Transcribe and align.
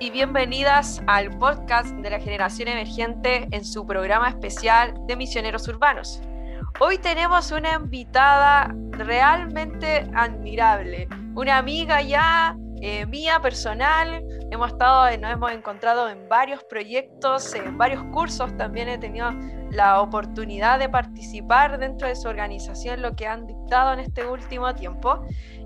Y 0.00 0.10
bienvenidas 0.10 1.00
al 1.06 1.30
podcast 1.38 1.88
de 1.88 2.10
la 2.10 2.18
generación 2.18 2.68
emergente 2.68 3.46
en 3.52 3.64
su 3.64 3.86
programa 3.86 4.28
especial 4.28 4.94
de 5.06 5.16
misioneros 5.16 5.68
urbanos. 5.68 6.20
Hoy 6.80 6.98
tenemos 6.98 7.52
una 7.52 7.74
invitada 7.74 8.74
realmente 8.90 10.04
admirable, 10.14 11.08
una 11.34 11.58
amiga 11.58 12.02
ya 12.02 12.56
eh, 12.80 13.06
mía 13.06 13.40
personal. 13.40 14.22
Hemos 14.50 14.72
estado, 14.72 15.16
nos 15.18 15.32
hemos 15.32 15.52
encontrado 15.52 16.08
en 16.10 16.28
varios 16.28 16.62
proyectos, 16.64 17.54
en 17.54 17.78
varios 17.78 18.02
cursos. 18.12 18.54
También 18.56 18.88
he 18.88 18.98
tenido 18.98 19.30
la 19.70 20.00
oportunidad 20.00 20.78
de 20.78 20.88
participar 20.88 21.78
dentro 21.78 22.08
de 22.08 22.16
su 22.16 22.28
organización, 22.28 23.00
lo 23.00 23.16
que 23.16 23.26
han 23.26 23.46
dictado 23.46 23.92
en 23.92 24.00
este 24.00 24.26
último 24.26 24.74
tiempo. 24.74 25.24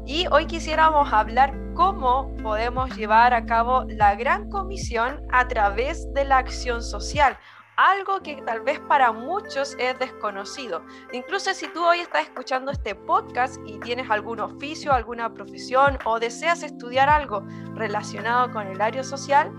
Y 0.08 0.26
hoy 0.30 0.46
quisiéramos 0.46 1.12
hablar 1.12 1.52
cómo 1.74 2.34
podemos 2.42 2.96
llevar 2.96 3.34
a 3.34 3.44
cabo 3.44 3.84
la 3.88 4.14
gran 4.14 4.48
comisión 4.48 5.20
a 5.30 5.46
través 5.46 6.10
de 6.14 6.24
la 6.24 6.38
acción 6.38 6.82
social, 6.82 7.36
algo 7.76 8.22
que 8.22 8.36
tal 8.36 8.62
vez 8.62 8.80
para 8.88 9.12
muchos 9.12 9.76
es 9.78 9.98
desconocido. 9.98 10.82
Incluso 11.12 11.52
si 11.52 11.68
tú 11.74 11.84
hoy 11.84 12.00
estás 12.00 12.22
escuchando 12.22 12.72
este 12.72 12.94
podcast 12.94 13.60
y 13.66 13.78
tienes 13.80 14.10
algún 14.10 14.40
oficio, 14.40 14.94
alguna 14.94 15.34
profesión 15.34 15.98
o 16.06 16.18
deseas 16.18 16.62
estudiar 16.62 17.10
algo 17.10 17.42
relacionado 17.74 18.50
con 18.50 18.66
el 18.66 18.80
área 18.80 19.04
social, 19.04 19.52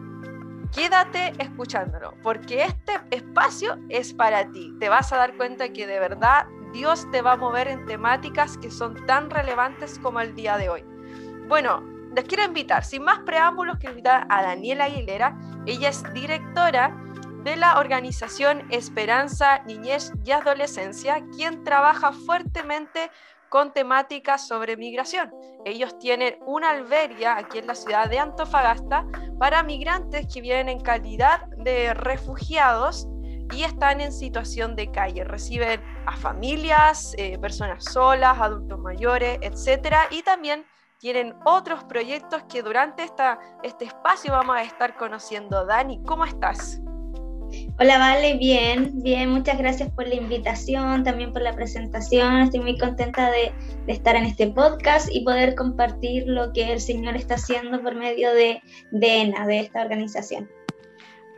quédate 0.73 1.31
escuchándolo, 1.37 2.15
porque 2.23 2.63
este 2.63 2.99
espacio 3.11 3.77
es 3.89 4.15
para 4.15 4.49
ti. 4.49 4.73
Te 4.79 4.89
vas 4.89 5.13
a 5.13 5.17
dar 5.17 5.37
cuenta 5.37 5.69
que 5.69 5.85
de 5.85 5.99
verdad 5.99 6.47
Dios 6.73 7.09
te 7.11 7.21
va 7.21 7.33
a 7.33 7.37
mover 7.37 7.67
en 7.67 7.85
temáticas 7.85 8.57
que 8.57 8.71
son 8.71 9.05
tan 9.05 9.29
relevantes 9.29 9.99
como 9.99 10.19
el 10.21 10.35
día 10.35 10.57
de 10.57 10.69
hoy. 10.69 10.83
Bueno, 11.47 11.83
les 12.15 12.25
quiero 12.25 12.43
invitar, 12.43 12.83
sin 12.83 13.03
más 13.03 13.19
preámbulos, 13.19 13.77
quiero 13.77 13.93
invitar 13.93 14.25
a 14.29 14.41
Daniela 14.41 14.85
Aguilera. 14.85 15.37
Ella 15.65 15.89
es 15.89 16.03
directora 16.13 16.95
de 17.43 17.55
la 17.55 17.79
organización 17.79 18.65
Esperanza 18.71 19.59
Niñez 19.63 20.11
y 20.25 20.31
Adolescencia, 20.31 21.23
quien 21.35 21.63
trabaja 21.63 22.11
fuertemente 22.11 23.11
con 23.49 23.73
temáticas 23.73 24.47
sobre 24.47 24.77
migración. 24.77 25.31
Ellos 25.65 25.97
tienen 25.99 26.37
una 26.45 26.69
alberia 26.71 27.37
aquí 27.37 27.57
en 27.57 27.67
la 27.67 27.75
ciudad 27.75 28.09
de 28.09 28.19
Antofagasta 28.19 29.05
para 29.39 29.63
migrantes 29.63 30.27
que 30.31 30.41
vienen 30.41 30.69
en 30.69 30.81
calidad 30.81 31.47
de 31.57 31.93
refugiados 31.93 33.07
y 33.53 33.63
están 33.63 34.01
en 34.01 34.11
situación 34.11 34.75
de 34.75 34.91
calle. 34.91 35.23
Reciben 35.23 35.81
a 36.05 36.15
familias, 36.15 37.13
eh, 37.17 37.37
personas 37.39 37.83
solas, 37.83 38.37
adultos 38.39 38.79
mayores, 38.79 39.39
etcétera, 39.41 40.07
y 40.11 40.23
también 40.23 40.65
tienen 40.99 41.33
otros 41.45 41.83
proyectos 41.85 42.43
que 42.49 42.61
durante 42.61 43.03
esta, 43.03 43.39
este 43.63 43.85
espacio 43.85 44.33
vamos 44.33 44.57
a 44.57 44.63
estar 44.63 44.97
conociendo. 44.97 45.65
Dani, 45.65 46.01
¿cómo 46.03 46.25
estás? 46.25 46.81
Hola, 47.79 47.97
Vale, 47.97 48.37
bien, 48.37 49.01
bien, 49.01 49.29
muchas 49.29 49.57
gracias 49.57 49.89
por 49.91 50.07
la 50.07 50.15
invitación, 50.15 51.03
también 51.03 51.31
por 51.31 51.41
la 51.41 51.55
presentación. 51.55 52.41
Estoy 52.41 52.59
muy 52.59 52.77
contenta 52.77 53.31
de, 53.31 53.51
de, 53.87 53.93
estar 53.93 54.15
en 54.15 54.25
este 54.25 54.47
podcast 54.47 55.09
y 55.11 55.23
poder 55.23 55.55
compartir 55.55 56.25
lo 56.27 56.53
que 56.53 56.71
el 56.73 56.79
Señor 56.79 57.15
está 57.15 57.35
haciendo 57.35 57.81
por 57.81 57.95
medio 57.95 58.31
de, 58.33 58.61
de 58.91 59.21
ENA, 59.21 59.47
de 59.47 59.61
esta 59.61 59.81
organización. 59.81 60.49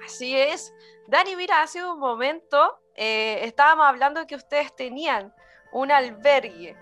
Así 0.03 0.36
es. 0.36 0.74
Dani, 1.12 1.36
mira, 1.36 1.62
hace 1.62 1.84
un 1.84 2.00
momento 2.00 2.58
eh, 2.96 3.42
estábamos 3.44 3.86
hablando 3.86 4.26
que 4.26 4.36
ustedes 4.36 4.74
tenían 4.74 5.34
un 5.74 5.92
albergue. 5.92 6.78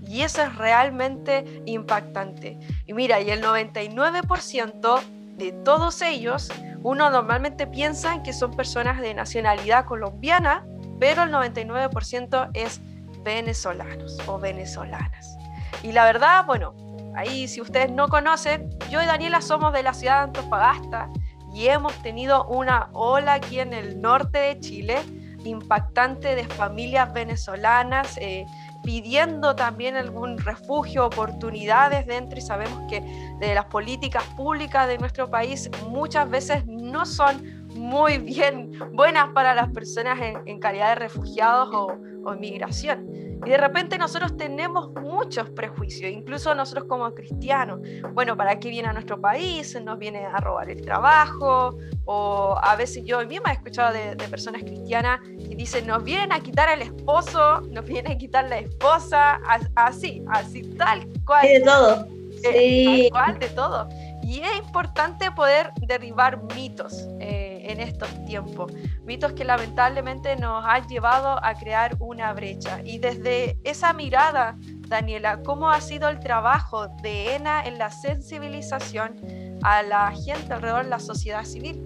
Y 0.06 0.22
eso 0.22 0.42
es 0.42 0.54
realmente 0.56 1.62
impactante. 1.66 2.58
Y 2.86 2.92
mira, 2.92 3.20
y 3.20 3.30
el 3.30 3.42
99% 3.42 5.00
de 5.36 5.52
todos 5.52 6.02
ellos, 6.02 6.50
uno 6.82 7.10
normalmente 7.10 7.66
piensa 7.66 8.22
que 8.22 8.32
son 8.32 8.54
personas 8.54 9.00
de 9.00 9.14
nacionalidad 9.14 9.84
colombiana, 9.84 10.64
pero 11.00 11.24
el 11.24 11.32
99% 11.32 12.50
es 12.54 12.80
venezolanos 13.24 14.18
o 14.26 14.38
venezolanas. 14.38 15.36
Y 15.82 15.92
la 15.92 16.04
verdad, 16.04 16.46
bueno, 16.46 16.74
ahí 17.16 17.48
si 17.48 17.60
ustedes 17.60 17.90
no 17.90 18.08
conocen, 18.08 18.70
yo 18.90 19.02
y 19.02 19.06
Daniela 19.06 19.40
somos 19.40 19.72
de 19.72 19.82
la 19.82 19.94
ciudad 19.94 20.18
de 20.18 20.24
Antofagasta 20.24 21.10
y 21.56 21.68
hemos 21.68 21.94
tenido 22.02 22.44
una 22.48 22.90
ola 22.92 23.32
aquí 23.32 23.60
en 23.60 23.72
el 23.72 23.98
norte 23.98 24.36
de 24.36 24.60
Chile 24.60 24.98
impactante 25.42 26.34
de 26.34 26.44
familias 26.44 27.10
venezolanas 27.14 28.18
eh, 28.18 28.44
pidiendo 28.82 29.56
también 29.56 29.96
algún 29.96 30.36
refugio, 30.36 31.06
oportunidades 31.06 32.06
dentro 32.06 32.38
y 32.38 32.42
sabemos 32.42 32.82
que 32.90 33.00
de 33.40 33.54
las 33.54 33.64
políticas 33.66 34.24
públicas 34.36 34.86
de 34.86 34.98
nuestro 34.98 35.30
país 35.30 35.70
muchas 35.88 36.28
veces 36.28 36.66
no 36.66 37.06
son 37.06 37.68
muy 37.74 38.18
bien 38.18 38.72
buenas 38.92 39.28
para 39.32 39.54
las 39.54 39.70
personas 39.70 40.18
en, 40.44 40.60
calidad 40.60 40.90
de 40.90 40.94
refugiados 40.96 41.70
o, 41.72 41.96
o 42.26 42.34
inmigración. 42.34 43.06
Y 43.44 43.50
de 43.50 43.56
repente 43.58 43.98
nosotros 43.98 44.36
tenemos 44.36 44.90
muchos 44.92 45.50
prejuicios, 45.50 46.10
incluso 46.10 46.54
nosotros 46.54 46.86
como 46.88 47.14
cristianos. 47.14 47.80
Bueno, 48.12 48.36
¿para 48.36 48.58
qué 48.58 48.70
viene 48.70 48.88
a 48.88 48.92
nuestro 48.92 49.20
país? 49.20 49.78
¿Nos 49.82 49.98
viene 49.98 50.24
a 50.24 50.38
robar 50.38 50.70
el 50.70 50.80
trabajo? 50.80 51.76
O 52.06 52.58
a 52.60 52.76
veces 52.76 53.04
yo 53.04 53.24
misma 53.26 53.50
he 53.50 53.54
escuchado 53.54 53.92
de, 53.92 54.16
personas 54.28 54.62
cristianas 54.62 55.20
que 55.20 55.54
dicen, 55.54 55.86
nos 55.86 56.02
vienen 56.02 56.32
a 56.32 56.40
quitar 56.40 56.68
el 56.70 56.82
esposo, 56.82 57.60
nos 57.70 57.84
vienen 57.84 58.12
a 58.12 58.18
quitar 58.18 58.48
la 58.48 58.58
esposa, 58.58 59.40
así, 59.76 60.24
así, 60.30 60.62
tal 60.76 61.06
cual. 61.24 61.46
de 61.46 61.60
todo. 61.60 62.06
Eh, 62.42 62.52
sí. 62.52 63.08
Tal 63.12 63.24
cual, 63.24 63.38
de 63.38 63.48
todo. 63.50 63.88
Y 64.24 64.40
es 64.40 64.56
importante 64.58 65.30
poder 65.30 65.70
derribar 65.86 66.42
mitos. 66.54 67.06
Eh, 67.20 67.45
en 67.66 67.80
estos 67.80 68.08
tiempos. 68.24 68.72
Mitos 69.04 69.32
que 69.32 69.44
lamentablemente 69.44 70.36
nos 70.36 70.64
han 70.64 70.86
llevado 70.88 71.38
a 71.44 71.54
crear 71.54 71.96
una 71.98 72.32
brecha. 72.32 72.80
Y 72.84 72.98
desde 72.98 73.58
esa 73.64 73.92
mirada, 73.92 74.56
Daniela, 74.88 75.42
¿cómo 75.42 75.70
ha 75.70 75.80
sido 75.80 76.08
el 76.08 76.20
trabajo 76.20 76.88
de 77.02 77.34
ENA 77.34 77.64
en 77.64 77.78
la 77.78 77.90
sensibilización 77.90 79.16
a 79.62 79.82
la 79.82 80.12
gente 80.12 80.52
alrededor 80.52 80.84
de 80.84 80.90
la 80.90 81.00
sociedad 81.00 81.44
civil? 81.44 81.84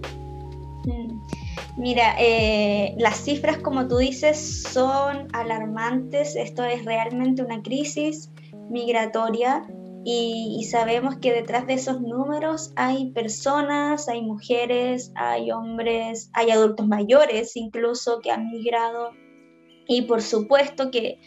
Mm. 0.85 1.21
Mira, 1.77 2.15
eh, 2.19 2.95
las 2.97 3.17
cifras, 3.17 3.57
como 3.57 3.87
tú 3.87 3.97
dices, 3.97 4.63
son 4.63 5.27
alarmantes. 5.33 6.35
Esto 6.35 6.63
es 6.63 6.85
realmente 6.85 7.41
una 7.41 7.61
crisis 7.61 8.29
migratoria 8.69 9.65
y, 10.03 10.67
sabemos 10.69 11.17
que 11.17 11.31
detrás 11.31 11.67
de 11.67 11.73
esos 11.73 12.01
números 12.01 12.71
hay 12.75 13.11
personas, 13.11 14.07
hay 14.09 14.21
mujeres, 14.21 15.11
hay 15.15 15.51
hombres, 15.51 16.29
hay 16.33 16.51
adultos 16.51 16.87
mayores 16.87 17.55
incluso 17.55 18.19
que 18.19 18.31
han 18.31 18.49
migrado. 18.51 19.11
Y 19.87 20.03
por 20.03 20.21
supuesto 20.21 20.89
que 20.91 21.19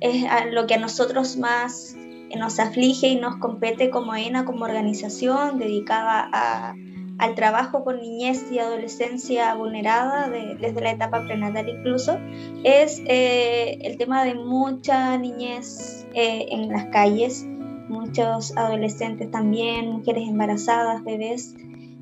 es 0.00 0.24
lo 0.50 0.66
que 0.66 0.74
a 0.74 0.78
nosotros 0.78 1.36
más 1.36 1.96
nos 2.36 2.58
aflige 2.58 3.08
y 3.08 3.16
nos 3.16 3.36
compete 3.36 3.90
como 3.90 4.14
ENA, 4.14 4.44
como 4.44 4.64
organización 4.64 5.58
dedicada 5.58 6.74
al 7.18 7.34
trabajo 7.34 7.84
con 7.84 8.00
niñez 8.00 8.46
y 8.50 8.58
adolescencia 8.58 9.54
vulnerada 9.54 10.28
desde 10.28 10.80
la 10.80 10.92
etapa 10.92 11.24
prenatal 11.24 11.68
incluso, 11.68 12.18
es 12.64 13.02
eh, 13.06 13.78
el 13.82 13.96
tema 13.96 14.24
de 14.24 14.34
mucha 14.34 15.16
niñez 15.18 16.06
eh, 16.14 16.46
en 16.50 16.68
las 16.68 16.86
calles, 16.86 17.46
muchos 17.88 18.56
adolescentes 18.56 19.30
también, 19.30 19.90
mujeres 19.90 20.28
embarazadas, 20.28 21.04
bebés. 21.04 21.54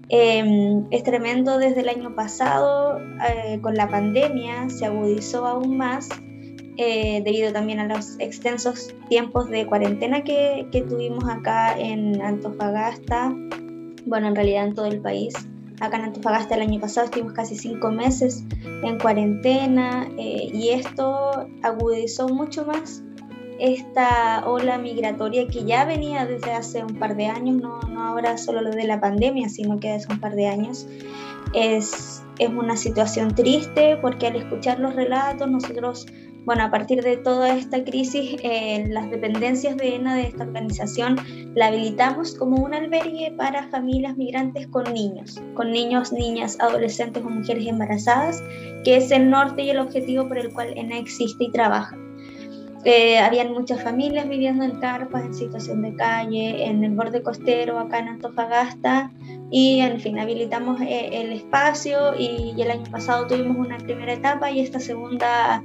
Em, 0.08 0.86
es 0.90 1.02
tremendo 1.02 1.58
desde 1.58 1.80
el 1.80 1.88
año 1.88 2.14
pasado, 2.14 3.00
eh, 3.00 3.58
con 3.60 3.74
la 3.74 3.88
pandemia 3.88 4.68
se 4.70 4.86
agudizó 4.86 5.46
aún 5.46 5.76
más 5.76 6.08
eh, 6.78 7.22
debido 7.24 7.52
también 7.52 7.80
a 7.80 7.86
los 7.86 8.20
extensos 8.20 8.94
tiempos 9.08 9.48
de 9.48 9.66
cuarentena 9.66 10.22
que, 10.22 10.68
que, 10.70 10.82
tuvimos 10.82 11.24
acá 11.26 11.76
en 11.78 12.20
Antofagasta, 12.20 13.34
bueno, 14.04 14.28
en 14.28 14.36
realidad 14.36 14.66
en 14.66 14.74
todo 14.74 14.86
el 14.86 15.00
país. 15.00 15.34
Acá 15.80 15.96
en 15.96 16.04
Antofagasta 16.04 16.54
el 16.54 16.62
año 16.62 16.78
pasado 16.78 17.06
estuvimos 17.06 17.32
casi 17.32 17.56
cinco 17.56 17.90
meses 17.90 18.44
en 18.62 18.98
cuarentena 18.98 20.06
eh, 20.18 20.50
y 20.52 20.68
esto 20.68 21.48
agudizó 21.62 22.28
mucho 22.28 22.66
más 22.66 23.02
esta 23.58 24.42
ola 24.46 24.78
migratoria 24.78 25.46
que 25.46 25.64
ya 25.64 25.84
venía 25.84 26.26
desde 26.26 26.52
hace 26.52 26.84
un 26.84 26.98
par 26.98 27.16
de 27.16 27.26
años, 27.26 27.56
no, 27.56 27.80
no 27.82 28.02
ahora 28.02 28.36
solo 28.36 28.60
lo 28.60 28.70
de 28.70 28.84
la 28.84 29.00
pandemia, 29.00 29.48
sino 29.48 29.78
que 29.78 29.92
hace 29.92 30.12
un 30.12 30.20
par 30.20 30.34
de 30.34 30.46
años. 30.46 30.86
es, 31.54 32.22
es 32.38 32.48
una 32.50 32.76
situación 32.76 33.34
triste 33.34 33.96
porque 33.96 34.26
al 34.26 34.36
escuchar 34.36 34.78
los 34.78 34.94
relatos 34.94 35.48
nosotros 35.48 36.06
bueno, 36.46 36.62
a 36.62 36.70
partir 36.70 37.02
de 37.02 37.16
toda 37.16 37.56
esta 37.56 37.82
crisis, 37.82 38.36
eh, 38.44 38.86
las 38.88 39.10
dependencias 39.10 39.76
de 39.76 39.96
ENA, 39.96 40.14
de 40.14 40.28
esta 40.28 40.44
organización, 40.44 41.16
la 41.56 41.66
habilitamos 41.66 42.36
como 42.36 42.62
un 42.62 42.72
albergue 42.72 43.34
para 43.36 43.68
familias 43.68 44.16
migrantes 44.16 44.68
con 44.68 44.84
niños, 44.94 45.42
con 45.54 45.72
niños, 45.72 46.12
niñas, 46.12 46.56
adolescentes 46.60 47.24
o 47.24 47.28
mujeres 47.28 47.66
embarazadas, 47.66 48.44
que 48.84 48.96
es 48.96 49.10
el 49.10 49.28
norte 49.28 49.62
y 49.62 49.70
el 49.70 49.80
objetivo 49.80 50.28
por 50.28 50.38
el 50.38 50.52
cual 50.52 50.72
ENA 50.76 50.98
existe 50.98 51.42
y 51.44 51.50
trabaja. 51.50 51.98
Eh, 52.88 53.18
habían 53.18 53.52
muchas 53.52 53.82
familias 53.82 54.28
viviendo 54.28 54.64
en 54.64 54.78
carpas, 54.78 55.24
en 55.24 55.34
situación 55.34 55.82
de 55.82 55.94
calle, 55.96 56.66
en 56.66 56.84
el 56.84 56.92
borde 56.92 57.20
costero, 57.20 57.80
acá 57.80 57.98
en 57.98 58.08
Antofagasta, 58.08 59.10
y 59.50 59.80
en 59.80 59.98
fin, 59.98 60.20
habilitamos 60.20 60.80
eh, 60.80 61.10
el 61.12 61.32
espacio 61.32 62.14
y, 62.16 62.54
y, 62.56 62.62
el 62.62 62.70
año 62.70 62.88
pasado 62.90 63.26
tuvimos 63.26 63.56
una 63.56 63.78
primera 63.78 64.12
etapa 64.12 64.52
y 64.52 64.60
esta 64.60 64.78
segunda 64.78 65.64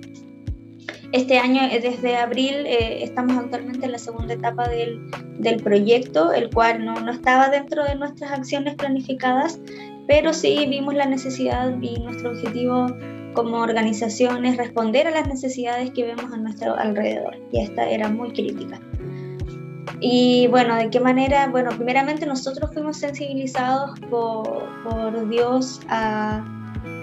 este 1.11 1.37
año, 1.37 1.61
eh, 1.63 1.79
desde 1.81 2.15
abril, 2.15 2.65
eh, 2.65 3.03
estamos 3.03 3.37
actualmente 3.37 3.85
en 3.85 3.91
la 3.91 3.97
segunda 3.97 4.33
etapa 4.33 4.67
del, 4.69 5.11
del 5.39 5.61
proyecto, 5.61 6.31
el 6.31 6.49
cual 6.49 6.85
no, 6.85 6.93
no, 7.01 7.11
estaba 7.11 7.49
dentro 7.49 7.83
de 7.83 7.95
nuestras 7.95 8.31
acciones 8.31 8.75
planificadas, 8.75 9.59
pero 10.07 10.33
sí 10.33 10.65
vimos 10.69 10.95
la 10.95 11.05
necesidad 11.05 11.75
y 11.81 11.99
nuestro 11.99 12.31
objetivo 12.31 12.87
como 13.33 13.57
organización 13.57 14.45
es 14.45 14.57
responder 14.57 15.07
a 15.07 15.11
las 15.11 15.27
necesidades 15.27 15.91
que 15.91 16.03
vemos 16.03 16.31
a 16.31 16.37
nuestro 16.37 16.75
alrededor. 16.75 17.37
Y 17.51 17.61
esta 17.61 17.89
era 17.89 18.09
muy 18.09 18.31
crítica. 18.31 18.79
Y 19.99 20.47
bueno, 20.47 20.75
¿de 20.75 20.89
qué 20.89 20.99
manera? 20.99 21.47
Bueno, 21.47 21.71
primeramente 21.71 22.25
nosotros 22.25 22.71
fuimos 22.73 22.97
sensibilizados 22.97 23.99
por, 24.09 24.67
por 24.83 25.29
Dios 25.29 25.79
a 25.89 26.43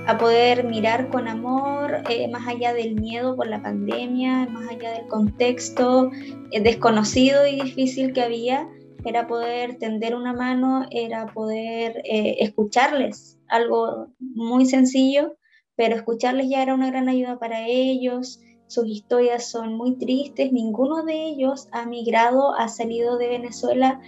a 0.09 0.17
poder 0.17 0.65
mirar 0.65 1.11
con 1.11 1.29
amor, 1.29 2.03
eh, 2.09 2.29
más 2.29 2.49
allá 2.49 2.73
del 2.73 2.95
miedo 2.95 3.37
por 3.37 3.47
la 3.47 3.63
pandemia, 3.63 4.47
más 4.47 4.67
allá 4.71 4.93
del 4.93 5.07
contexto 5.07 6.11
eh, 6.51 6.63
desconocido 6.63 7.47
y 7.47 7.61
difícil 7.61 8.15
que 8.15 8.23
había, 8.23 8.67
era 9.05 9.27
poder 9.27 9.77
tender 9.77 10.15
una 10.15 10.33
mano, 10.33 10.87
era 10.91 11.27
poder 11.27 12.01
eh, 12.05 12.37
escucharles, 12.41 13.39
algo 13.49 14.07
muy 14.19 14.65
sencillo, 14.65 15.37
pero 15.79 15.95
escucharles 15.95 16.51
ya 16.51 16.61
era 16.61 16.75
una 16.75 16.91
gran 16.91 17.09
ayuda 17.09 17.39
para 17.39 17.69
ellos. 17.69 18.41
Sus 18.67 18.89
historias 18.89 19.49
son 19.49 19.77
muy 19.77 19.97
tristes, 19.97 20.53
ninguno 20.53 21.05
de 21.05 21.29
ellos 21.29 21.69
ha 21.71 21.87
migrado, 21.87 22.53
ha 22.57 22.69
salido 22.69 23.17
de 23.17 23.29
Venezuela 23.29 24.01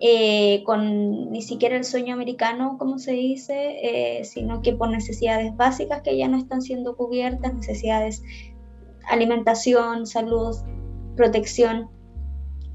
eh, 0.00 0.62
con 0.64 1.30
ni 1.30 1.42
siquiera 1.42 1.76
el 1.76 1.84
sueño 1.84 2.14
americano, 2.14 2.76
como 2.78 2.98
se 2.98 3.12
dice, 3.12 3.76
eh, 3.82 4.24
sino 4.24 4.62
que 4.62 4.72
por 4.72 4.88
necesidades 4.88 5.54
básicas 5.54 6.00
que 6.00 6.16
ya 6.16 6.28
no 6.28 6.38
están 6.38 6.62
siendo 6.62 6.96
cubiertas, 6.96 7.52
necesidades 7.52 8.22
alimentación, 9.06 10.06
salud, 10.06 10.56
protección. 11.14 11.90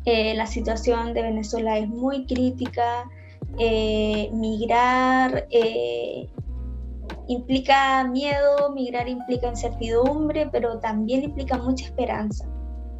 Eh, 0.05 0.35
la 0.35 0.45
situación 0.45 1.15
de 1.15 1.23
Venezuela 1.23 1.79
es 1.79 1.89
muy 1.89 2.27
crítica. 2.27 3.09
migrar 4.31 5.47
implica 7.27 8.03
miedo, 8.05 8.71
migrar 8.73 9.07
implica 9.07 9.47
incertidumbre, 9.47 10.49
pero 10.51 10.79
también 10.79 11.23
implica 11.23 11.57
mucha 11.57 11.85
esperanza. 11.85 12.47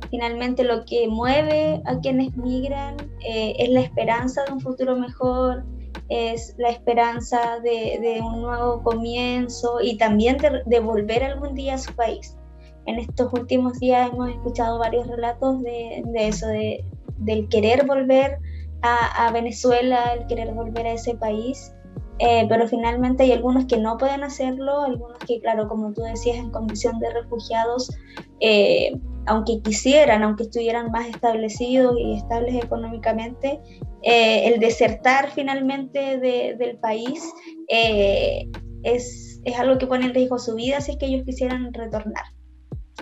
Finalmente 0.10 0.64
lo 0.64 0.86
que 0.86 1.08
mueve 1.08 1.82
a 1.86 1.98
quienes 2.00 2.36
migran 2.38 2.96
eh, 3.26 3.56
es 3.58 3.70
la 3.70 3.82
esperanza 3.82 4.44
de 4.46 4.54
un 4.54 4.62
futuro 4.62 4.96
mejor, 4.96 5.66
es 6.10 6.56
la 6.58 6.70
esperanza 6.70 7.60
de, 7.64 8.20
un 8.22 8.42
nuevo 8.42 8.84
comienzo 8.84 9.80
y 9.82 9.98
también 9.98 10.38
de, 10.66 10.80
volver 10.80 11.24
algún 11.24 11.56
día 11.56 11.76
a 11.76 11.78
su 11.78 11.94
país. 11.96 12.38
En 12.86 13.00
estos 13.00 13.32
últimos 13.34 13.80
días 13.80 14.12
hemos 14.12 14.30
escuchado 14.30 14.78
varios 14.78 15.08
relatos 15.08 15.62
de, 15.64 16.04
eso, 16.16 16.48
de, 16.48 16.86
del 17.18 17.48
querer 17.48 17.86
volver 17.86 18.38
a, 18.82 19.32
Venezuela, 19.32 20.14
el 20.14 20.28
querer 20.28 20.54
volver 20.54 20.86
a 20.86 20.94
ese 20.94 21.16
país. 21.16 21.74
Eh, 22.20 22.46
pero 22.48 22.68
finalmente 22.68 23.24
hay 23.24 23.32
algunos 23.32 23.66
que 23.66 23.78
no 23.78 23.98
pueden 23.98 24.24
hacerlo, 24.24 24.82
algunos 24.84 25.18
que, 25.20 25.40
claro, 25.40 25.68
como 25.68 25.94
tú 25.94 26.02
decías, 26.02 26.38
en 26.38 26.52
condición 26.52 27.00
de 27.00 27.12
refugiados, 27.12 27.92
eh, 28.40 28.92
aunque 29.26 29.62
quisieran, 29.62 30.22
aunque 30.24 30.44
estuvieran 30.44 30.92
más 30.92 31.08
establecidos 31.08 31.96
y 31.98 32.16
estables 32.16 32.64
económicamente, 32.64 33.60
eh, 34.04 34.48
el 34.48 34.60
desertar 34.60 35.32
finalmente 35.32 36.18
del 36.20 36.78
país 36.78 37.24
es, 37.68 39.42
es, 39.46 39.60
algo 39.60 39.78
que 39.78 39.88
pone 39.88 40.06
en 40.06 40.14
riesgo 40.14 40.38
su 40.40 40.56
vida 40.56 40.82
si 40.82 40.92
es 40.92 40.98
que 40.98 41.06
ellos 41.06 41.26
quisieran 41.26 41.74
retornar, 41.74 42.26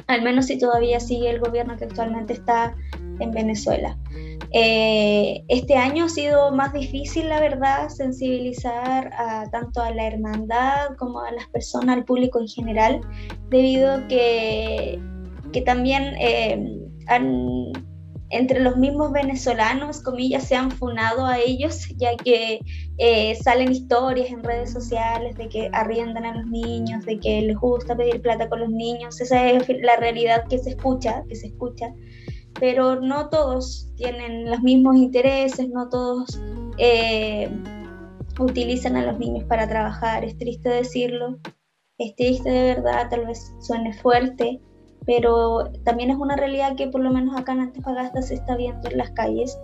al 0.08 0.22
menos 0.22 0.46
si 0.48 0.58
todavía 0.58 1.00
sigue 1.00 1.30
el 1.30 1.40
gobierno 1.40 1.78
que 1.78 1.86
actualmente 1.86 2.34
está 2.34 2.76
en 3.20 3.32
Venezuela. 3.32 3.98
Eh, 4.54 5.44
este 5.48 5.76
año 5.76 6.06
ha 6.06 6.10
sido 6.10 6.52
más 6.52 6.74
difícil, 6.74 7.30
la 7.30 7.40
verdad, 7.40 7.90
sensibilizar 7.90 9.12
a, 9.14 9.50
tanto 9.50 9.82
a 9.82 9.92
la 9.92 10.08
hermandad 10.08 10.96
como 10.98 11.22
a 11.22 11.32
las 11.32 11.48
personas, 11.48 11.98
al 11.98 12.06
público 12.06 12.40
en 12.40 12.48
general, 12.48 13.02
debido 13.50 13.94
a 13.94 14.08
que 14.08 15.00
que 15.52 15.62
también 15.62 16.16
eh, 16.20 16.80
han, 17.08 17.72
entre 18.32 18.60
los 18.62 18.78
mismos 18.78 19.12
venezolanos, 19.12 20.02
comillas, 20.02 20.46
se 20.48 20.56
han 20.56 20.72
funado 20.72 21.26
a 21.26 21.40
ellos, 21.40 21.88
ya 21.98 22.16
que 22.16 22.60
eh, 22.98 23.36
salen 23.36 23.72
historias 23.72 24.30
en 24.30 24.44
redes 24.44 24.72
sociales 24.72 25.38
de 25.38 25.50
que 25.50 25.70
arriendan 25.74 26.26
a 26.26 26.36
los 26.36 26.48
niños, 26.48 27.06
de 27.06 27.20
que 27.20 27.42
les 27.42 27.58
gusta 27.58 27.96
pedir 27.96 28.22
plata 28.22 28.50
con 28.50 28.62
los 28.62 28.70
niños. 28.70 29.20
Esa 29.22 29.50
es 29.50 29.68
la 29.82 29.98
realidad 29.98 30.46
que 30.50 30.58
se 30.58 30.72
escucha, 30.72 31.24
que 31.28 31.36
se 31.36 31.48
escucha. 31.48 31.94
Pero 32.60 33.00
no 33.00 33.30
todos 33.30 33.92
tienen 33.96 34.50
los 34.50 34.62
mismos 34.62 34.96
intereses, 34.98 35.70
no 35.70 35.90
todos 35.90 36.40
eh, 36.78 37.50
utilizan 38.40 38.96
a 38.96 39.06
los 39.06 39.20
niños 39.20 39.46
para 39.46 39.68
trabajar. 39.68 40.24
Es 40.24 40.38
triste 40.38 40.70
decirlo, 40.70 41.40
es 41.98 42.16
triste 42.16 42.50
de 42.50 42.76
verdad, 42.76 43.10
tal 43.10 43.28
vez 43.28 43.54
suene 43.60 43.94
fuerte, 43.94 44.60
pero 45.06 45.72
también 45.84 46.12
es 46.12 46.18
una 46.18 46.36
realidad 46.36 46.76
que 46.76 46.88
por 46.88 47.02
lo 47.02 47.12
menos 47.12 47.38
acá 47.38 47.54
en 47.54 47.62
Antofagasta 47.62 48.22
se 48.22 48.36
está 48.36 48.56
viendo 48.56 48.90
en 48.90 48.98
las 48.98 49.12
calles, 49.12 49.58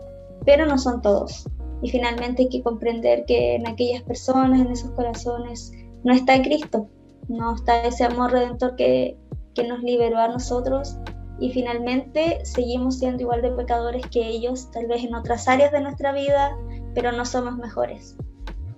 pero 0.46 0.65
no 0.65 0.77
son 0.77 1.01
todos. 1.01 1.48
Y 1.82 1.89
finalmente 1.89 2.44
hay 2.44 2.50
que 2.50 2.63
comprender 2.63 3.25
que 3.25 3.56
en 3.56 3.67
aquellas 3.67 4.01
personas, 4.03 4.60
en 4.60 4.72
esos 4.72 4.91
corazones, 4.91 5.72
no 6.03 6.13
está 6.13 6.41
Cristo, 6.41 6.88
no 7.27 7.56
está 7.56 7.84
ese 7.84 8.03
amor 8.03 8.32
redentor 8.32 8.75
que, 8.75 9.15
que 9.53 9.67
nos 9.67 9.84
liberó 9.84 10.17
a 10.17 10.27
nosotros 10.27 10.98
y 11.39 11.51
finalmente 11.51 12.44
seguimos 12.44 12.98
siendo 12.98 13.22
igual 13.22 13.41
de 13.41 13.51
pecadores 13.51 14.08
que 14.08 14.25
ellos, 14.27 14.72
tal 14.72 14.88
vez 14.88 15.03
en 15.03 15.13
otras 15.13 15.48
áreas 15.48 15.72
de 15.72 15.82
nuestra 15.82 16.12
vida, 16.12 16.58
pero 16.96 17.12
no 17.12 17.25
somos 17.25 17.58
mejores. 17.58 18.17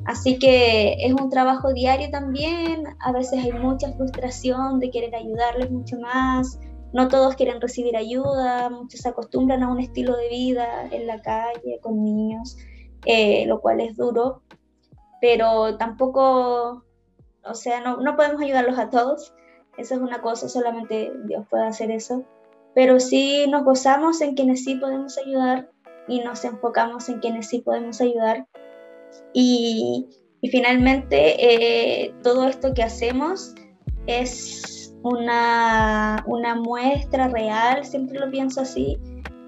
Así 0.05 0.39
que 0.39 0.95
es 1.05 1.13
un 1.13 1.29
trabajo 1.29 1.73
diario 1.73 2.09
también, 2.09 2.83
a 2.99 3.11
veces 3.11 3.43
hay 3.43 3.51
mucha 3.51 3.91
frustración 3.93 4.79
de 4.79 4.91
querer 4.91 5.13
ayudarles 5.13 5.69
mucho 5.69 5.99
más, 5.99 6.59
no 6.93 7.07
todos 7.07 7.35
quieren 7.35 7.61
recibir 7.61 7.95
ayuda, 7.95 8.69
muchos 8.69 9.01
se 9.01 9.09
acostumbran 9.09 9.61
a 9.61 9.71
un 9.71 9.79
estilo 9.79 10.15
de 10.15 10.29
vida 10.29 10.87
en 10.91 11.05
la 11.05 11.21
calle 11.21 11.79
con 11.81 12.03
niños, 12.03 12.57
eh, 13.05 13.45
lo 13.45 13.61
cual 13.61 13.81
es 13.81 13.95
duro, 13.95 14.41
pero 15.21 15.77
tampoco, 15.77 16.83
o 17.43 17.53
sea, 17.53 17.81
no, 17.81 18.15
podemos 18.15 18.41
ayudarlos 18.41 18.79
a 18.79 18.89
todos, 18.89 19.33
eso 19.77 19.95
es 19.95 20.01
una 20.01 20.21
cosa, 20.21 20.49
solamente 20.49 21.11
Dios 21.25 21.45
puede 21.49 21.67
hacer 21.67 21.91
eso, 21.91 22.23
pero 22.73 22.99
sí 22.99 23.45
nos 23.49 23.63
gozamos 23.63 24.21
en 24.21 24.35
quienes 24.35 24.63
sí 24.63 24.75
podemos 24.75 25.17
ayudar 25.17 25.69
y 26.07 26.21
nos 26.21 26.43
enfocamos 26.43 27.07
en 27.09 27.19
quienes 27.19 27.47
sí 27.47 27.59
podemos 27.59 28.01
ayudar 28.01 28.47
y, 29.33 30.07
finalmente, 30.51 32.03
eh, 32.05 32.13
todo 32.23 32.47
esto 32.47 32.73
que 32.73 32.83
hacemos 32.83 33.53
es 34.07 34.95
una, 35.03 36.23
una 36.27 36.55
muestra 36.55 37.27
real, 37.27 37.85
siempre 37.85 38.19
lo 38.19 38.29
pienso 38.31 38.61
así, 38.61 38.97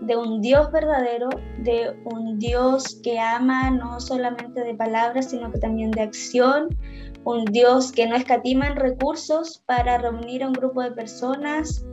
de 0.01 0.15
un 0.15 0.41
Dios 0.41 0.72
verdadero, 0.72 1.30
de 1.60 1.96
un 2.06 2.39
Dios 2.39 3.00
que 3.03 3.20
ama 3.20 3.70
no 3.70 4.00
solamente 4.00 4.63
de 4.63 4.74
palabras, 4.74 5.30
sino 5.30 5.51
que 5.51 5.60
también 5.60 5.91
de 5.91 6.01
acción, 6.01 6.70
un 7.24 7.46
Dios 7.46 7.91
que 7.91 8.08
no 8.08 8.15
escatima 8.15 8.68
en 8.68 8.75
recursos 8.75 9.63
para 9.68 10.00
reunir 10.00 10.44
a 10.44 10.48
un 10.48 10.53
grupo 10.53 10.82
de 10.82 10.91
personas, 10.91 11.86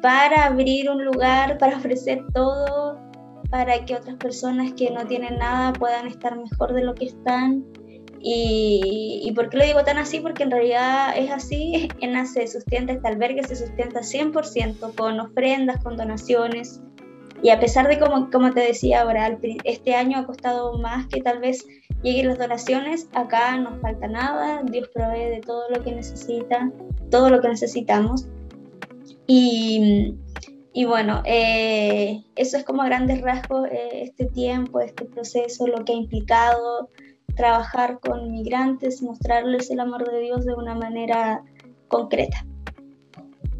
para 0.00 0.46
abrir 0.46 0.90
un 0.90 1.04
lugar, 1.04 1.58
para 1.58 1.76
ofrecer 1.76 2.24
todo, 2.32 2.98
para 3.52 3.84
que 3.84 3.94
otras 3.94 4.16
personas 4.16 4.72
que 4.72 4.90
no 4.90 5.06
tienen 5.06 5.36
nada 5.38 5.74
puedan 5.74 6.06
estar 6.06 6.34
mejor 6.38 6.72
de 6.72 6.84
lo 6.84 6.94
que 6.94 7.04
están. 7.04 7.66
Y, 8.18 9.20
y 9.22 9.32
por 9.32 9.50
qué 9.50 9.58
lo 9.58 9.64
digo 9.66 9.84
tan 9.84 9.98
así? 9.98 10.20
Porque 10.20 10.44
en 10.44 10.50
realidad 10.50 11.12
es 11.18 11.30
así, 11.30 11.86
ENA 12.00 12.24
se 12.24 12.46
sustenta, 12.46 12.94
este 12.94 13.06
albergue 13.06 13.44
se 13.44 13.56
sustenta 13.56 14.00
100% 14.00 14.94
con 14.94 15.20
ofrendas, 15.20 15.84
con 15.84 15.98
donaciones. 15.98 16.80
Y 17.42 17.50
a 17.50 17.60
pesar 17.60 17.88
de, 17.88 17.98
como, 17.98 18.30
como 18.30 18.54
te 18.54 18.60
decía 18.60 19.02
ahora, 19.02 19.38
este 19.64 19.94
año 19.96 20.20
ha 20.20 20.26
costado 20.26 20.78
más 20.78 21.06
que 21.08 21.20
tal 21.20 21.40
vez 21.40 21.66
lleguen 22.02 22.28
las 22.28 22.38
donaciones, 22.38 23.06
acá 23.12 23.58
no 23.58 23.78
falta 23.80 24.08
nada, 24.08 24.62
Dios 24.64 24.88
provee 24.94 25.28
de 25.28 25.40
todo 25.40 25.68
lo 25.68 25.82
que 25.82 25.92
necesita, 25.92 26.72
todo 27.10 27.28
lo 27.28 27.42
que 27.42 27.48
necesitamos. 27.48 28.28
Y, 29.26 30.14
y 30.74 30.86
bueno, 30.86 31.22
eh, 31.26 32.24
eso 32.34 32.56
es 32.56 32.64
como 32.64 32.82
a 32.82 32.86
grandes 32.86 33.20
rasgos 33.20 33.68
eh, 33.68 34.02
este 34.04 34.24
tiempo, 34.26 34.80
este 34.80 35.04
proceso, 35.04 35.66
lo 35.66 35.84
que 35.84 35.92
ha 35.92 35.96
implicado 35.96 36.88
trabajar 37.36 37.98
con 38.00 38.30
migrantes, 38.30 39.02
mostrarles 39.02 39.70
el 39.70 39.80
amor 39.80 40.10
de 40.10 40.20
Dios 40.20 40.44
de 40.44 40.54
una 40.54 40.74
manera 40.74 41.42
concreta. 41.88 42.44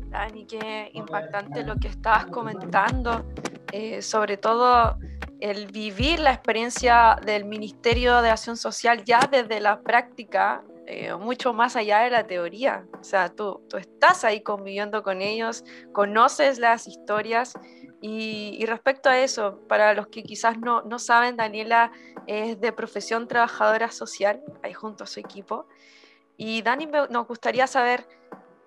Dani, 0.08 0.46
qué 0.46 0.90
impactante 0.92 1.64
lo 1.64 1.76
que 1.76 1.88
estabas 1.88 2.26
comentando, 2.26 3.24
eh, 3.72 4.02
sobre 4.02 4.36
todo 4.36 4.98
el 5.40 5.66
vivir 5.66 6.20
la 6.20 6.32
experiencia 6.32 7.18
del 7.24 7.44
Ministerio 7.44 8.22
de 8.22 8.30
Acción 8.30 8.56
Social 8.56 9.04
ya 9.04 9.28
desde 9.30 9.60
la 9.60 9.80
práctica, 9.80 10.62
eh, 10.86 11.14
mucho 11.14 11.52
más 11.52 11.76
allá 11.76 12.00
de 12.00 12.10
la 12.10 12.26
teoría. 12.26 12.86
O 13.00 13.04
sea, 13.04 13.28
tú, 13.28 13.62
tú 13.68 13.76
estás 13.76 14.24
ahí 14.24 14.42
conviviendo 14.42 15.02
con 15.02 15.22
ellos, 15.22 15.64
conoces 15.92 16.58
las 16.58 16.86
historias 16.86 17.54
y, 18.00 18.64
respecto 18.66 19.08
a 19.08 19.18
eso, 19.18 19.60
para 19.68 19.94
los 19.94 20.08
que 20.08 20.24
quizás 20.24 20.58
no, 20.58 20.82
no, 20.82 20.98
saben, 20.98 21.36
Daniela 21.36 21.92
es 22.26 22.60
de 22.60 22.72
profesión 22.72 23.28
trabajadora 23.28 23.92
social, 23.92 24.42
ahí 24.62 24.72
junto 24.72 25.04
a 25.04 25.06
su 25.06 25.20
equipo. 25.20 25.66
Y 26.36 26.62
Dani, 26.62 26.88
nos 27.10 27.28
gustaría 27.28 27.68
saber 27.68 28.04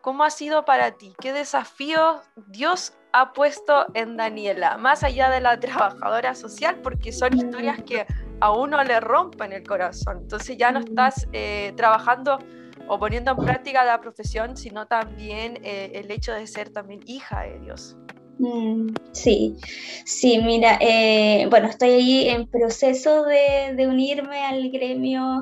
¿Cómo 0.05 0.23
ha 0.23 0.29
sido 0.29 0.65
para 0.65 0.91
ti? 0.91 1.15
¿Qué 1.19 1.33
desafío 1.33 2.21
Dios 2.35 2.93
ha 3.11 3.33
puesto 3.33 3.87
en 3.95 4.17
Daniela, 4.17 4.77
más 4.77 5.03
allá 5.03 5.31
de 5.31 5.41
la 5.41 5.59
trabajadora 5.59 6.35
social? 6.35 6.79
Porque 6.83 7.11
son 7.11 7.35
historias 7.35 7.81
que 7.81 8.05
a 8.39 8.51
uno 8.51 8.83
le 8.83 8.99
rompen 8.99 9.53
el 9.53 9.63
corazón. 9.63 10.19
Entonces 10.21 10.57
ya 10.57 10.71
no 10.71 10.79
mm. 10.79 10.83
estás 10.83 11.27
eh, 11.33 11.73
trabajando 11.75 12.39
o 12.87 12.99
poniendo 12.99 13.31
en 13.31 13.37
práctica 13.37 13.83
la 13.83 13.99
profesión, 13.99 14.55
sino 14.57 14.87
también 14.87 15.59
eh, 15.63 15.91
el 15.95 16.11
hecho 16.11 16.33
de 16.33 16.45
ser 16.47 16.69
también 16.69 17.01
hija 17.05 17.41
de 17.41 17.59
Dios. 17.59 17.97
Mm, 18.37 18.93
sí, 19.13 19.55
sí, 20.05 20.41
mira, 20.43 20.77
eh, 20.81 21.47
bueno, 21.49 21.67
estoy 21.67 21.89
ahí 21.89 22.29
en 22.29 22.47
proceso 22.47 23.23
de, 23.23 23.73
de 23.75 23.87
unirme 23.87 24.43
al 24.43 24.69
gremio 24.71 25.41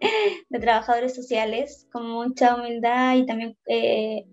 de 0.48 0.58
trabajadores 0.58 1.14
sociales 1.14 1.86
con 1.92 2.08
mucha 2.08 2.54
humildad 2.54 3.16
y 3.16 3.26
también 3.26 3.56
eh, 3.66 4.24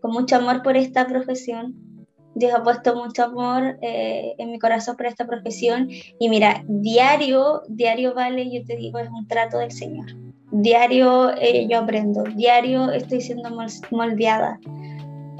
con 0.00 0.12
mucho 0.12 0.36
amor 0.36 0.62
por 0.62 0.76
esta 0.76 1.06
profesión. 1.06 1.91
Dios 2.34 2.52
ha 2.54 2.62
puesto 2.62 2.96
mucho 2.96 3.24
amor 3.24 3.78
eh, 3.82 4.34
en 4.38 4.50
mi 4.50 4.58
corazón 4.58 4.96
por 4.96 5.06
esta 5.06 5.26
profesión 5.26 5.88
y 6.18 6.28
mira, 6.28 6.64
diario, 6.66 7.62
diario 7.68 8.14
vale, 8.14 8.50
yo 8.50 8.64
te 8.64 8.76
digo, 8.76 8.98
es 8.98 9.08
un 9.10 9.26
trato 9.26 9.58
del 9.58 9.70
Señor. 9.70 10.06
Diario 10.50 11.30
eh, 11.36 11.66
yo 11.68 11.78
aprendo, 11.78 12.24
diario 12.24 12.90
estoy 12.90 13.20
siendo 13.20 13.50
moldeada. 13.90 14.58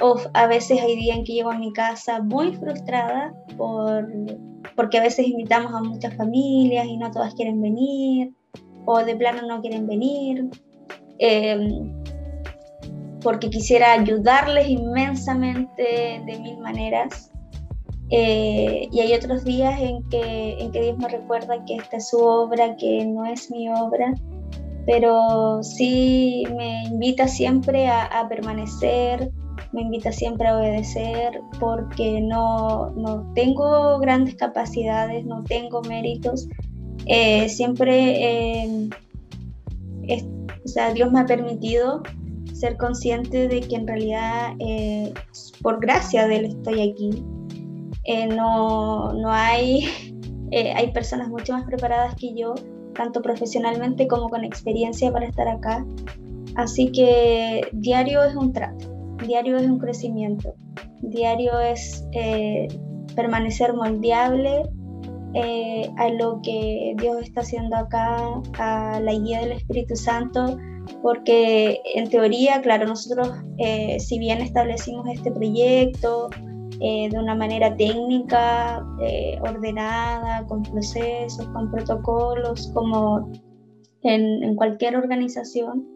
Of, 0.01 0.27
a 0.35 0.47
veces 0.47 0.81
hay 0.81 0.97
días 0.97 1.19
en 1.19 1.25
que 1.25 1.35
llego 1.35 1.51
a 1.51 1.59
mi 1.59 1.73
casa 1.73 2.23
muy 2.23 2.55
frustrada 2.55 3.33
por, 3.57 4.09
porque 4.75 4.99
a 4.99 5.03
veces 5.03 5.27
invitamos 5.27 5.73
a 5.75 5.83
muchas 5.83 6.15
familias 6.17 6.87
y 6.87 6.97
no 6.97 7.11
todas 7.11 7.35
quieren 7.35 7.61
venir 7.61 8.33
o 8.85 9.05
de 9.05 9.17
plano 9.17 9.47
no 9.47 9.61
quieren 9.61 9.87
venir, 9.87 10.49
em, 11.19 11.93
porque 13.23 13.51
quisiera 13.51 13.93
ayudarles 13.93 14.69
inmensamente 14.69 16.23
de 16.25 16.39
mil 16.41 16.59
maneras. 16.59 17.31
Eh, 18.15 18.89
y 18.93 19.01
hay 19.01 19.15
otros 19.15 19.43
días 19.43 19.81
en 19.81 20.07
que, 20.11 20.59
en 20.59 20.71
que 20.71 20.83
Dios 20.83 20.99
me 20.99 21.09
recuerda 21.09 21.65
que 21.65 21.77
esta 21.77 21.97
es 21.97 22.11
su 22.11 22.19
obra, 22.19 22.77
que 22.77 23.07
no 23.07 23.25
es 23.25 23.51
mi 23.51 23.71
obra, 23.71 24.15
pero 24.85 25.63
sí 25.63 26.45
me 26.55 26.85
invita 26.85 27.27
siempre 27.27 27.89
a, 27.89 28.27
permanecer, 28.29 29.31
me 29.73 29.81
invita 29.81 30.13
siempre 30.13 30.47
a 30.47 30.59
obedecer, 30.59 31.41
porque 31.59 32.21
no, 32.21 32.91
no 32.91 33.33
tengo 33.35 33.99
grandes 33.99 34.35
capacidades, 34.35 35.25
no 35.25 35.43
tengo 35.45 35.81
méritos, 35.83 36.49
eh, 37.07 37.49
siempre, 37.49 38.67
eh, 38.67 38.91
o 40.65 40.69
sea, 40.69 40.93
Dios 40.93 41.11
me 41.11 41.21
ha 41.21 41.27
permitido 41.27 42.03
ser 42.63 42.77
consciente 42.77 43.49
de 43.49 43.61
que 43.61 43.77
en 43.77 43.87
realidad, 43.87 44.55
eh, 44.61 45.13
por 45.63 45.81
gracia 45.81 46.27
de 46.27 46.37
Él, 46.37 46.45
estoy 46.47 46.91
aquí. 46.91 47.25
no, 48.37 49.13
no 49.13 49.31
hay, 49.31 49.85
hay 50.77 50.93
personas 50.93 51.29
mucho 51.29 51.53
más 51.53 51.65
preparadas 51.65 52.15
que 52.15 52.35
yo, 52.35 52.55
tanto 52.95 53.21
profesionalmente 53.21 54.07
como 54.07 54.29
con 54.29 54.45
experiencia 54.45 55.13
para 55.13 55.27
estar 55.27 55.49
acá. 55.49 55.85
Así 56.55 56.93
que 56.93 57.63
diario 57.73 58.23
es 58.23 58.35
un 58.37 58.53
trato, 58.53 58.95
diario 59.27 59.57
es 59.57 59.67
un 59.67 59.79
crecimiento, 59.79 60.55
diario 61.01 61.59
es 61.59 62.05
permanecer 63.17 63.75
moldeable 63.75 64.63
eh, 65.35 65.91
a 65.97 66.11
lo 66.11 66.41
que 66.43 66.95
Dios 66.99 67.23
está 67.23 67.41
haciendo 67.41 67.77
acá, 67.77 68.43
a 68.59 69.01
la 69.01 69.13
guía 69.13 69.41
del 69.41 69.53
Espíritu 69.53 69.97
Santo, 69.97 70.59
porque 71.03 71.81
en 71.95 72.09
teoría, 72.09 72.61
claro, 72.61 72.87
nosotros 72.87 73.31
eh, 73.59 73.99
si 74.01 74.19
bien 74.19 74.41
establecimos 74.41 75.07
este 75.09 75.31
proyecto 75.31 76.31
eh, 76.81 77.09
de 77.11 77.19
una 77.19 77.35
manera 77.35 77.77
técnica, 77.77 78.85
ordenada, 79.43 80.45
con 80.47 80.63
procesos, 80.63 81.47
con 81.49 81.71
protocolos, 81.71 82.71
como 82.75 83.31
en, 84.03 84.43
en 84.43 84.57
cualquier 84.57 84.97
organización, 84.97 85.87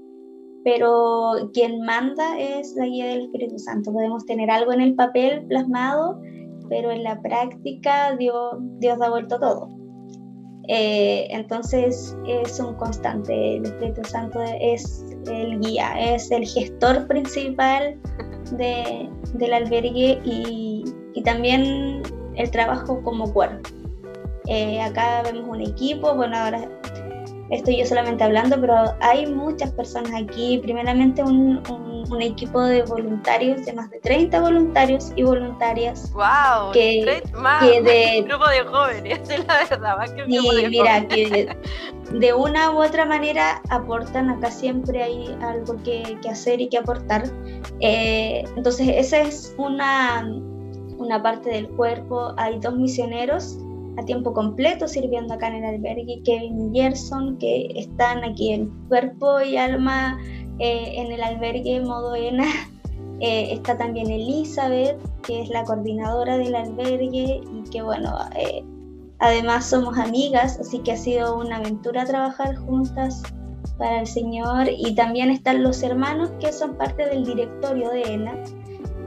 pero 0.67 1.51
quien 1.53 1.83
manda 1.83 2.37
es 2.41 2.75
la 2.75 2.87
guía 2.87 3.07
del 3.07 3.27
Espíritu 3.27 3.57
Santo. 3.57 3.93
Podemos 3.93 4.27
tener 4.27 4.51
algo 4.51 4.73
en 4.73 4.81
el 4.81 4.97
papel 4.97 5.47
plasmado, 5.47 6.21
pero 6.69 6.91
en 6.91 7.05
la 7.05 7.23
práctica 7.23 8.17
Dios, 8.17 8.57
Dios 8.81 8.99
da 8.99 9.09
vuelto 9.09 9.39
todo. 9.39 9.71
Eh, 10.69 11.29
entonces 11.31 12.17
es 12.27 12.59
un 12.59 12.75
constante, 12.75 13.57
el 13.57 13.67
Espíritu 13.67 14.05
Santo 14.05 14.43
es 14.61 15.05
el 15.31 15.61
guía, 15.61 16.15
es 16.15 16.31
el 16.31 16.45
gestor 16.45 17.07
principal 17.07 17.97
de, 18.53 19.09
del 19.35 19.53
albergue 19.53 20.21
y, 20.25 20.85
y, 21.15 21.23
también 21.23 22.03
el 22.35 22.51
trabajo 22.51 23.01
como 23.03 23.33
cuerpo. 23.33 23.69
Eh, 24.47 24.81
acá 24.81 25.23
vemos 25.23 25.49
un 25.49 25.61
equipo, 25.61 26.15
bueno, 26.15 26.37
ahora 26.37 26.69
estoy 27.51 27.79
yo 27.79 27.87
solamente 27.87 28.25
hablando, 28.25 28.61
pero 28.61 28.75
hay 29.01 29.27
muchas 29.27 29.71
personas 29.73 30.13
aquí. 30.21 30.59
Primeramente 30.59 31.23
un, 31.23 31.63
un, 32.11 32.23
equipo 32.23 32.61
de 32.63 32.83
voluntarios, 32.83 33.65
de 33.67 33.73
más 33.73 33.91
de 33.91 33.99
30 34.01 34.41
voluntarios 34.41 35.13
y 35.17 35.23
voluntarias. 35.23 36.13
¡Wow! 36.13 36.73
Que, 36.73 37.23
más, 37.35 37.63
que 37.65 37.83
de, 37.83 38.21
un 38.23 38.29
grupo 38.29 38.49
de 38.49 38.61
jóvenes, 38.65 39.21
es 39.31 39.47
la 39.47 39.65
verdad, 39.69 39.99
más 39.99 40.13
que 40.13 40.23
un 40.25 40.31
grupo 40.31 40.55
de 40.55 40.69
mira, 40.69 41.07
que 41.09 41.49
de, 42.13 42.35
una 42.35 42.71
u 42.71 42.83
otra 42.83 43.05
manera 43.05 43.61
aportan, 43.69 44.31
acá 44.31 44.51
siempre 44.51 45.03
hay 45.03 45.37
algo 45.43 45.77
que, 45.83 46.17
que 46.23 46.29
hacer 46.29 46.61
y 46.61 46.69
que 46.69 46.79
aportar. 46.79 47.25
Eh, 47.81 48.45
entonces 48.57 48.89
esa 48.89 49.21
es 49.21 49.55
una, 49.59 50.27
una 50.97 51.23
parte 51.23 51.51
del 51.51 51.69
cuerpo. 51.69 52.35
Hay 52.37 52.59
dos 52.59 52.77
misioneros 52.77 53.59
a 53.97 54.05
tiempo 54.05 54.33
completo 54.33 54.87
sirviendo 54.89 55.35
acá 55.35 55.49
en 55.49 55.65
el 55.65 55.65
albergue, 55.65 56.23
Kevin 56.25 56.73
Gerson, 56.75 57.39
que 57.39 57.69
están 57.77 58.25
aquí 58.25 58.53
en 58.53 58.69
cuerpo 58.89 59.41
y 59.41 59.57
alma 59.57 60.19
eh, 60.59 60.93
en 60.97 61.13
el 61.13 61.23
albergue 61.23 61.81
modo 61.81 62.15
ENA. 62.15 62.47
Eh, 63.19 63.55
está 63.55 63.79
también 63.79 64.11
Elizabeth, 64.11 64.99
que 65.23 65.41
es 65.41 65.49
la 65.49 65.65
coordinadora 65.65 66.37
del 66.37 66.55
albergue 66.55 67.41
y 67.51 67.71
que 67.71 67.81
bueno, 67.81 68.15
eh, 68.37 68.63
además 69.21 69.65
somos 69.65 69.97
amigas, 69.97 70.61
así 70.61 70.81
que 70.81 70.93
ha 70.93 70.97
sido 70.99 71.39
una 71.39 71.57
aventura 71.57 72.05
trabajar 72.05 72.57
juntas 72.57 73.23
para 73.79 74.01
el 74.01 74.07
Señor. 74.07 74.69
Y 74.69 74.95
también 74.95 75.31
están 75.31 75.63
los 75.63 75.83
hermanos 75.83 76.31
que 76.41 76.53
son 76.53 76.77
parte 76.77 77.07
del 77.09 77.25
directorio 77.25 77.89
de 77.89 78.03
ENA 78.03 78.35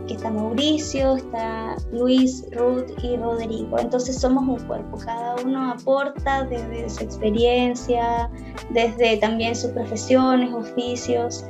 que 0.09 0.15
está 0.15 0.31
Mauricio, 0.31 1.17
está 1.17 1.75
Luis, 1.91 2.43
Ruth 2.53 2.91
y 3.03 3.15
Rodrigo. 3.15 3.77
Entonces 3.77 4.19
somos 4.19 4.43
un 4.47 4.67
cuerpo, 4.67 4.97
cada 4.97 5.35
uno 5.35 5.71
aporta 5.71 6.45
desde 6.45 6.89
su 6.89 7.03
experiencia, 7.03 8.29
desde 8.71 9.17
también 9.17 9.55
sus 9.55 9.69
profesiones, 9.71 10.51
oficios, 10.51 11.45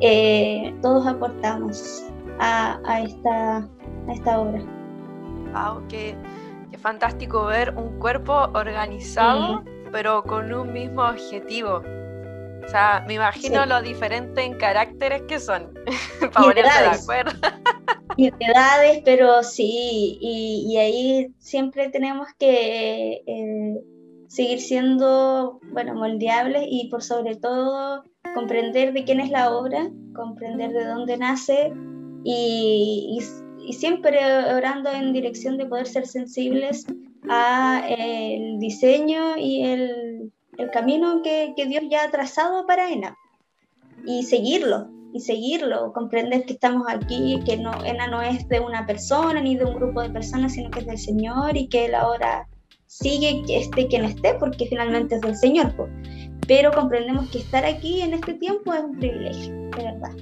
eh, 0.00 0.74
todos 0.82 1.06
aportamos 1.06 2.04
a, 2.38 3.00
esta, 3.02 3.56
a 3.58 4.12
esta 4.12 4.40
obra. 4.40 4.62
Wow, 5.54 5.86
qué, 5.88 6.14
fantástico 6.78 7.46
ver 7.46 7.72
un 7.76 7.98
cuerpo 7.98 8.50
organizado, 8.54 9.62
pero 9.90 10.22
con 10.24 10.52
un 10.52 10.72
mismo 10.72 11.02
objetivo. 11.02 11.80
O 12.64 12.68
sea, 12.68 13.04
me 13.06 13.14
imagino 13.14 13.66
lo 13.66 13.82
diferente 13.82 14.42
en 14.42 14.56
caracteres 14.56 15.22
que 15.22 15.38
son, 15.38 15.72
para 16.20 16.46
ponerte 16.46 16.82
de 16.82 16.88
acuerdo. 16.88 17.32
edades, 18.16 19.02
pero 19.04 19.42
sí, 19.42 20.18
y, 20.20 20.76
ahí 20.76 21.32
siempre 21.38 21.88
tenemos 21.88 22.28
que 22.38 23.22
eh, 23.26 23.80
seguir 24.28 24.60
siendo, 24.60 25.60
bueno, 25.72 25.94
moldeables 25.94 26.64
y 26.68 26.88
por 26.88 27.02
sobre 27.02 27.36
todo 27.36 28.04
comprender 28.34 28.92
de 28.92 29.04
quién 29.04 29.20
es 29.20 29.30
la 29.30 29.50
obra, 29.50 29.90
comprender 30.14 30.72
de 30.72 30.84
dónde 30.84 31.16
nace 31.18 31.72
y, 32.24 33.20
siempre 33.72 34.18
orando 34.52 34.90
en 34.90 35.12
dirección 35.12 35.56
de 35.56 35.66
poder 35.66 35.86
ser 35.86 36.06
sensibles 36.06 36.84
a 37.28 37.84
el 37.88 38.58
diseño 38.58 39.36
y 39.36 39.64
el, 39.64 40.11
camino 40.72 41.22
que, 41.22 41.54
que, 41.56 41.66
Dios 41.66 41.84
ya 41.90 42.04
ha 42.04 42.10
trazado 42.10 42.66
para 42.66 42.90
ENA 42.90 43.16
y 44.06 44.22
seguirlo, 44.24 44.88
y 45.12 45.20
seguirlo, 45.20 45.92
comprender 45.92 46.44
que 46.44 46.54
estamos 46.54 46.86
aquí, 46.88 47.40
que 47.44 47.56
no, 47.56 47.72
ENA 47.84 48.08
no 48.08 48.22
es 48.22 48.48
de 48.48 48.60
una 48.60 48.86
persona 48.86 49.40
ni 49.40 49.56
de 49.56 49.64
un 49.64 49.74
grupo 49.74 50.02
de 50.02 50.10
personas, 50.10 50.52
sino 50.54 50.70
que 50.70 50.80
es 50.80 50.86
del 50.86 50.98
Señor 50.98 51.56
y 51.56 51.68
que 51.68 51.86
Él 51.86 51.94
ahora 51.94 52.48
sigue 52.86 53.42
que 53.46 53.60
esté 53.60 53.86
quien 53.88 54.04
esté, 54.04 54.34
porque 54.34 54.66
finalmente 54.66 55.14
es 55.14 55.20
del 55.22 55.36
Señor. 55.36 55.74
Pero 56.46 56.72
comprendemos 56.72 57.30
que 57.30 57.38
estar 57.38 57.64
aquí 57.64 58.02
en 58.02 58.14
este 58.14 58.34
tiempo 58.34 58.74
es 58.74 58.84
un 58.84 58.98
privilegio, 58.98 59.54
de 59.54 59.84
verdad. 59.84 60.12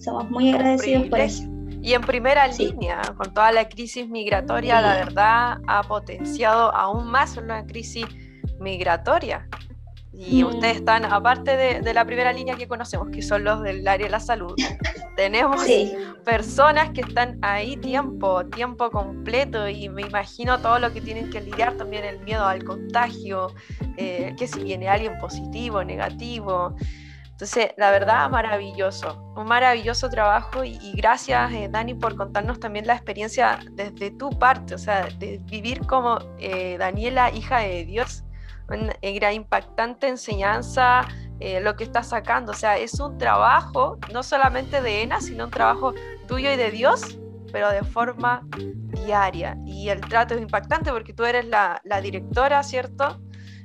Somos 0.00 0.30
muy 0.30 0.50
agradecidos 0.50 1.06
por 1.08 1.20
eso. 1.20 1.44
Y 1.82 1.94
en 1.94 2.02
primera 2.02 2.46
línea, 2.46 3.02
con 3.16 3.34
toda 3.34 3.50
la 3.50 3.68
crisis 3.68 4.08
migratoria, 4.08 4.80
la 4.80 4.94
verdad 4.94 5.58
ha 5.66 5.82
potenciado 5.82 6.72
aún 6.72 7.08
más 7.08 7.36
una 7.36 7.66
crisis 7.66 8.06
migratoria. 8.60 9.48
Y 10.14 10.44
mm. 10.44 10.46
ustedes 10.46 10.76
están, 10.76 11.06
aparte 11.06 11.56
de, 11.56 11.94
la 11.94 12.04
primera 12.04 12.32
línea 12.32 12.54
que 12.54 12.68
conocemos, 12.68 13.08
que 13.10 13.22
son 13.22 13.44
los 13.44 13.62
del 13.62 13.86
área 13.88 14.06
de 14.06 14.10
la 14.10 14.20
salud, 14.20 14.54
tenemos 15.16 15.64
personas 16.24 16.90
que 16.90 17.00
están 17.00 17.38
ahí 17.40 17.76
tiempo, 17.78 18.44
tiempo 18.46 18.90
completo, 18.90 19.68
y 19.68 19.88
me 19.88 20.02
imagino 20.02 20.60
todo 20.60 20.78
lo 20.78 20.92
que 20.92 21.00
tienen 21.00 21.30
que 21.30 21.40
lidiar, 21.40 21.76
también 21.76 22.04
el 22.04 22.20
miedo 22.20 22.44
al 22.44 22.62
contagio, 22.62 23.54
eh, 23.96 24.34
que 24.36 24.46
si 24.46 24.62
viene 24.62 24.88
alguien 24.88 25.18
positivo, 25.18 25.82
negativo. 25.82 26.76
Entonces, 27.30 27.70
la 27.78 27.90
verdad, 27.90 28.30
maravilloso, 28.30 29.32
un 29.34 29.46
maravilloso 29.46 30.10
trabajo 30.10 30.62
y, 30.62 30.92
gracias, 30.92 31.52
eh, 31.52 31.68
Dani, 31.70 31.94
por 31.94 32.16
contarnos 32.16 32.60
también 32.60 32.86
la 32.86 32.94
experiencia 32.94 33.58
desde 33.72 34.10
tu 34.10 34.28
parte, 34.30 34.74
o 34.74 34.78
sea, 34.78 35.08
de 35.18 35.40
vivir 35.44 35.80
como 35.86 36.18
eh, 36.38 36.76
Daniela, 36.78 37.30
hija 37.30 37.60
de 37.60 37.86
Dios 37.86 38.24
gran 39.00 39.34
impactante 39.34 40.08
enseñanza 40.08 41.06
eh, 41.40 41.60
lo 41.60 41.74
que 41.74 41.84
estás 41.84 42.08
sacando. 42.08 42.52
O 42.52 42.54
sea, 42.54 42.76
es 42.76 42.98
un 43.00 43.18
trabajo 43.18 43.98
no 44.12 44.22
solamente 44.22 44.80
de 44.80 45.02
ENA, 45.02 45.20
sino 45.20 45.44
un 45.44 45.50
trabajo 45.50 45.92
tuyo 46.28 46.52
y 46.52 46.56
de 46.56 46.70
Dios, 46.70 47.18
pero 47.52 47.70
de 47.70 47.82
forma 47.82 48.46
diaria. 49.04 49.56
Y 49.66 49.88
el 49.88 50.00
trato 50.00 50.34
es 50.34 50.40
impactante 50.40 50.92
porque 50.92 51.12
tú 51.12 51.24
eres 51.24 51.46
la, 51.46 51.80
la 51.84 52.00
directora, 52.00 52.62
¿cierto? 52.62 53.20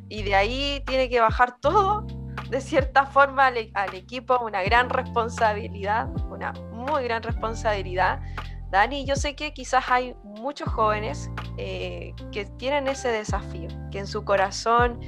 Y 0.09 0.23
de 0.23 0.35
ahí 0.35 0.83
tiene 0.85 1.09
que 1.09 1.20
bajar 1.20 1.59
todo, 1.59 2.07
de 2.50 2.61
cierta 2.61 3.05
forma, 3.05 3.48
al, 3.48 3.70
al 3.74 3.93
equipo, 3.93 4.39
una 4.39 4.63
gran 4.63 4.89
responsabilidad, 4.89 6.09
una 6.31 6.53
muy 6.72 7.03
gran 7.03 7.22
responsabilidad. 7.22 8.22
Dani, 8.70 9.06
yo 9.06 9.16
sé 9.16 9.36
que 9.36 9.53
quizás 9.53 9.86
hay 9.90 10.16
muchos 10.24 10.68
jóvenes 10.70 11.30
eh, 11.58 12.14
que 12.32 12.46
tienen 12.46 12.88
ese 12.88 13.08
desafío, 13.10 13.70
que 13.92 14.00
en 14.00 14.08
su 14.08 14.25
corazón 14.25 15.00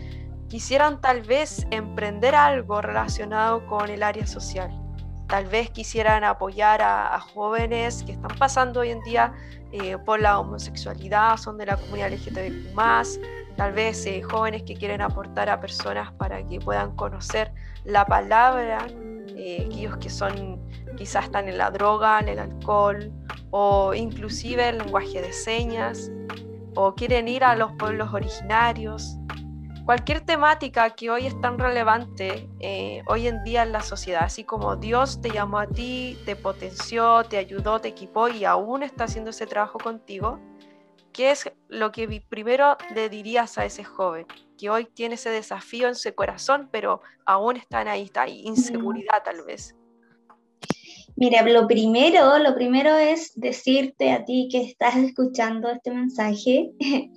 quisieran 0.48 1.02
tal 1.02 1.22
vez 1.22 1.68
emprender 1.70 2.36
algo 2.36 2.82
relacionado 2.82 3.66
con 3.68 3.90
el 3.90 4.02
área 4.04 4.26
social. 4.26 4.72
Tal 5.28 5.46
vez 5.46 5.70
quisieran 5.70 6.24
apoyar 6.24 6.82
a, 6.82 7.20
jóvenes 7.20 8.04
que 8.04 8.14
están 8.14 8.36
pasando 8.40 8.80
hoy 8.80 8.90
en 8.90 9.02
día 9.02 9.34
eh, 9.72 9.98
por 10.04 10.20
la 10.20 10.40
homosexualidad, 10.40 11.38
son 11.38 11.58
de 11.58 11.68
la 11.68 11.78
comunidad 11.78 12.12
LGTBQ, 12.12 12.76
tal 13.56 13.74
vez 13.74 14.06
eh, 14.08 14.24
jóvenes 14.24 14.64
que 14.64 14.74
quieren 14.74 15.02
aportar 15.02 15.50
a 15.50 15.60
personas 15.60 16.12
para 16.14 16.44
que 16.48 16.60
puedan 16.60 16.96
conocer 16.96 17.54
la 17.84 18.06
palabra, 18.06 18.88
aquellos 19.30 19.98
que 19.98 20.10
son 20.10 20.60
quizás 20.98 21.26
están 21.26 21.48
en 21.48 21.58
la 21.58 21.72
droga, 21.72 22.20
en 22.20 22.30
el 22.30 22.40
alcohol 22.40 23.12
o 23.52 23.94
inclusive 23.94 24.70
el 24.70 24.78
lenguaje 24.80 25.22
de 25.22 25.34
señas, 25.34 26.12
o 26.76 26.94
quieren 26.94 27.28
ir 27.28 27.44
a 27.44 27.56
los 27.56 27.72
pueblos 27.74 28.14
originarios. 28.14 29.18
Cualquier 29.86 30.22
temática 30.22 30.92
que 30.92 31.10
hoy 31.10 31.26
es 31.26 31.42
tan 31.42 31.58
relevante 31.58 32.48
eh, 32.60 33.02
hoy 33.08 33.28
en 33.28 33.44
día 33.44 33.64
en 33.64 33.72
la 33.72 33.82
sociedad, 33.82 34.22
así 34.24 34.44
como 34.44 34.76
Dios 34.76 35.20
te 35.20 35.32
llamó 35.32 35.58
a 35.58 35.66
ti, 35.66 36.16
te 36.26 36.36
potenció, 36.36 37.24
te 37.24 37.38
ayudó, 37.38 37.82
te 37.82 37.88
equipó 37.88 38.30
y 38.30 38.46
aún 38.46 38.84
está 38.84 39.06
haciendo 39.06 39.32
ese 39.32 39.48
trabajo 39.48 39.80
contigo, 39.80 40.40
¿qué 41.20 41.32
es 41.32 41.52
lo 41.68 41.92
que 41.92 42.24
primero 42.30 42.78
le 42.96 43.10
dirías 43.10 43.58
a 43.58 43.66
ese 43.66 43.84
joven 43.84 44.26
que 44.58 44.70
hoy 44.70 44.88
tiene 44.94 45.16
ese 45.16 45.30
desafío 45.30 45.90
en 45.90 45.96
su 45.96 46.16
corazón, 46.16 46.70
pero 46.72 47.02
aún 47.26 47.58
están 47.58 47.90
ahí, 47.90 48.04
está 48.04 48.22
ahí, 48.22 48.44
inseguridad 48.46 49.22
tal 49.26 49.44
vez? 49.44 49.76
Mira, 51.18 51.42
lo 51.42 51.68
primero, 51.68 52.38
lo 52.38 52.56
primero 52.56 52.96
es 52.96 53.34
decirte 53.36 54.14
a 54.14 54.24
ti 54.24 54.48
que 54.50 54.62
estás 54.62 54.96
escuchando 54.96 55.70
este 55.70 55.92
mensaje, 55.92 56.72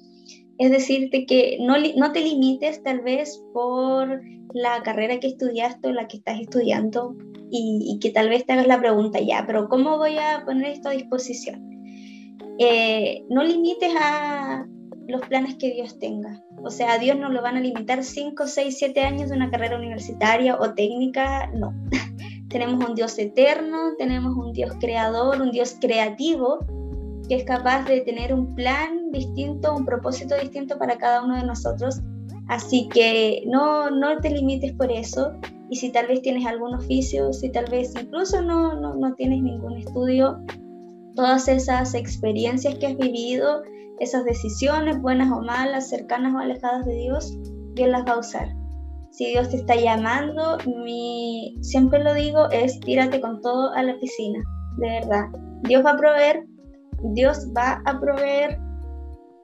es 0.59 0.71
decirte 0.73 1.25
que 1.25 1.59
no, 1.61 1.77
no 1.97 2.11
te 2.11 2.23
limites 2.23 2.83
tal 2.83 3.03
vez 3.03 3.41
por 3.53 4.21
la 4.53 4.83
carrera 4.83 5.21
que 5.21 5.29
estudiaste 5.29 5.87
o 5.87 5.93
la 5.93 6.09
que 6.09 6.17
estás 6.17 6.41
estudiando 6.41 7.15
y, 7.53 8.01
que 8.01 8.11
tal 8.11 8.31
vez 8.31 8.47
te 8.47 8.55
hagas 8.55 8.67
la 8.67 8.81
pregunta 8.81 9.21
ya, 9.21 9.45
pero 9.47 9.69
¿cómo 9.69 9.97
voy 9.97 10.19
a 10.19 10.43
poner 10.45 10.73
esto 10.73 10.89
a 10.89 10.93
disposición? 10.93 11.73
Eh, 12.59 13.25
no 13.29 13.43
limites 13.43 13.93
a 13.99 14.67
los 15.09 15.21
planes 15.23 15.57
que 15.57 15.73
Dios 15.73 15.99
tenga. 15.99 16.43
O 16.63 16.71
sea, 16.71 16.93
a 16.93 16.99
Dios 16.99 17.19
no 17.19 17.29
lo 17.29 17.43
van 17.43 17.57
a 17.57 17.61
limitar 17.61 18.05
5, 18.05 18.47
6, 18.47 18.77
7 18.79 19.01
años 19.01 19.31
de 19.31 19.37
una 19.37 19.51
carrera 19.51 19.77
universitaria 19.77 20.57
o 20.57 20.75
técnica, 20.75 21.51
no. 21.55 21.75
Tenemos 22.49 22.87
un 22.87 22.95
Dios 22.95 23.19
eterno, 23.19 23.95
tenemos 23.97 24.37
un 24.37 24.53
Dios 24.53 24.75
creador, 24.79 25.41
un 25.41 25.53
Dios 25.53 25.77
creativo, 25.81 26.59
que 27.27 27.37
es 27.37 27.45
capaz 27.45 27.85
de 27.87 28.03
tener 28.03 28.35
un 28.35 28.55
plan 28.55 29.11
distinto, 29.11 29.75
un 29.75 29.87
propósito 29.87 30.37
distinto 30.39 30.77
para 30.79 30.99
cada 30.99 31.25
uno 31.25 31.37
de 31.37 31.45
nosotros. 31.45 32.03
Así 32.49 32.89
que 32.93 33.43
no, 33.47 33.91
no 33.91 34.19
te 34.19 34.29
limites 34.29 34.73
por 34.73 34.93
eso. 34.93 35.33
Y 35.71 35.77
si 35.77 35.91
tal 35.91 36.09
vez 36.09 36.21
tienes 36.21 36.45
algún 36.45 36.75
oficio, 36.75 37.33
si 37.33 37.49
tal 37.49 37.65
vez 37.71 37.95
incluso 37.99 38.43
no, 38.43 38.75
no, 38.79 38.95
no 38.97 39.15
tienes 39.15 39.43
ningún 39.43 39.79
estudio, 39.79 40.39
todas 41.15 41.49
esas 41.49 41.95
experiencias 41.95 42.75
que 42.77 42.87
has 42.87 42.97
vivido, 42.97 43.63
esas 44.01 44.25
decisiones, 44.25 45.01
buenas 45.01 45.31
o 45.31 45.43
malas, 45.43 45.89
cercanas 45.89 46.35
o 46.35 46.39
alejadas 46.39 46.85
de 46.87 46.95
Dios, 46.95 47.39
Dios 47.75 47.89
las 47.89 48.05
va 48.05 48.13
a 48.13 48.19
usar. 48.19 48.49
Si 49.11 49.27
Dios 49.27 49.51
te 49.51 49.57
está 49.57 49.77
llamando, 49.77 50.59
mi, 50.85 51.55
siempre 51.61 52.03
lo 52.03 52.15
digo, 52.15 52.51
es 52.51 52.81
tírate 52.81 53.21
con 53.21 53.41
todo 53.43 53.73
a 53.75 53.83
la 53.83 53.99
piscina, 54.01 54.43
de 54.79 54.89
verdad. 54.89 55.27
Dios 55.65 55.85
va 55.85 55.93
a 55.93 55.97
proveer, 55.97 56.47
Dios 57.13 57.49
va 57.57 57.83
a 57.85 58.01
proveer, 58.01 58.59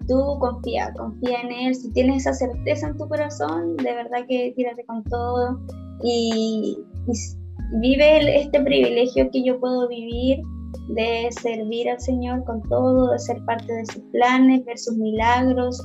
tú 0.06 0.38
confía, 0.40 0.92
confía 0.96 1.42
en 1.42 1.52
Él, 1.52 1.74
si 1.74 1.92
tienes 1.92 2.26
esa 2.26 2.32
certeza 2.32 2.88
en 2.88 2.96
tu 2.96 3.06
corazón, 3.08 3.76
de 3.76 3.94
verdad 3.94 4.24
que 4.26 4.54
tírate 4.56 4.84
con 4.86 5.04
todo 5.04 5.60
y, 6.02 6.78
vive 7.80 8.40
este 8.40 8.60
privilegio 8.60 9.28
que 9.30 9.44
yo 9.44 9.60
puedo 9.60 9.86
vivir 9.88 10.38
de 10.88 11.28
servir 11.40 11.90
al 11.90 12.00
Señor 12.00 12.44
con 12.44 12.62
todo, 12.68 13.12
de 13.12 13.18
ser 13.18 13.44
parte 13.44 13.72
de 13.72 13.86
sus 13.86 14.02
planes, 14.12 14.64
ver 14.64 14.78
sus 14.78 14.96
milagros, 14.96 15.80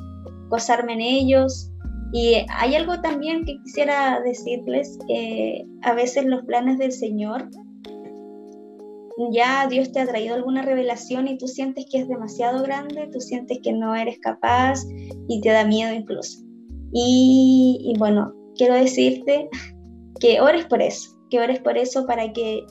gozarme 0.50 0.94
en 0.94 1.02
ellos 1.02 1.74
y 2.14 2.46
hay 2.56 2.76
algo 2.76 3.02
también 3.02 3.44
que 3.44 3.60
quisiera 3.64 4.22
decirles, 4.22 5.00
que 5.08 5.66
a 5.82 5.94
veces 5.96 6.26
los 6.26 6.46
planes 6.46 6.78
del 6.78 6.92
Señor, 6.92 7.50
ya 9.32 9.68
Dios 9.68 9.92
te 9.92 10.00
ha 10.00 10.06
traído 10.06 10.36
alguna 10.36 10.62
revelación 10.62 11.28
y 11.28 11.40
tú 11.40 11.48
sientes 11.48 11.88
que 11.92 12.02
es 12.02 12.08
demasiado 12.08 12.62
grande, 12.62 13.10
tú 13.12 13.20
sientes 13.20 13.60
que 13.64 13.74
no 13.74 13.96
eres 13.96 14.20
capaz 14.20 14.84
y 15.28 15.42
te 15.42 15.50
da 15.50 15.66
miedo 15.66 15.92
incluso. 15.92 16.44
Y, 16.94 17.80
y 17.84 17.98
bueno, 17.98 18.32
quiero 18.56 18.76
decirte 18.76 19.50
que 20.20 20.40
ores 20.40 20.68
por 20.68 20.84
eso, 20.84 21.18
que 21.32 21.40
ores 21.40 21.62
por 21.62 21.80
eso 21.80 22.06
para 22.06 22.32
que 22.32 22.64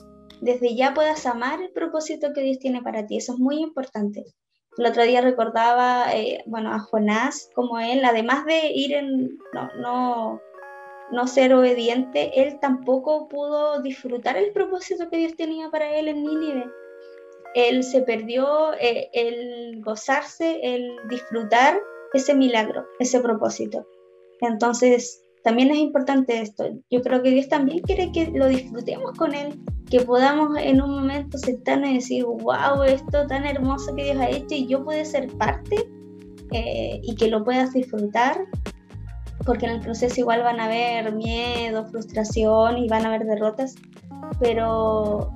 desde 0.43 0.75
ya 0.75 0.93
puedas 0.93 1.25
amar 1.25 1.61
el 1.61 1.71
propósito 1.71 2.33
que 2.33 2.41
Dios 2.41 2.59
tiene 2.59 2.81
para 2.81 3.05
ti. 3.05 3.17
Eso 3.17 3.33
es 3.33 3.39
muy 3.39 3.57
importante. 3.61 4.25
El 4.77 4.85
otro 4.85 5.03
día 5.03 5.21
recordaba, 5.21 6.13
eh, 6.13 6.43
bueno, 6.47 6.73
a 6.73 6.79
Jonás, 6.79 7.49
como 7.53 7.79
él, 7.79 8.03
además 8.05 8.45
de 8.45 8.71
ir 8.73 8.93
en, 8.93 9.37
no, 9.53 9.69
no, 9.79 10.41
no 11.11 11.27
ser 11.27 11.53
obediente, 11.53 12.41
él 12.41 12.59
tampoco 12.59 13.27
pudo 13.27 13.81
disfrutar 13.81 14.35
el 14.35 14.51
propósito 14.51 15.09
que 15.09 15.17
Dios 15.17 15.35
tenía 15.35 15.69
para 15.69 15.95
él 15.95 16.07
en 16.07 16.23
Nínive. 16.23 16.65
Él 17.53 17.83
se 17.83 18.01
perdió 18.01 18.73
eh, 18.79 19.09
el 19.13 19.81
gozarse, 19.83 20.59
el 20.63 20.97
disfrutar 21.07 21.79
ese 22.13 22.33
milagro, 22.33 22.87
ese 22.99 23.19
propósito. 23.19 23.85
Entonces, 24.41 25.23
también 25.43 25.69
es 25.71 25.77
importante 25.77 26.41
esto. 26.41 26.65
Yo 26.89 27.01
creo 27.01 27.21
que 27.21 27.29
Dios 27.29 27.47
también 27.47 27.79
quiere 27.79 28.11
que 28.11 28.31
lo 28.31 28.47
disfrutemos 28.47 29.11
con 29.17 29.35
Él, 29.35 29.59
que 29.93 29.99
podamos 29.99 30.57
en 30.57 30.81
un 30.81 30.89
momento 30.89 31.37
sentarnos 31.37 31.87
y 31.87 31.93
decir, 31.93 32.25
wow, 32.25 32.81
esto 32.81 33.27
tan 33.27 33.45
hermoso 33.45 33.93
que 33.95 34.05
Dios 34.05 34.17
ha 34.17 34.27
hecho 34.27 34.55
y 34.55 34.65
yo 34.65 34.83
puedo 34.83 35.05
ser 35.05 35.27
parte 35.37 35.87
eh, 36.49 36.99
y 37.03 37.13
que 37.13 37.27
lo 37.27 37.43
puedas 37.43 37.73
disfrutar, 37.73 38.39
porque 39.45 39.67
en 39.67 39.73
el 39.73 39.81
proceso 39.81 40.19
igual 40.19 40.41
van 40.41 40.59
a 40.59 40.65
haber 40.65 41.13
miedo, 41.13 41.85
frustración 41.85 42.79
y 42.79 42.87
van 42.87 43.05
a 43.05 43.09
haber 43.09 43.25
derrotas, 43.25 43.75
pero, 44.39 45.31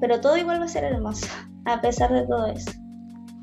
pero 0.00 0.20
todo 0.20 0.36
igual 0.36 0.60
va 0.60 0.66
a 0.66 0.68
ser 0.68 0.84
hermoso, 0.84 1.26
a 1.64 1.80
pesar 1.80 2.12
de 2.12 2.24
todo 2.24 2.46
eso. 2.46 2.70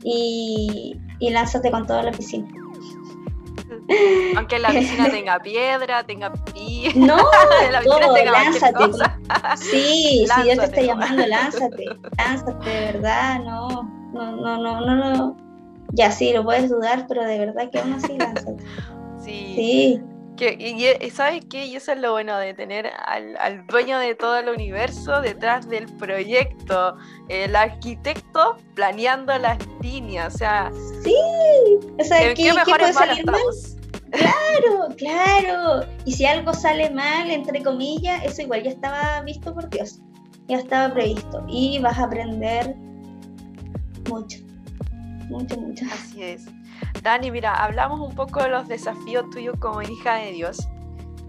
Y, 0.06 0.96
y 1.20 1.30
lánzate 1.32 1.70
con 1.70 1.86
toda 1.86 2.02
la 2.04 2.12
piscina. 2.12 2.48
Aunque 4.36 4.60
la 4.60 4.70
piscina 4.70 5.10
tenga 5.12 5.40
piedra, 5.40 6.04
tenga 6.04 6.32
pi. 6.32 6.92
No, 6.96 7.18
la 7.72 7.82
todo, 7.82 8.16
lánzate. 8.16 8.92
Sí, 9.58 10.26
si 10.34 10.44
Dios 10.44 10.58
te 10.58 10.66
está 10.66 10.82
llamando, 10.82 11.26
lánzate. 11.26 11.86
Lánzate, 12.18 12.70
de 12.70 12.80
verdad, 12.94 13.40
no, 13.40 13.84
no, 14.14 14.32
no, 14.36 14.58
no, 14.58 14.82
no, 14.82 14.96
no. 14.96 15.38
Ya 15.94 16.12
sí, 16.12 16.34
lo 16.34 16.44
puedes 16.44 16.70
dudar, 16.70 17.06
pero 17.08 17.24
de 17.24 17.40
verdad 17.40 17.70
que 17.72 17.80
aún 17.80 17.94
así 17.94 18.18
lánzate. 18.18 18.64
Sí. 19.20 19.54
Sí. 19.56 20.02
Que, 20.38 20.56
y, 20.58 21.10
sabes 21.10 21.44
qué, 21.50 21.66
y 21.66 21.76
eso 21.76 21.92
es 21.92 22.00
lo 22.00 22.14
bueno 22.14 22.38
de 22.38 22.54
tener 22.54 22.90
al, 23.06 23.68
dueño 23.68 24.00
de 24.00 24.16
todo 24.16 24.38
el 24.38 24.48
universo 24.48 25.20
detrás 25.20 25.68
del 25.68 25.86
proyecto, 25.98 26.96
el 27.28 27.58
arquitecto 27.58 28.56
planeando 28.74 29.38
las 29.38 29.58
líneas, 29.82 30.36
o 30.36 30.38
sea, 30.38 30.72
sí, 31.04 31.14
o 32.00 32.04
sea, 32.06 32.34
¿qué, 32.34 32.54
mejor 32.54 32.78
puede 32.78 32.94
salir 32.94 33.26
mal? 33.26 33.42
Claro, 34.12 34.96
claro. 34.98 35.86
Y 36.06 36.14
si 36.14 36.26
algo 36.26 36.54
sale 36.54 36.90
mal, 36.90 37.30
entre 37.30 37.64
comillas, 37.64 38.24
eso 38.24 38.42
igual 38.42 38.64
ya 38.64 38.72
estaba 38.72 39.22
visto 39.22 39.54
por 39.54 39.70
Dios, 39.70 40.00
ya 40.48 40.58
estaba 40.58 40.94
previsto 40.94 41.46
y 41.48 41.80
vas 41.80 41.98
a 41.98 42.06
aprender 42.06 42.76
mucho, 44.10 44.40
mucho, 45.30 45.60
mucho. 45.60 45.86
Así 45.94 46.24
es. 46.24 46.46
Dani, 47.04 47.32
mira, 47.32 47.54
hablamos 47.54 48.00
un 48.00 48.16
poco 48.16 48.42
de 48.42 48.50
los 48.50 48.68
desafíos 48.68 49.30
tuyos 49.30 49.56
como 49.60 49.82
hija 49.82 50.16
de 50.16 50.32
Dios. 50.32 50.68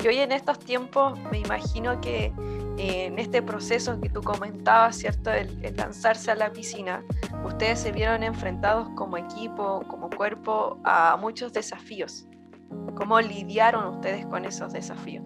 Y 0.03 0.09
hoy 0.09 0.19
en 0.19 0.33
estos 0.33 0.59
tiempos 0.59 1.19
me 1.31 1.39
imagino 1.39 2.01
que 2.01 2.33
eh, 2.79 3.05
en 3.07 3.19
este 3.19 3.43
proceso 3.43 4.01
que 4.01 4.09
tú 4.09 4.23
comentabas, 4.23 4.97
¿cierto? 4.97 5.31
El, 5.31 5.77
lanzarse 5.77 6.31
a 6.31 6.35
la 6.35 6.51
piscina, 6.51 7.05
ustedes 7.45 7.81
se 7.81 7.93
vieron 7.93 8.23
enfrentados 8.23 8.89
como 8.97 9.19
equipo, 9.19 9.83
como 9.89 10.09
cuerpo, 10.09 10.79
a 10.85 11.19
muchos 11.21 11.53
desafíos. 11.53 12.27
¿Cómo 12.95 13.21
lidiaron 13.21 13.97
ustedes 13.97 14.27
con 14.27 14.45
esos 14.45 14.73
desafíos? 14.73 15.25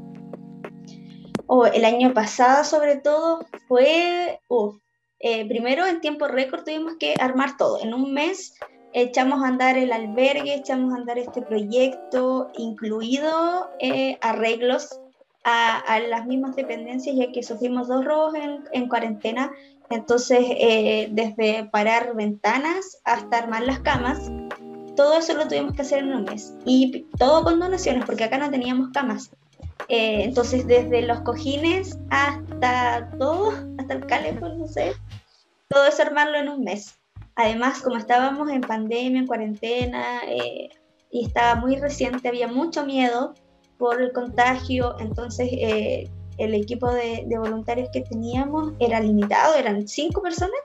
Oh, 1.47 1.67
el 1.67 1.85
año 1.85 2.15
pasado, 2.15 2.65
sobre 2.65 2.97
todo, 2.97 3.47
fue. 3.69 4.41
Eh, 5.21 5.47
primero, 5.49 5.87
en 5.87 6.01
tiempo 6.01 6.27
récord, 6.29 6.65
tuvimos 6.65 6.95
que 6.99 7.15
armar 7.19 7.57
todo. 7.57 7.83
En 7.83 7.95
un 7.95 8.13
mes 8.13 8.55
echamos 8.93 9.43
a 9.43 9.49
andar 9.49 9.77
el 9.77 9.93
albergue, 9.93 10.55
echamos 10.55 10.93
a 10.93 10.97
andar 10.97 11.19
este 11.19 11.43
proyecto, 11.43 12.51
incluido 12.57 13.71
eh, 13.81 14.19
arreglos 14.23 15.01
a, 15.45 16.01
las 16.09 16.27
mismas 16.27 16.57
dependencias, 16.57 17.17
ya 17.17 17.31
que 17.31 17.43
sufrimos 17.43 17.89
dos 17.89 18.05
robos 18.05 18.35
en, 18.73 18.89
cuarentena. 18.89 19.53
Entonces, 19.91 20.41
eh, 20.41 21.09
desde 21.11 21.65
parar 21.67 22.15
ventanas 22.15 23.01
hasta 23.05 23.39
armar 23.39 23.63
las 23.63 23.81
camas, 23.81 24.31
todo 24.97 25.19
eso 25.19 25.35
lo 25.35 25.49
tuvimos 25.49 25.75
que 25.75 25.83
hacer 25.83 26.01
en 26.01 26.15
un 26.15 26.25
mes. 26.25 26.55
Y 26.65 27.07
todo 27.19 27.43
con 27.45 27.59
donaciones, 27.61 28.05
porque 28.05 28.25
acá 28.25 28.39
no 28.39 28.51
teníamos 28.51 28.91
camas. 28.93 29.31
Eh, 29.89 30.25
entonces, 30.25 30.67
desde 30.67 31.03
los 31.03 31.21
cojines 31.21 31.99
hasta 32.11 33.11
todo, 33.19 33.53
hasta 33.79 33.95
el 33.95 34.07
calefón, 34.07 34.59
no 34.59 34.67
sé, 34.67 34.95
todo 35.69 35.87
eso 35.87 36.03
armarlo 36.03 36.39
en 36.39 36.49
un 36.49 36.65
mes. 36.65 36.95
Además, 37.37 37.83
como 37.83 37.97
estábamos 37.97 38.49
en 38.51 38.61
pandemia, 38.61 39.21
en 39.21 39.27
cuarentena, 39.27 40.21
eh, 40.29 40.71
y 41.11 41.27
estaba 41.27 41.57
muy 41.57 41.77
reciente, 41.77 42.29
había 42.29 42.49
mucho 42.49 42.85
miedo 42.85 43.35
por 43.79 44.01
el 44.01 44.13
contagio, 44.13 44.97
entonces 44.99 45.49
eh, 45.53 46.11
el 46.39 46.55
equipo 46.55 46.91
de, 46.91 47.27
voluntarios 47.39 47.89
que 47.93 48.03
teníamos 48.03 48.73
era 48.79 49.01
limitado, 49.01 49.55
eran 49.55 49.87
cinco 49.87 50.23
personas. 50.23 50.59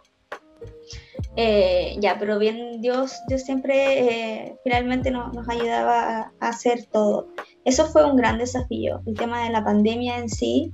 Eh, 1.35 1.95
ya, 1.99 2.17
pero 2.19 2.39
bien 2.39 2.81
Dios, 2.81 3.19
Dios 3.27 3.43
siempre 3.43 4.57
finalmente 4.63 5.11
nos 5.11 5.47
ayudaba 5.49 6.31
a, 6.39 6.49
hacer 6.49 6.85
todo. 6.85 7.27
Eso 7.65 7.85
fue 7.85 8.05
un 8.05 8.17
gran 8.17 8.37
desafío, 8.37 9.01
el 9.05 9.15
tema 9.15 9.43
de 9.43 9.51
la 9.51 9.63
pandemia 9.63 10.17
en 10.17 10.29
sí, 10.29 10.73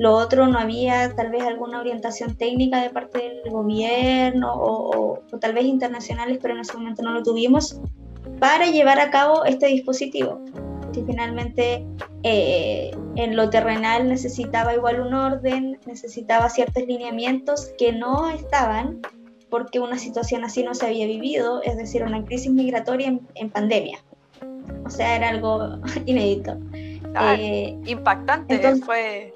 lo 0.00 0.14
otro, 0.14 0.46
no 0.46 0.58
había 0.58 1.14
tal 1.14 1.30
vez 1.30 1.42
alguna 1.42 1.78
orientación 1.78 2.34
técnica 2.34 2.80
de 2.80 2.88
parte 2.88 3.18
del 3.18 3.52
gobierno 3.52 4.50
o, 4.54 5.18
tal 5.38 5.52
vez 5.52 5.66
internacionales, 5.66 6.38
pero 6.40 6.54
en 6.54 6.60
ese 6.60 6.72
momento 6.72 7.02
no 7.02 7.12
lo 7.12 7.22
tuvimos, 7.22 7.78
para 8.38 8.64
llevar 8.64 8.98
a 8.98 9.10
cabo 9.10 9.44
este 9.44 9.66
dispositivo. 9.66 10.40
Que 10.94 11.04
finalmente 11.04 11.86
eh, 12.22 12.92
en 13.16 13.36
lo 13.36 13.50
terrenal 13.50 14.08
necesitaba 14.08 14.74
igual 14.74 15.02
un 15.02 15.12
orden, 15.12 15.78
necesitaba 15.86 16.48
ciertos 16.48 16.84
lineamientos 16.86 17.70
que 17.76 17.92
no 17.92 18.30
estaban 18.30 19.02
porque 19.50 19.80
una 19.80 19.98
situación 19.98 20.44
así 20.44 20.62
no 20.62 20.74
se 20.74 20.86
había 20.86 21.06
vivido, 21.06 21.62
es 21.62 21.76
decir, 21.76 22.02
una 22.02 22.24
crisis 22.24 22.50
migratoria 22.52 23.18
en, 23.34 23.50
pandemia. 23.50 23.98
O 24.84 24.90
sea, 24.90 25.16
era 25.16 25.28
algo 25.28 25.78
inédito. 26.06 26.56
Ah, 27.14 27.34
eh, 27.38 27.76
impactante, 27.86 28.54
entonces, 28.54 28.84
fue 28.84 29.34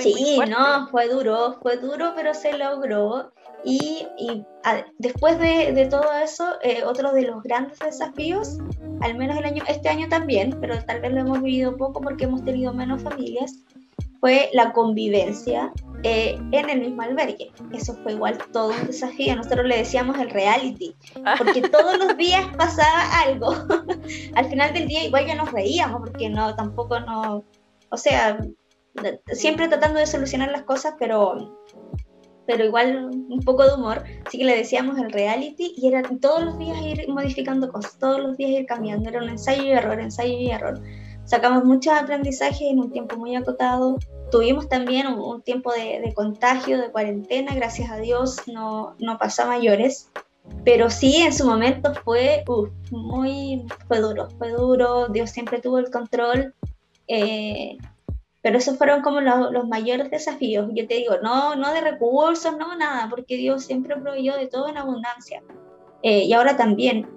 sí, 0.00 0.38
no, 0.48 0.88
fue 0.88 1.08
duro, 1.08 1.58
fue 1.62 1.76
duro, 1.76 2.12
pero 2.14 2.34
se 2.34 2.56
logró. 2.56 3.32
Y, 3.64 4.06
después 4.98 5.38
de, 5.40 5.86
todo 5.90 6.12
eso, 6.22 6.54
eh, 6.62 6.84
otro 6.84 7.12
de 7.12 7.22
los 7.22 7.42
grandes 7.42 7.78
desafíos, 7.80 8.58
al 9.00 9.16
menos 9.16 9.36
el 9.38 9.44
año, 9.44 9.64
este 9.66 9.88
año 9.88 10.08
también, 10.08 10.56
pero 10.60 10.80
tal 10.84 11.00
vez 11.00 11.12
lo 11.12 11.20
hemos 11.20 11.42
vivido 11.42 11.76
poco 11.76 12.00
porque 12.00 12.24
hemos 12.24 12.44
tenido 12.44 12.72
menos 12.72 13.02
familias, 13.02 13.64
fue 14.26 14.50
la 14.54 14.72
convivencia 14.72 15.72
eh, 16.02 16.36
en 16.50 16.68
el 16.68 16.80
mismo 16.80 17.02
albergue. 17.02 17.52
Eso 17.72 17.94
fue 18.02 18.14
igual 18.14 18.36
todo 18.52 18.70
un 18.70 18.88
desafío. 18.88 19.36
Nosotros 19.36 19.66
le 19.66 19.76
decíamos 19.76 20.18
el 20.18 20.30
reality, 20.30 20.96
porque 21.38 21.62
todos 21.62 21.96
los 21.96 22.16
días 22.16 22.44
pasaba 22.58 23.20
algo. 23.20 23.54
Al 24.34 24.46
final 24.46 24.74
del 24.74 24.88
día 24.88 25.04
igual 25.04 25.28
ya 25.28 25.36
nos 25.36 25.52
reíamos, 25.52 26.00
porque 26.00 26.28
no, 26.28 26.56
tampoco 26.56 26.98
no, 26.98 27.44
o 27.90 27.96
sea, 27.96 28.44
siempre 29.30 29.68
tratando 29.68 30.00
de 30.00 30.08
solucionar 30.08 30.50
las 30.50 30.62
cosas, 30.62 30.94
pero, 30.98 31.54
pero 32.48 32.64
igual 32.64 33.08
un 33.28 33.40
poco 33.44 33.64
de 33.64 33.74
humor. 33.74 34.02
Así 34.26 34.38
que 34.38 34.44
le 34.44 34.56
decíamos 34.56 34.98
el 34.98 35.12
reality 35.12 35.72
y 35.76 35.86
era 35.86 36.02
todos 36.20 36.42
los 36.42 36.58
días 36.58 36.82
ir 36.82 37.08
modificando 37.10 37.70
cosas, 37.70 37.96
todos 38.00 38.18
los 38.18 38.36
días 38.36 38.50
ir 38.50 38.66
cambiando. 38.66 39.08
Era 39.08 39.22
un 39.22 39.28
ensayo 39.28 39.62
y 39.62 39.70
error, 39.70 40.00
ensayo 40.00 40.36
y 40.36 40.50
error. 40.50 40.82
Sacamos 41.26 41.64
muchos 41.64 41.92
aprendizajes 41.92 42.62
en 42.62 42.78
un 42.78 42.90
tiempo 42.90 43.16
muy 43.16 43.34
acotado. 43.34 43.98
Tuvimos 44.30 44.68
también 44.68 45.06
un, 45.06 45.42
tiempo 45.42 45.72
de, 45.72 46.12
contagio, 46.14 46.78
de 46.78 46.90
cuarentena, 46.90 47.54
gracias 47.54 47.90
a 47.90 47.98
Dios 47.98 48.42
no, 48.46 48.94
no 48.98 49.18
pasó 49.18 49.42
a 49.42 49.46
mayores. 49.46 50.10
Pero 50.64 50.90
sí, 50.90 51.16
en 51.16 51.32
su 51.32 51.44
momento 51.46 51.94
fue 52.04 52.44
muy, 52.90 53.66
fue 53.88 54.00
duro, 54.00 54.28
fue 54.38 54.50
duro. 54.50 55.08
Dios 55.08 55.30
siempre 55.30 55.60
tuvo 55.60 55.78
el 55.78 55.90
control. 55.90 56.54
Eh, 57.08 57.78
pero 58.42 58.58
esos 58.58 58.78
fueron 58.78 59.02
como 59.02 59.20
los, 59.20 59.66
mayores 59.66 60.10
desafíos. 60.10 60.68
Yo 60.72 60.86
te 60.86 60.94
digo, 60.94 61.16
no, 61.22 61.56
no 61.56 61.72
de 61.72 61.80
recursos, 61.80 62.56
no 62.56 62.76
nada, 62.76 63.08
porque 63.10 63.36
Dios 63.36 63.64
siempre 63.64 63.96
proveyó 63.96 64.36
de 64.36 64.46
todo 64.46 64.68
en 64.68 64.76
abundancia. 64.76 65.42
Eh, 66.02 66.24
y 66.24 66.32
ahora 66.32 66.56
también. 66.56 67.08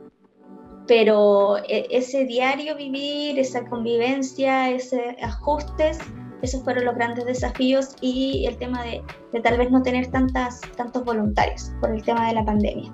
Pero 0.88 1.58
e, 1.58 1.86
ese 1.92 2.26
diario 2.26 2.76
vivir, 2.76 3.38
esa 3.38 3.66
convivencia, 3.66 4.72
ese 4.72 5.18
ajustes, 5.22 6.00
esos 6.42 6.64
fueron 6.64 6.86
los 6.86 6.96
grandes 6.96 7.26
desafíos 7.26 7.96
y 8.02 8.46
el 8.46 8.58
tema 8.58 8.84
de, 8.84 9.02
de 9.34 9.42
tal 9.42 9.58
vez 9.58 9.72
no 9.72 9.82
tener 9.82 10.08
tantas, 10.08 10.62
tantos 10.76 11.04
voluntarios 11.04 11.72
por 11.80 11.94
el 11.94 12.04
tema 12.04 12.28
de 12.28 12.34
la 12.34 12.46
pandemia. 12.46 12.92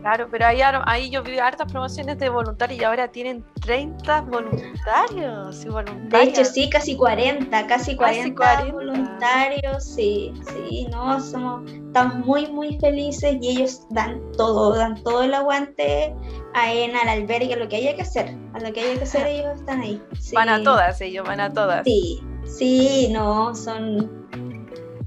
Claro, 0.00 0.28
pero 0.30 0.46
ahí, 0.46 0.60
ahí 0.86 1.10
yo 1.10 1.22
vi 1.22 1.38
hartas 1.38 1.70
promociones 1.70 2.18
de 2.18 2.30
voluntarios 2.30 2.80
y 2.80 2.84
ahora 2.84 3.08
tienen 3.08 3.44
30 3.60 4.22
voluntarios 4.22 5.64
y 5.64 5.68
De 6.08 6.22
hecho, 6.22 6.44
sí, 6.44 6.70
casi 6.70 6.96
40, 6.96 7.66
casi 7.66 7.96
40, 7.96 8.64
voluntarios, 8.72 9.84
sí, 9.84 10.32
sí, 10.48 10.86
no, 10.90 11.20
somos, 11.20 11.70
estamos 11.70 12.24
muy, 12.24 12.46
muy 12.46 12.78
felices 12.80 13.36
y 13.42 13.48
ellos 13.48 13.86
dan 13.90 14.22
todo, 14.38 14.74
dan 14.74 15.02
todo 15.02 15.22
el 15.22 15.34
aguante 15.34 16.14
a 16.54 16.72
ENA, 16.72 17.02
al 17.02 17.08
albergue, 17.08 17.52
a 17.52 17.56
lo 17.58 17.68
que 17.68 17.76
haya 17.76 17.94
que 17.94 18.02
hacer, 18.02 18.34
a 18.54 18.60
lo 18.60 18.72
que 18.72 18.80
haya 18.80 18.96
que 18.96 19.04
hacer 19.04 19.26
ellos 19.26 19.60
están 19.60 19.82
ahí. 19.82 20.02
Van 20.32 20.48
a 20.48 20.62
todas 20.62 20.98
ellos, 21.02 21.26
van 21.26 21.40
a 21.40 21.52
todas. 21.52 21.84
Sí, 21.84 22.22
sí, 22.46 23.08
no, 23.12 23.54
son, 23.54 24.26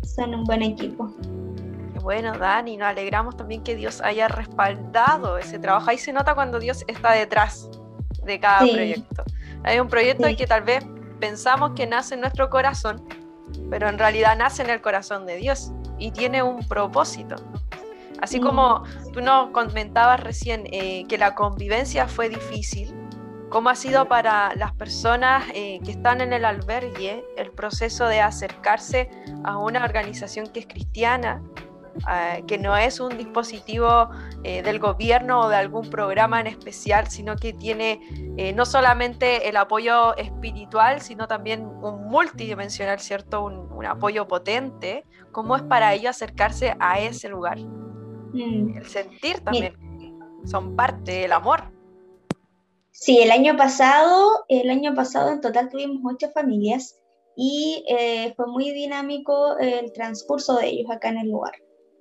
son 0.04 0.36
un 0.36 0.44
buen 0.44 0.62
equipo 0.62 1.12
bueno, 2.04 2.38
Dani, 2.38 2.76
nos 2.76 2.90
alegramos 2.90 3.38
también 3.38 3.64
que 3.64 3.76
Dios 3.76 4.02
haya 4.02 4.28
respaldado 4.28 5.38
ese 5.38 5.58
trabajo. 5.58 5.90
Ahí 5.90 5.98
se 5.98 6.12
nota 6.12 6.36
cuando 6.36 6.60
Dios 6.60 6.84
está 6.88 7.14
detrás 7.14 7.70
de 8.24 8.40
cada 8.42 8.60
proyecto. 8.60 9.24
Hay 9.64 9.80
un 9.80 9.88
proyecto 9.88 10.28
que 10.38 10.46
tal 10.46 10.64
vez 10.64 10.86
pensamos 11.22 11.72
que 11.76 11.88
nace 11.88 12.16
en 12.16 12.22
nuestro 12.22 12.50
corazón, 12.50 13.02
pero 13.70 13.88
en 13.88 13.98
realidad 13.98 14.38
nace 14.38 14.64
en 14.64 14.70
el 14.70 14.82
corazón 14.82 15.26
de 15.26 15.38
Dios 15.38 15.72
y 15.98 16.12
tiene 16.12 16.44
un 16.44 16.68
propósito. 16.68 17.38
Así 18.20 18.42
como 18.42 18.84
tú 19.14 19.22
nos 19.22 19.52
comentabas 19.52 20.20
recién 20.20 20.68
eh, 20.72 21.06
que 21.08 21.18
la 21.18 21.36
convivencia 21.36 22.10
fue 22.10 22.28
difícil, 22.28 22.94
¿cómo 23.50 23.70
ha 23.70 23.76
sido 23.76 24.10
para 24.10 24.54
las 24.56 24.74
personas 24.74 25.46
eh, 25.54 25.80
que 25.86 25.92
están 25.92 26.20
en 26.20 26.34
el 26.34 26.44
albergue 26.44 27.24
el 27.38 27.52
proceso 27.52 28.08
de 28.08 28.20
acercarse 28.20 29.10
a 29.46 29.58
una 29.58 29.86
organización 29.86 30.48
que 30.48 30.62
es 30.62 30.68
cristiana, 30.68 31.42
eh, 32.12 32.44
que 32.48 32.58
no 32.58 32.76
es 32.76 33.00
un 33.00 33.18
dispositivo 33.18 34.10
eh, 34.44 34.62
del 34.62 34.80
gobierno 34.80 35.42
o 35.42 35.50
de 35.50 35.56
algún 35.56 35.90
programa 35.90 36.40
en 36.42 36.48
especial, 36.48 37.08
sino 37.08 37.36
que 37.36 37.54
tiene 37.54 38.02
eh, 38.38 38.54
no 38.54 38.66
solamente 38.66 39.48
el 39.50 39.58
apoyo 39.58 40.16
espiritual, 40.18 41.02
sino 41.02 41.28
también 41.28 41.66
un 41.66 42.06
multidimensional, 42.08 43.00
¿cierto? 43.00 43.44
Un, 43.44 43.72
un 43.72 43.86
apoyo 43.86 44.28
potente. 44.28 45.06
¿Cómo 45.32 45.56
es 45.56 45.64
para 45.64 45.94
ellos 45.94 46.12
acercarse 46.12 46.76
a 46.80 47.00
ese 47.00 47.30
lugar? 47.30 47.58
Mm. 47.60 48.78
El 48.78 48.86
sentir 48.88 49.40
también. 49.42 49.76
Son 50.46 50.76
parte 50.76 51.12
del 51.12 51.32
amor. 51.32 51.64
Sí, 52.92 53.20
el 53.22 53.32
año 53.32 53.56
pasado, 53.56 54.46
el 54.50 54.70
año 54.70 54.94
pasado 54.94 55.32
en 55.32 55.42
total 55.42 55.70
tuvimos 55.70 56.02
ocho 56.06 56.30
familias 56.32 57.00
y 57.36 57.84
eh, 57.88 58.34
fue 58.36 58.48
muy 58.48 58.72
dinámico 58.72 59.58
el 59.58 59.92
transcurso 59.94 60.58
de 60.58 60.68
ellos 60.68 60.92
acá 60.92 61.10
en 61.10 61.18
el 61.18 61.30
lugar. 61.30 61.54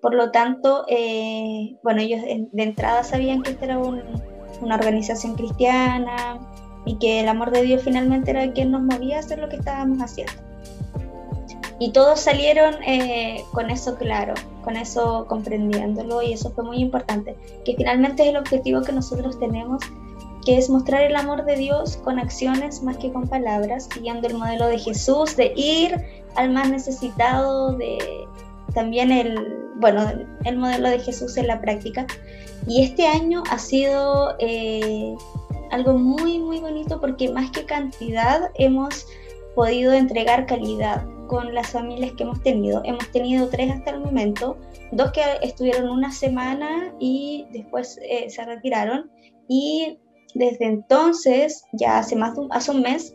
Por 0.03 0.15
lo 0.15 0.33
tanto, 0.33 0.85
eh, 0.89 1.77
bueno, 1.85 2.03
ellos 2.03 2.21
de, 2.23 2.63
entrada 2.63 3.05
sabían 3.05 3.43
que 3.43 3.53
esta 3.53 3.67
era 3.67 3.79
un- 3.79 4.03
una 4.61 4.75
organización 4.75 5.35
cristiana 5.37 6.41
y 6.85 6.99
que 6.99 7.21
el 7.21 7.29
amor 7.29 7.53
de 7.53 7.63
Dios 7.63 7.83
finalmente 7.85 8.33
era 8.33 8.53
quien 8.53 8.73
nos 8.73 8.83
movía 8.83 9.17
a 9.17 9.21
hacer 9.21 9.39
lo 9.39 9.49
que 9.49 9.57
estábamos 9.57 9.99
haciendo. 10.01 10.33
Y 11.79 11.93
todos 11.93 12.19
salieron 12.21 12.75
eh, 12.85 13.45
con 13.53 13.71
eso 13.71 13.97
claro, 13.97 14.35
con 14.65 14.77
eso 14.77 15.27
comprendiéndolo 15.29 16.21
y 16.21 16.33
eso 16.33 16.51
fue 16.51 16.65
muy 16.65 16.79
importante, 16.79 17.37
que 17.65 17.77
finalmente 17.77 18.25
es 18.25 18.31
el 18.31 18.37
objetivo 18.37 18.83
que 18.83 18.93
nosotros 18.93 19.39
tenemos 19.39 19.81
que 20.45 20.59
es 20.59 20.69
mostrar 20.69 21.03
el 21.03 21.15
amor 21.15 21.45
de 21.45 21.55
Dios 21.55 21.99
con 21.99 22.19
acciones 22.19 22.83
más 22.83 22.97
que 22.97 23.13
con 23.13 23.29
palabras, 23.29 23.89
siguiendo 23.95 24.27
el 24.27 24.35
modelo 24.35 24.67
de 24.67 24.79
Jesús, 24.79 25.37
de 25.37 25.53
ir 25.55 26.05
al 26.35 26.51
más 26.51 26.69
necesitado, 26.69 27.77
de 27.77 28.27
también 28.75 29.13
el, 29.13 29.37
bueno, 29.77 30.07
el 30.45 30.57
modelo 30.59 30.89
de 30.89 30.99
Jesús 30.99 31.37
en 31.37 31.47
la 31.47 31.61
práctica. 31.61 32.07
Y 32.67 32.83
este 32.83 33.07
año 33.07 33.43
ha 33.51 33.59
sido 33.59 34.37
eh, 34.39 35.15
algo 35.71 35.95
muy, 35.95 36.39
muy 36.39 36.61
bonito 36.61 37.01
porque 37.01 37.31
más 37.31 37.51
que 37.51 37.65
cantidad 37.65 38.51
hemos 38.55 39.07
podido 39.55 39.93
entregar 39.93 40.47
calidad 40.47 41.05
con 41.27 41.55
las 41.55 41.71
familias 41.71 42.13
que 42.13 42.25
hemos 42.25 42.43
tenido. 42.43 42.83
Hemos 42.85 43.11
tenido 43.11 43.49
tres 43.49 43.73
hasta 43.73 43.91
el 43.91 44.01
momento, 44.01 44.59
dos 44.93 45.13
que 45.13 45.23
estuvieron 45.43 45.89
una 45.89 46.13
semana 46.13 46.93
y 46.99 47.47
después 47.53 47.99
eh, 48.03 48.29
se 48.29 48.45
retiraron. 48.45 49.11
Y 49.49 49.99
desde 50.35 50.67
entonces, 50.67 51.65
ya 51.73 51.99
hace 51.99 52.17
más 52.17 52.35
de 52.35 52.47
hace 52.51 52.71
un 52.71 52.83
mes, 52.83 53.15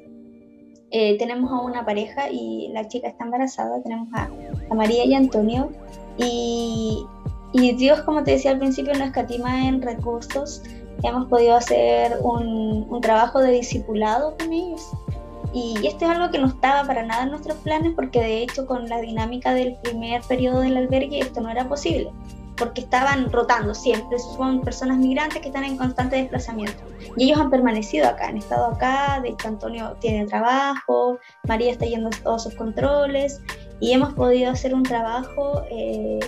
eh, 0.91 1.17
tenemos 1.17 1.51
a 1.51 1.59
una 1.61 1.85
pareja 1.85 2.29
y 2.29 2.69
la 2.73 2.87
chica 2.87 3.07
está 3.07 3.25
embarazada, 3.25 3.81
tenemos 3.83 4.07
a, 4.13 4.29
a 4.69 4.73
María 4.73 5.05
y 5.05 5.13
Antonio. 5.13 5.69
Y, 6.17 7.05
y, 7.53 7.75
Dios, 7.75 8.01
como 8.01 8.23
te 8.23 8.31
decía 8.31 8.51
al 8.51 8.59
principio, 8.59 8.93
no 8.93 9.03
escatima 9.03 9.67
en 9.67 9.81
recursos. 9.81 10.63
Hemos 11.03 11.27
podido 11.27 11.55
hacer 11.55 12.17
un, 12.21 12.87
un 12.89 13.01
trabajo 13.01 13.39
de 13.39 13.51
discipulado 13.51 14.35
con 14.37 14.53
ellos. 14.53 14.81
Y 15.53 15.75
esto 15.87 16.05
es 16.05 16.11
algo 16.11 16.29
que 16.31 16.39
no 16.39 16.47
estaba 16.47 16.85
para 16.85 17.03
nada 17.03 17.23
en 17.23 17.29
nuestros 17.29 17.57
planes 17.59 17.93
porque 17.95 18.19
de 18.19 18.43
hecho 18.43 18.65
con 18.65 18.89
la 18.89 18.99
dinámica 18.99 19.53
del 19.53 19.75
primer 19.81 20.21
periodo 20.21 20.59
del 20.59 20.75
albergue 20.75 21.19
esto 21.19 21.41
no 21.41 21.49
era 21.49 21.67
posible 21.69 22.11
porque 22.57 22.81
estaban 22.81 23.31
rotando 23.31 23.73
siempre, 23.73 24.17
son 24.19 24.61
personas 24.61 24.97
migrantes 24.97 25.41
que 25.41 25.47
están 25.47 25.63
en 25.63 25.77
constante 25.77 26.15
desplazamiento. 26.17 26.83
Y 27.15 27.25
ellos 27.25 27.39
han 27.39 27.49
permanecido 27.49 28.07
acá, 28.07 28.27
han 28.27 28.37
estado 28.37 28.67
acá, 28.67 29.19
de 29.21 29.29
hecho 29.29 29.47
Antonio 29.47 29.95
tiene 29.99 30.25
trabajo, 30.25 31.19
María 31.47 31.71
está 31.71 31.85
yendo 31.85 32.07
a 32.07 32.23
todos 32.23 32.43
sus 32.43 32.55
controles 32.55 33.41
y 33.79 33.93
hemos 33.93 34.13
podido 34.13 34.51
hacer 34.51 34.73
un 34.73 34.83
trabajo, 34.83 35.63
eh, 35.69 36.19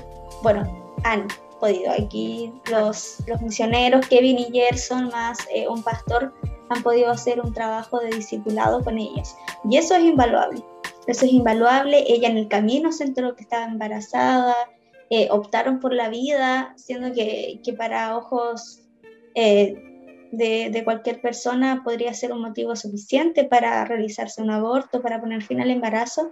bueno, 0.43 0.95
han 1.03 1.27
podido, 1.59 1.91
aquí 1.91 2.53
los, 2.71 3.17
los 3.27 3.41
misioneros, 3.41 4.07
Kevin 4.07 4.37
y 4.39 4.51
Gerson, 4.51 5.09
más 5.09 5.39
eh, 5.53 5.67
un 5.67 5.83
pastor, 5.83 6.33
han 6.69 6.83
podido 6.83 7.11
hacer 7.11 7.41
un 7.41 7.53
trabajo 7.53 7.99
de 7.99 8.11
discipulado 8.11 8.83
con 8.83 8.97
ellos. 8.97 9.35
Y 9.69 9.77
eso 9.77 9.95
es 9.95 10.03
invaluable, 10.03 10.63
eso 11.07 11.25
es 11.25 11.31
invaluable, 11.31 12.05
ella 12.07 12.29
en 12.29 12.37
el 12.37 12.47
camino 12.47 12.91
se 12.91 13.05
enteró 13.05 13.35
que 13.35 13.41
estaba 13.41 13.65
embarazada, 13.65 14.55
eh, 15.09 15.27
optaron 15.31 15.79
por 15.79 15.93
la 15.93 16.09
vida, 16.09 16.73
siendo 16.77 17.11
que, 17.13 17.59
que 17.63 17.73
para 17.73 18.15
ojos 18.17 18.87
eh, 19.35 19.75
de, 20.31 20.69
de, 20.69 20.83
cualquier 20.83 21.21
persona 21.21 21.81
podría 21.83 22.13
ser 22.13 22.31
un 22.31 22.41
motivo 22.41 22.75
suficiente 22.75 23.43
para 23.45 23.83
realizarse 23.85 24.41
un 24.41 24.51
aborto, 24.51 25.01
para 25.01 25.19
poner 25.19 25.41
fin 25.41 25.61
al 25.61 25.71
embarazo. 25.71 26.31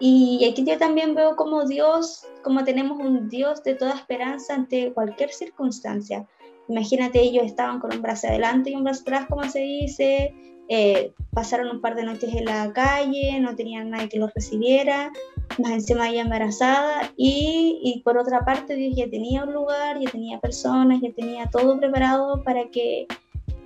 Y 0.00 0.48
aquí 0.50 0.64
yo 0.64 0.78
también 0.78 1.14
veo 1.14 1.36
como 1.36 1.66
Dios, 1.66 2.26
como 2.42 2.64
tenemos 2.64 2.98
un 2.98 3.28
Dios 3.28 3.62
de 3.62 3.74
toda 3.74 3.94
esperanza 3.94 4.54
ante 4.54 4.92
cualquier 4.92 5.30
circunstancia. 5.30 6.26
Imagínate, 6.68 7.20
ellos 7.20 7.44
estaban 7.44 7.80
con 7.80 7.92
un 7.92 8.00
brazo 8.00 8.28
adelante 8.28 8.70
y 8.70 8.76
un 8.76 8.84
brazo 8.84 9.02
atrás, 9.02 9.26
como 9.28 9.44
se 9.44 9.60
dice, 9.60 10.34
eh, 10.68 11.12
pasaron 11.32 11.68
un 11.68 11.80
par 11.80 11.96
de 11.96 12.04
noches 12.04 12.32
en 12.32 12.44
la 12.44 12.72
calle, 12.72 13.38
no 13.40 13.56
tenían 13.56 13.90
nadie 13.90 14.08
que 14.08 14.18
los 14.18 14.32
recibiera, 14.32 15.12
más 15.58 15.72
encima 15.72 16.08
ella 16.08 16.22
embarazada 16.22 17.12
y, 17.16 17.80
y, 17.82 18.02
por 18.02 18.18
otra 18.18 18.44
parte 18.44 18.74
Dios 18.76 18.94
ya 18.96 19.10
tenía 19.10 19.44
un 19.44 19.52
lugar, 19.52 19.98
ya 20.00 20.10
tenía 20.10 20.40
personas, 20.40 21.00
ya 21.00 21.12
tenía 21.12 21.46
todo 21.46 21.78
preparado 21.78 22.42
para 22.44 22.68
que 22.70 23.06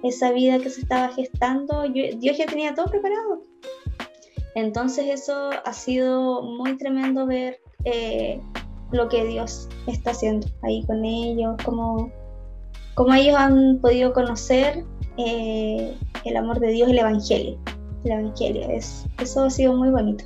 esa 0.02 0.32
vida 0.32 0.58
que 0.58 0.70
se 0.70 0.82
estaba 0.82 1.08
gestando, 1.08 1.84
yo, 1.86 2.04
Dios 2.18 2.36
ya 2.36 2.46
tenía 2.46 2.74
todo 2.74 2.86
preparado. 2.86 3.42
Entonces 4.54 5.06
eso 5.08 5.50
ha 5.64 5.72
sido 5.72 6.42
muy 6.42 6.76
tremendo 6.76 7.26
ver 7.26 7.60
eh, 7.84 8.40
lo 8.92 9.08
que 9.08 9.24
Dios 9.24 9.68
está 9.86 10.12
haciendo 10.12 10.46
ahí 10.62 10.84
con 10.86 11.04
ellos, 11.04 11.56
cómo, 11.64 12.12
cómo 12.94 13.14
ellos 13.14 13.36
han 13.36 13.78
podido 13.80 14.12
conocer 14.12 14.84
eh, 15.16 15.96
el 16.24 16.36
amor 16.36 16.60
de 16.60 16.68
Dios, 16.68 16.88
el 16.88 16.98
Evangelio. 16.98 17.58
El 18.04 18.12
Evangelio, 18.12 18.68
es, 18.68 19.06
eso 19.20 19.44
ha 19.44 19.50
sido 19.50 19.74
muy 19.74 19.90
bonito 19.90 20.24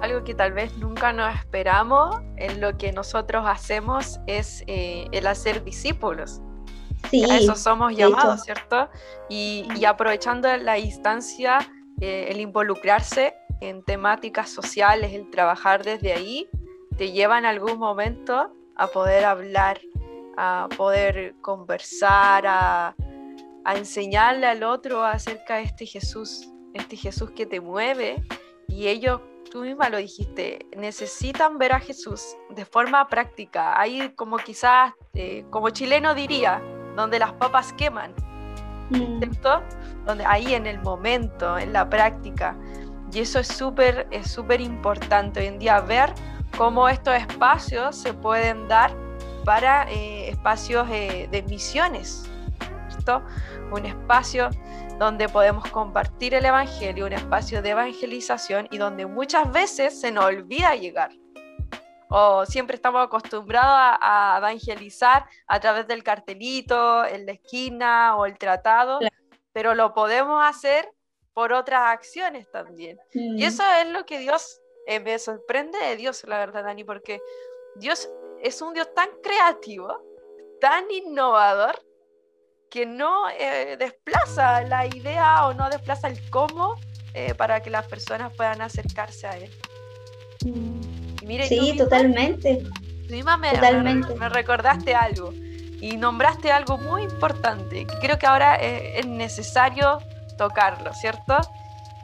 algo 0.00 0.24
que 0.24 0.34
tal 0.34 0.52
vez 0.52 0.76
nunca 0.78 1.12
nos 1.12 1.34
esperamos 1.34 2.20
en 2.36 2.60
lo 2.60 2.76
que 2.78 2.92
nosotros 2.92 3.44
hacemos 3.46 4.20
es 4.26 4.62
eh, 4.66 5.06
el 5.12 5.26
hacer 5.26 5.64
discípulos. 5.64 6.40
Sí, 7.10 7.24
a 7.30 7.38
eso 7.38 7.54
somos 7.54 7.96
llamados, 7.96 8.42
¿cierto? 8.42 8.88
Y, 9.28 9.66
y, 9.76 9.84
aprovechando 9.84 10.54
la 10.56 10.78
instancia, 10.78 11.58
eh, 12.00 12.26
el 12.30 12.40
involucrarse 12.40 13.34
en 13.60 13.84
temáticas 13.84 14.50
sociales, 14.50 15.12
el 15.12 15.30
trabajar 15.30 15.84
desde 15.84 16.12
ahí, 16.12 16.48
te 16.96 17.12
lleva 17.12 17.38
en 17.38 17.46
algún 17.46 17.78
momento 17.78 18.52
a 18.76 18.86
poder 18.88 19.24
hablar, 19.24 19.80
a 20.36 20.68
poder 20.76 21.34
conversar, 21.40 22.46
a, 22.46 22.94
a 23.64 23.76
enseñarle 23.76 24.46
al 24.46 24.62
otro 24.62 25.04
acerca 25.04 25.56
de 25.56 25.64
este 25.64 25.86
Jesús, 25.86 26.48
este 26.74 26.96
Jesús 26.96 27.30
que 27.30 27.46
te 27.46 27.60
mueve 27.60 28.22
y 28.66 28.88
ellos 28.88 29.20
tú 29.48 29.62
misma 29.62 29.88
lo 29.88 29.98
dijiste, 29.98 30.66
necesitan 30.76 31.58
ver 31.58 31.72
a 31.72 31.80
Jesús 31.80 32.36
de 32.50 32.64
forma 32.64 33.06
práctica. 33.08 33.78
Ahí 33.80 34.12
como 34.14 34.36
quizás, 34.36 34.92
eh, 35.14 35.44
como 35.50 35.70
chileno 35.70 36.14
diría, 36.14 36.62
donde 36.96 37.18
las 37.18 37.32
papas 37.34 37.72
queman, 37.72 38.14
¿cierto? 38.90 39.62
Donde 40.04 40.24
ahí 40.24 40.54
en 40.54 40.66
el 40.66 40.80
momento, 40.80 41.58
en 41.58 41.72
la 41.72 41.88
práctica. 41.88 42.56
Y 43.12 43.20
eso 43.20 43.38
es 43.38 43.48
súper, 43.48 44.06
es 44.10 44.30
súper 44.30 44.60
importante 44.60 45.40
hoy 45.40 45.46
en 45.46 45.58
día 45.58 45.80
ver 45.80 46.12
cómo 46.56 46.88
estos 46.88 47.14
espacios 47.14 47.96
se 47.96 48.12
pueden 48.12 48.68
dar 48.68 48.94
para 49.44 49.90
eh, 49.90 50.28
espacios 50.28 50.86
eh, 50.90 51.28
de 51.30 51.42
misiones, 51.44 52.28
¿cierto? 52.88 53.22
Un 53.72 53.86
espacio 53.86 54.50
donde 54.98 55.28
podemos 55.28 55.70
compartir 55.70 56.34
el 56.34 56.44
Evangelio, 56.44 57.06
un 57.06 57.12
espacio 57.12 57.62
de 57.62 57.70
evangelización 57.70 58.66
y 58.70 58.78
donde 58.78 59.06
muchas 59.06 59.50
veces 59.52 60.00
se 60.00 60.10
nos 60.10 60.24
olvida 60.24 60.74
llegar. 60.74 61.12
O 62.10 62.44
siempre 62.46 62.74
estamos 62.74 63.04
acostumbrados 63.04 63.68
a, 63.70 64.34
a 64.34 64.38
evangelizar 64.38 65.26
a 65.46 65.60
través 65.60 65.86
del 65.86 66.02
cartelito, 66.02 67.04
en 67.04 67.26
la 67.26 67.32
esquina 67.32 68.16
o 68.16 68.26
el 68.26 68.38
tratado, 68.38 68.98
claro. 68.98 69.14
pero 69.52 69.74
lo 69.74 69.94
podemos 69.94 70.42
hacer 70.44 70.92
por 71.32 71.52
otras 71.52 71.82
acciones 71.92 72.50
también. 72.50 72.98
Mm. 73.14 73.38
Y 73.38 73.44
eso 73.44 73.62
es 73.80 73.88
lo 73.88 74.04
que 74.04 74.18
Dios, 74.18 74.60
eh, 74.86 74.98
me 74.98 75.16
sorprende 75.20 75.78
de 75.78 75.94
Dios, 75.94 76.24
la 76.26 76.38
verdad, 76.38 76.64
Dani, 76.64 76.82
porque 76.82 77.20
Dios 77.76 78.10
es 78.42 78.60
un 78.62 78.74
Dios 78.74 78.92
tan 78.94 79.08
creativo, 79.22 80.02
tan 80.60 80.90
innovador, 80.90 81.80
que 82.70 82.86
no 82.86 83.28
eh, 83.30 83.76
desplaza 83.78 84.62
la 84.62 84.86
idea 84.86 85.46
o 85.46 85.54
no 85.54 85.68
desplaza 85.70 86.08
el 86.08 86.18
cómo 86.30 86.74
eh, 87.14 87.34
para 87.34 87.60
que 87.60 87.70
las 87.70 87.86
personas 87.86 88.32
puedan 88.36 88.60
acercarse 88.60 89.26
a 89.26 89.36
él. 89.36 89.50
sí, 91.48 91.76
totalmente. 91.76 92.62
totalmente. 93.08 94.14
Me, 94.14 94.28
recordaste 94.28 94.94
algo 94.94 95.32
y 95.80 95.96
nombraste 95.96 96.50
algo 96.50 96.76
muy 96.78 97.02
importante 97.02 97.86
que 97.86 97.94
creo 98.00 98.18
que 98.18 98.26
ahora 98.26 98.56
es, 98.56 99.06
necesario 99.06 99.98
tocarlo, 100.36 100.92
¿cierto? 100.94 101.36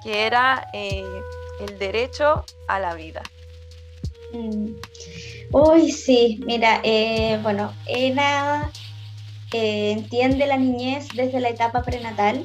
Que 0.02 0.26
era 0.26 0.68
eh, 0.72 1.04
el 1.60 1.78
derecho 1.78 2.44
a 2.68 2.78
la 2.78 2.94
vida. 2.94 3.22
Mm. 4.32 4.74
Uy, 5.52 5.92
sí, 5.92 6.40
mira, 6.44 6.80
eh, 6.82 7.38
bueno, 7.42 7.72
Ena 7.86 8.70
eh, 9.54 9.92
entiende 9.92 10.48
la 10.48 10.56
niñez 10.56 11.06
desde 11.14 11.40
la 11.40 11.48
etapa 11.48 11.82
prenatal. 11.82 12.44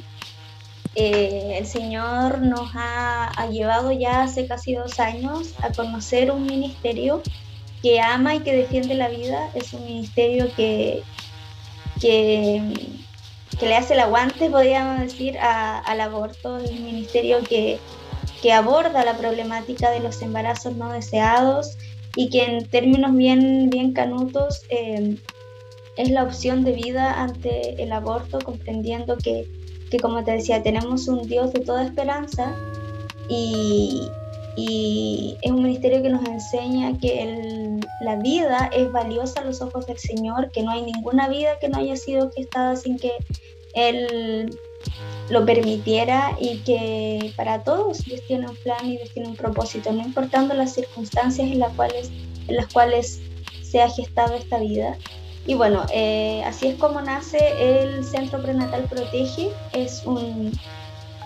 Eh, 0.94 1.56
el 1.58 1.66
Señor 1.66 2.44
nos 2.44 2.70
ha, 2.76 3.32
llevado 3.52 3.92
ya 3.92 4.22
hace 4.22 4.46
casi 4.46 4.76
dos 4.76 5.00
años 5.00 5.56
a 5.64 5.72
conocer 5.72 6.30
un 6.30 6.46
ministerio 6.46 7.24
que 7.82 8.00
ama 8.00 8.36
y 8.36 8.42
que 8.42 8.54
defiende 8.54 8.94
la 8.94 9.10
vida. 9.10 9.50
Es 9.56 9.74
un 9.74 9.86
ministerio 9.86 10.54
que, 10.56 11.02
que, 12.00 12.62
le 13.60 13.76
hace 13.76 13.96
el 13.96 14.02
aguante, 14.02 14.48
podríamos 14.52 15.00
decir, 15.00 15.36
al 15.40 16.02
aborto. 16.02 16.60
Es 16.60 16.70
un 16.70 16.86
ministerio 16.86 17.40
que, 17.44 17.80
que 18.44 18.54
aborda 18.54 19.04
la 19.04 19.18
problemática 19.18 19.90
de 19.90 20.00
los 20.00 20.22
embarazos 20.22 20.76
no 20.76 20.94
deseados 20.94 21.76
y 22.16 22.30
que 22.30 22.44
en 22.44 22.70
términos 22.70 23.16
bien, 23.16 23.72
bien 23.72 23.94
canutos 23.94 24.62
eh, 24.70 25.18
es 26.00 26.10
la 26.10 26.24
opción 26.24 26.64
de 26.64 26.72
vida 26.72 27.22
ante 27.22 27.84
el 27.84 27.92
aborto, 27.92 28.40
comprendiendo 28.40 29.18
que, 29.18 29.46
que, 29.92 30.00
como 30.00 30.24
te 30.24 30.32
decía, 30.32 30.64
tenemos 30.64 31.10
un 31.10 31.28
Dios 31.28 31.52
de 31.52 31.60
toda 31.60 31.84
esperanza 31.84 32.56
y, 33.28 34.08
y 34.56 35.36
es 35.42 35.52
un 35.52 35.62
ministerio 35.62 36.02
que 36.02 36.10
nos 36.10 36.26
enseña 36.26 36.98
que 36.98 37.78
la 38.00 38.16
vida 38.16 38.70
es 38.74 38.90
valiosa 38.94 39.42
a 39.42 39.44
los 39.44 39.62
ojos 39.62 39.88
del 39.88 39.98
Señor, 39.98 40.52
que 40.52 40.64
no 40.64 40.72
hay 40.72 40.84
ninguna 40.84 41.28
vida 41.28 41.60
que 41.60 41.68
no 41.68 41.80
haya 41.80 41.98
sido 41.98 42.32
gestada 42.32 42.78
sin 42.78 42.98
que 42.98 43.12
Él 43.74 44.58
lo 45.30 45.46
permitiera 45.46 46.38
y 46.40 46.60
que 46.60 47.34
para 47.36 47.62
todos 47.66 48.06
Dios 48.06 48.22
tiene 48.26 48.48
un 48.48 48.56
plan 48.56 48.86
y 48.86 48.96
Dios 48.96 49.10
tiene 49.14 49.28
un 49.28 49.36
propósito, 49.36 49.92
no 49.92 50.02
importando 50.02 50.54
las 50.54 50.76
circunstancias 50.76 51.52
en 51.52 51.60
las 51.60 51.74
cuales, 51.74 52.10
en 52.48 52.56
las 52.56 52.72
cuales 52.72 53.20
se 53.62 53.82
ha 53.82 53.90
gestado 53.90 54.36
esta 54.36 54.60
vida. 54.60 54.98
Y 55.50 55.56
bueno, 55.56 55.84
eh, 55.92 56.44
así 56.46 56.68
es 56.68 56.76
como 56.76 57.02
nace 57.02 57.40
el 57.58 58.06
Centro 58.06 58.40
Prenatal 58.40 58.84
Protege, 58.84 59.50
es 59.74 60.06
un, 60.06 60.52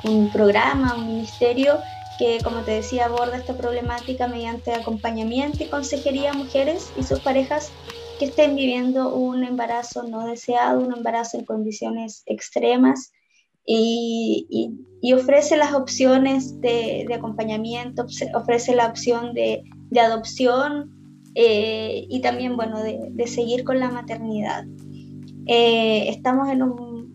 un 0.06 0.32
programa, 0.32 0.96
un 0.96 1.08
ministerio 1.08 1.78
que, 2.18 2.38
como 2.42 2.62
te 2.62 2.72
decía, 2.72 3.08
aborda 3.08 3.36
esta 3.36 3.58
problemática 3.58 4.30
mediante 4.30 4.72
acompañamiento 4.72 5.62
y 5.62 5.68
consejería 5.68 6.32
a 6.32 6.36
mujeres 6.36 6.90
y 6.98 7.04
sus 7.04 7.20
parejas 7.20 7.70
que 8.18 8.24
estén 8.24 8.56
viviendo 8.56 9.14
un 9.14 9.44
embarazo 9.44 10.04
no 10.04 10.26
deseado, 10.26 10.80
un 10.80 10.94
embarazo 10.96 11.38
en 11.38 11.44
condiciones 11.44 12.24
extremas. 12.26 13.12
Y, 13.66 14.72
ofrece 15.14 15.58
las 15.58 15.74
opciones 15.74 16.62
de, 16.62 17.06
acompañamiento, 17.14 18.06
ofrece 18.36 18.74
la 18.74 18.88
opción 18.88 19.34
de, 19.34 19.64
adopción 20.00 20.93
eh, 21.36 22.06
y 22.10 22.22
también, 22.22 22.56
bueno, 22.56 22.82
de, 22.82 23.28
seguir 23.28 23.63
con 23.63 23.80
la 23.80 23.89
maternidad. 23.89 24.65
Eh, 25.46 26.10
estamos 26.10 26.50
en, 26.50 26.62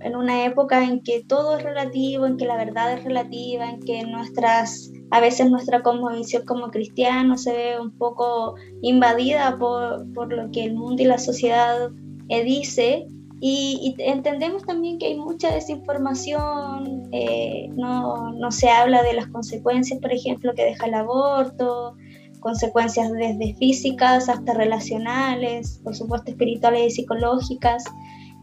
en, 0.01 0.17
una 0.17 0.45
época 0.45 0.85
en 0.85 1.03
que 1.03 1.25
todo 1.25 1.57
es 1.57 1.63
relativo, 1.63 2.27
en 2.27 2.37
que 2.37 2.45
la 2.45 2.57
verdad 2.57 2.93
es 2.93 3.05
relativa, 3.05 3.71
en 3.71 3.81
que 3.81 4.05
nuestras, 4.05 4.93
a 5.11 5.21
veces 5.21 5.51
nuestra 5.51 5.83
cosmovisión 5.83 6.45
como 6.45 6.71
cristianos 6.71 7.45
se 7.45 7.53
ve 7.53 7.81
un 7.81 7.93
poco 7.97 8.57
invadida 8.83 9.57
por, 9.59 10.13
por 10.13 10.33
lo 10.33 10.51
que 10.51 10.65
el 10.65 10.75
mundo 10.75 11.03
y 11.03 11.07
la 11.07 11.19
sociedad 11.19 11.91
eh, 12.29 12.45
dice 12.45 13.07
y, 13.41 13.95
entendemos 13.99 14.65
también 14.65 14.99
que 14.99 15.07
hay 15.07 15.17
mucha 15.17 15.53
desinformación, 15.53 17.09
eh, 17.13 17.69
no, 17.77 18.33
no, 18.33 18.51
se 18.51 18.69
habla 18.69 19.03
de 19.03 19.13
las 19.13 19.29
consecuencias, 19.29 20.01
por 20.01 20.13
ejemplo, 20.13 20.55
que 20.55 20.65
deja 20.65 20.87
el 20.87 20.95
aborto, 20.95 21.95
consecuencias 22.41 23.11
desde 23.13 23.55
físicas 23.55 24.29
hasta 24.29 24.55
relacionales, 24.55 25.81
por 25.83 25.95
supuesto 25.95 26.31
espirituales 26.31 26.93
y 26.93 26.97
psicológicas. 26.97 27.85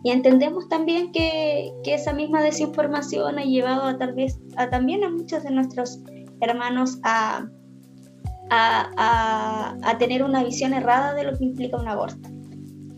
Y 0.03 0.11
entendemos 0.11 0.69
también 0.69 1.11
que, 1.11 1.73
que 1.83 1.95
esa 1.95 2.13
misma 2.13 2.41
desinformación 2.43 3.39
ha 3.39 3.43
llevado 3.43 3.83
a, 3.83 3.97
tal 3.97 4.13
vez, 4.13 4.39
a 4.55 4.69
también 4.69 5.03
a 5.03 5.09
muchos 5.09 5.43
de 5.43 5.51
nuestros 5.51 5.99
hermanos 6.41 6.99
a, 7.03 7.47
a, 8.49 9.75
a, 9.81 9.97
tener 9.97 10.23
una 10.23 10.43
visión 10.43 10.73
errada 10.73 11.13
de 11.13 11.23
lo 11.23 11.37
que 11.37 11.45
implica 11.45 11.77
un 11.77 11.87
aborto. 11.87 12.29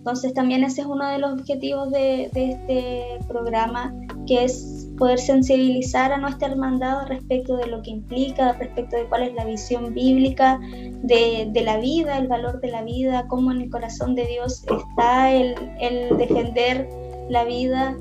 Entonces 0.08 0.34
también 0.34 0.64
ese 0.64 0.82
es 0.82 0.88
uno 0.88 1.08
de 1.10 1.20
los 1.20 1.34
objetivos 1.34 1.92
de, 1.92 2.30
este 2.34 3.20
programa, 3.28 3.94
que 4.26 4.46
es 4.46 4.77
poder 4.98 5.20
sensibilizar 5.20 6.12
a 6.12 6.18
nuestra 6.18 6.50
hermandad 6.50 7.08
respecto 7.08 7.58
de 7.58 7.68
lo 7.68 7.82
que 7.82 7.92
implica, 7.92 8.54
respecto 8.54 8.98
de 8.98 9.06
cuál 9.06 9.24
es 9.24 9.34
la 9.34 9.46
visión 9.46 9.94
bíblica 9.94 10.60
de, 11.04 11.62
la 11.64 11.78
vida, 11.78 12.18
el 12.18 12.28
valor 12.28 12.60
de 12.60 12.70
la 12.70 12.84
vida, 12.84 13.26
cómo 13.28 13.52
en 13.52 13.62
el 13.62 13.70
corazón 13.70 14.16
de 14.16 14.26
Dios 14.26 14.66
está 14.70 15.32
el, 15.32 15.56
el 15.80 16.18
defender 16.18 16.90
la 17.30 17.44
vida 17.46 17.96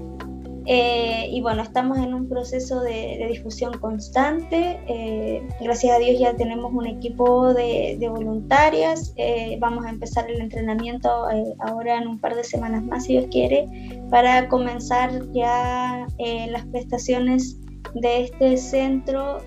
eh, 0.68 1.29
y 1.31 1.40
bueno, 1.42 1.62
estamos 1.62 1.98
en 1.98 2.12
un 2.12 2.29
proceso 2.29 2.81
de, 2.81 3.24
difusión 3.31 3.79
constante. 3.79 4.81
Eh, 4.88 5.46
gracias 5.61 5.94
a 5.94 5.98
Dios 6.00 6.18
ya 6.18 6.35
tenemos 6.35 6.72
un 6.72 6.87
equipo 6.87 7.55
de, 7.55 7.98
voluntarias. 8.11 9.12
Eh, 9.16 9.57
vamos 9.61 9.87
a 9.87 9.90
empezar 9.90 10.29
el 10.29 10.40
entrenamiento 10.40 11.09
ahora 11.61 11.98
en 11.98 12.09
un 12.09 12.18
par 12.18 12.35
de 12.35 12.42
semanas 12.42 12.83
más, 12.85 13.05
si 13.05 13.12
Dios 13.12 13.26
quiere, 13.31 13.68
para 14.11 14.48
comenzar 14.48 15.11
ya 15.33 16.07
las 16.50 16.66
prestaciones 16.66 17.59
de 17.94 18.22
este 18.22 18.57
centro 18.57 19.38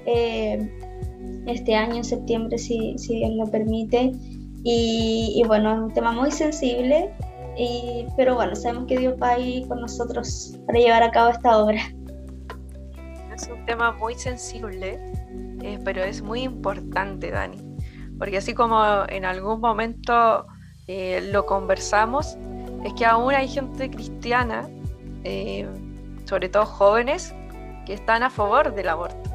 este 1.47 1.75
año, 1.75 1.95
en 1.95 2.03
septiembre, 2.03 2.57
si, 2.57 2.97
si 2.97 3.15
Dios 3.15 3.31
lo 3.31 3.45
permite. 3.47 4.13
Y, 4.63 5.33
y 5.35 5.43
bueno, 5.47 5.73
es 5.73 5.79
un 5.79 5.93
tema 5.93 6.11
muy 6.11 6.31
sensible 6.31 7.11
pero 8.15 8.35
bueno, 8.35 8.55
sabemos 8.55 8.85
que 8.87 8.97
Dios 8.97 9.15
va 9.21 9.31
ahí 9.31 9.65
con 9.67 9.81
nosotros 9.81 10.57
para 10.65 10.79
llevar 10.79 11.03
a 11.03 11.11
cabo 11.11 11.29
esta 11.29 11.57
obra. 11.57 11.81
Es 13.35 13.47
un 13.47 13.65
tema 13.65 13.91
muy 13.93 14.15
sensible, 14.15 14.99
eh, 15.61 15.79
pero 15.83 16.03
es 16.03 16.21
muy 16.21 16.41
importante, 16.41 17.31
Dani, 17.31 17.57
porque 18.17 18.37
así 18.37 18.53
como 18.53 18.81
en 19.09 19.25
algún 19.25 19.59
momento 19.59 20.45
eh, 20.87 21.27
lo 21.31 21.45
conversamos, 21.45 22.37
es 22.83 22.93
que 22.93 23.05
aún 23.05 23.33
hay 23.33 23.47
gente 23.47 23.89
cristiana, 23.89 24.69
eh, 25.23 25.67
sobre 26.25 26.49
todo 26.49 26.65
jóvenes, 26.65 27.33
que 27.85 27.93
están 27.93 28.23
a 28.23 28.29
favor 28.29 28.73
del 28.73 28.89
aborto. 28.89 29.29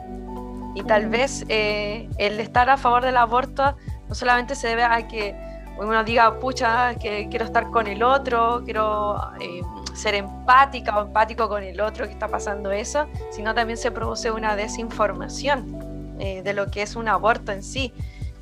Y 0.75 0.83
tal 0.83 1.09
vez 1.09 1.45
el 1.49 2.41
estar 2.41 2.69
a 2.69 2.77
favor 2.77 3.05
del 3.05 3.17
aborto 3.17 3.77
no 4.09 4.15
solamente 4.15 4.55
se 4.55 4.69
debe 4.69 4.83
a 4.83 5.07
que 5.07 5.54
uno 5.79 6.05
diga, 6.05 6.39
pucha, 6.39 6.95
que 6.95 7.29
quiero 7.29 7.45
estar 7.45 7.71
con 7.71 7.87
el 7.87 8.03
otro, 8.03 8.63
quiero 8.65 9.19
eh, 9.41 9.61
ser 9.95 10.15
empática 10.15 10.99
o 10.99 11.03
empático 11.03 11.49
con 11.49 11.63
el 11.63 11.81
otro 11.81 12.07
que 12.07 12.13
está 12.13 12.29
pasando 12.29 12.71
eso, 12.71 13.07
sino 13.31 13.55
también 13.55 13.77
se 13.77 13.91
produce 13.91 14.31
una 14.31 14.57
desinformación 14.57 16.17
eh, 16.19 16.43
de 16.43 16.53
lo 16.55 16.71
que 16.71 16.83
es 16.83 16.97
un 16.97 17.09
aborto 17.09 17.53
en 17.53 17.63
sí. 17.63 17.93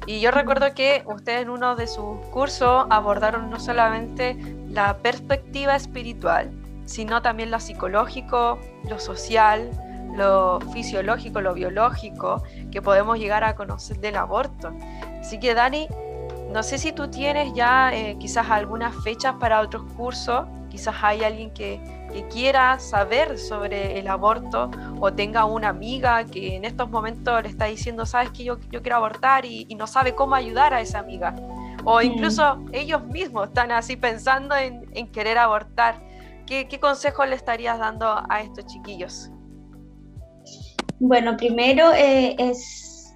Y 0.06 0.20
yo 0.20 0.30
recuerdo 0.30 0.74
que 0.74 1.04
ustedes 1.06 1.42
en 1.42 1.50
uno 1.50 1.76
de 1.76 1.86
sus 1.86 2.18
cursos 2.32 2.86
abordaron 2.90 3.50
no 3.50 3.60
solamente 3.60 4.36
la 4.68 4.98
perspectiva 4.98 5.76
espiritual, 5.76 6.50
sino 6.86 7.22
también 7.22 7.50
lo 7.50 7.60
psicológico, 7.60 8.58
lo 8.88 8.98
social, 8.98 9.70
lo 10.16 10.60
fisiológico, 10.72 11.40
lo 11.40 11.54
biológico, 11.54 12.42
que 12.70 12.82
podemos 12.82 13.18
llegar 13.18 13.44
a 13.44 13.54
conocer 13.54 13.98
del 13.98 14.16
aborto. 14.16 14.72
Así 15.20 15.38
que 15.38 15.54
Dani, 15.54 15.88
no 16.52 16.62
sé 16.62 16.78
si 16.78 16.92
tú 16.92 17.08
tienes 17.08 17.52
ya 17.54 17.92
eh, 17.94 18.16
quizás 18.18 18.50
algunas 18.50 18.94
fechas 19.02 19.34
para 19.40 19.60
otros 19.60 19.84
cursos, 19.96 20.46
quizás 20.70 20.94
hay 21.02 21.24
alguien 21.24 21.50
que, 21.52 21.80
quiera 22.30 22.78
saber 22.78 23.38
sobre 23.38 23.98
el 23.98 24.06
aborto 24.06 24.70
o 25.00 25.10
tenga 25.10 25.46
una 25.46 25.70
amiga 25.70 26.24
que 26.24 26.56
en 26.56 26.66
estos 26.66 26.90
momentos 26.90 27.42
le 27.42 27.48
está 27.48 27.64
diciendo, 27.64 28.04
sabes 28.04 28.28
que 28.32 28.44
yo, 28.44 28.58
yo 28.70 28.82
quiero 28.82 28.96
abortar 28.96 29.46
y, 29.46 29.64
no 29.76 29.86
sabe 29.86 30.14
cómo 30.14 30.34
ayudar 30.34 30.74
a 30.74 30.82
esa 30.82 30.98
amiga. 30.98 31.34
O 31.84 32.00
mm. 32.00 32.02
incluso 32.02 32.62
ellos 32.72 33.02
mismos 33.06 33.48
están 33.48 33.72
así 33.72 33.96
pensando 33.96 34.54
en, 34.54 35.06
querer 35.10 35.38
abortar. 35.38 36.02
¿Qué, 36.46 36.68
¿Qué 36.68 36.78
consejo 36.78 37.24
le 37.24 37.34
estarías 37.34 37.78
dando 37.78 38.22
a 38.28 38.42
estos 38.42 38.66
chiquillos? 38.66 39.30
Bueno, 41.00 41.36
primero 41.36 41.92
eh, 41.94 42.36
es, 42.38 43.14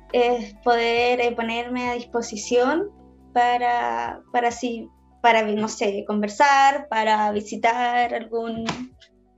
poder 0.65 1.21
eh, 1.21 1.33
ponerme 1.33 1.91
a 1.91 1.93
disposición 1.93 2.91
para, 3.37 4.23
para 4.33 4.49
así, 4.49 4.89
para, 5.21 5.43
no 5.43 5.69
sé, 5.69 6.07
conversar, 6.07 6.89
para 6.89 7.31
visitar 7.33 8.15
algún, 8.15 8.65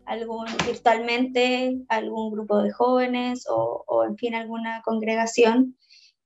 algún 0.07 0.47
virtualmente 0.65 1.79
algún 1.89 2.31
grupo 2.31 2.63
de 2.63 2.71
jóvenes 2.71 3.45
o, 3.51 3.83
o 3.89 4.05
en 4.05 4.17
fin 4.17 4.37
alguna 4.37 4.83
congregación. 4.85 5.75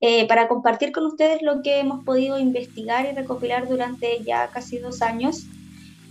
eh, 0.05 0.27
para 0.27 0.49
compartir 0.49 0.91
con 0.91 1.05
ustedes 1.05 1.41
lo 1.41 1.61
que 1.61 1.79
hemos 1.79 2.03
podido 2.03 2.37
investigar 2.37 3.05
y 3.05 3.15
recopilar 3.15 3.69
durante 3.69 4.21
ya 4.21 4.49
casi 4.49 4.77
dos 4.77 5.01
años 5.01 5.45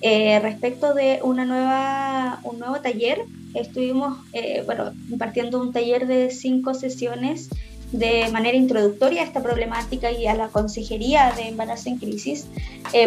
eh, 0.01 0.41
respecto 0.41 0.95
de 0.95 1.21
una 1.23 1.45
nueva, 1.45 2.41
un 2.43 2.59
nuevo 2.59 2.81
taller. 2.81 3.27
Estuvimos 3.55 4.19
eh, 4.33 4.63
bueno, 4.65 4.93
impartiendo 5.11 5.61
un 5.61 5.73
taller 5.73 6.07
de 6.07 6.31
cinco 6.31 6.73
sesiones 6.73 7.51
de 7.93 8.29
manera 8.33 8.57
introductoria 8.57 9.23
a 9.23 9.25
esta 9.25 9.43
problemática 9.43 10.11
y 10.11 10.27
a 10.27 10.35
la 10.35 10.49
consejería 10.49 11.33
de 11.37 11.49
embarazo 11.49 11.91
en 11.91 11.99
crisis. 11.99 12.47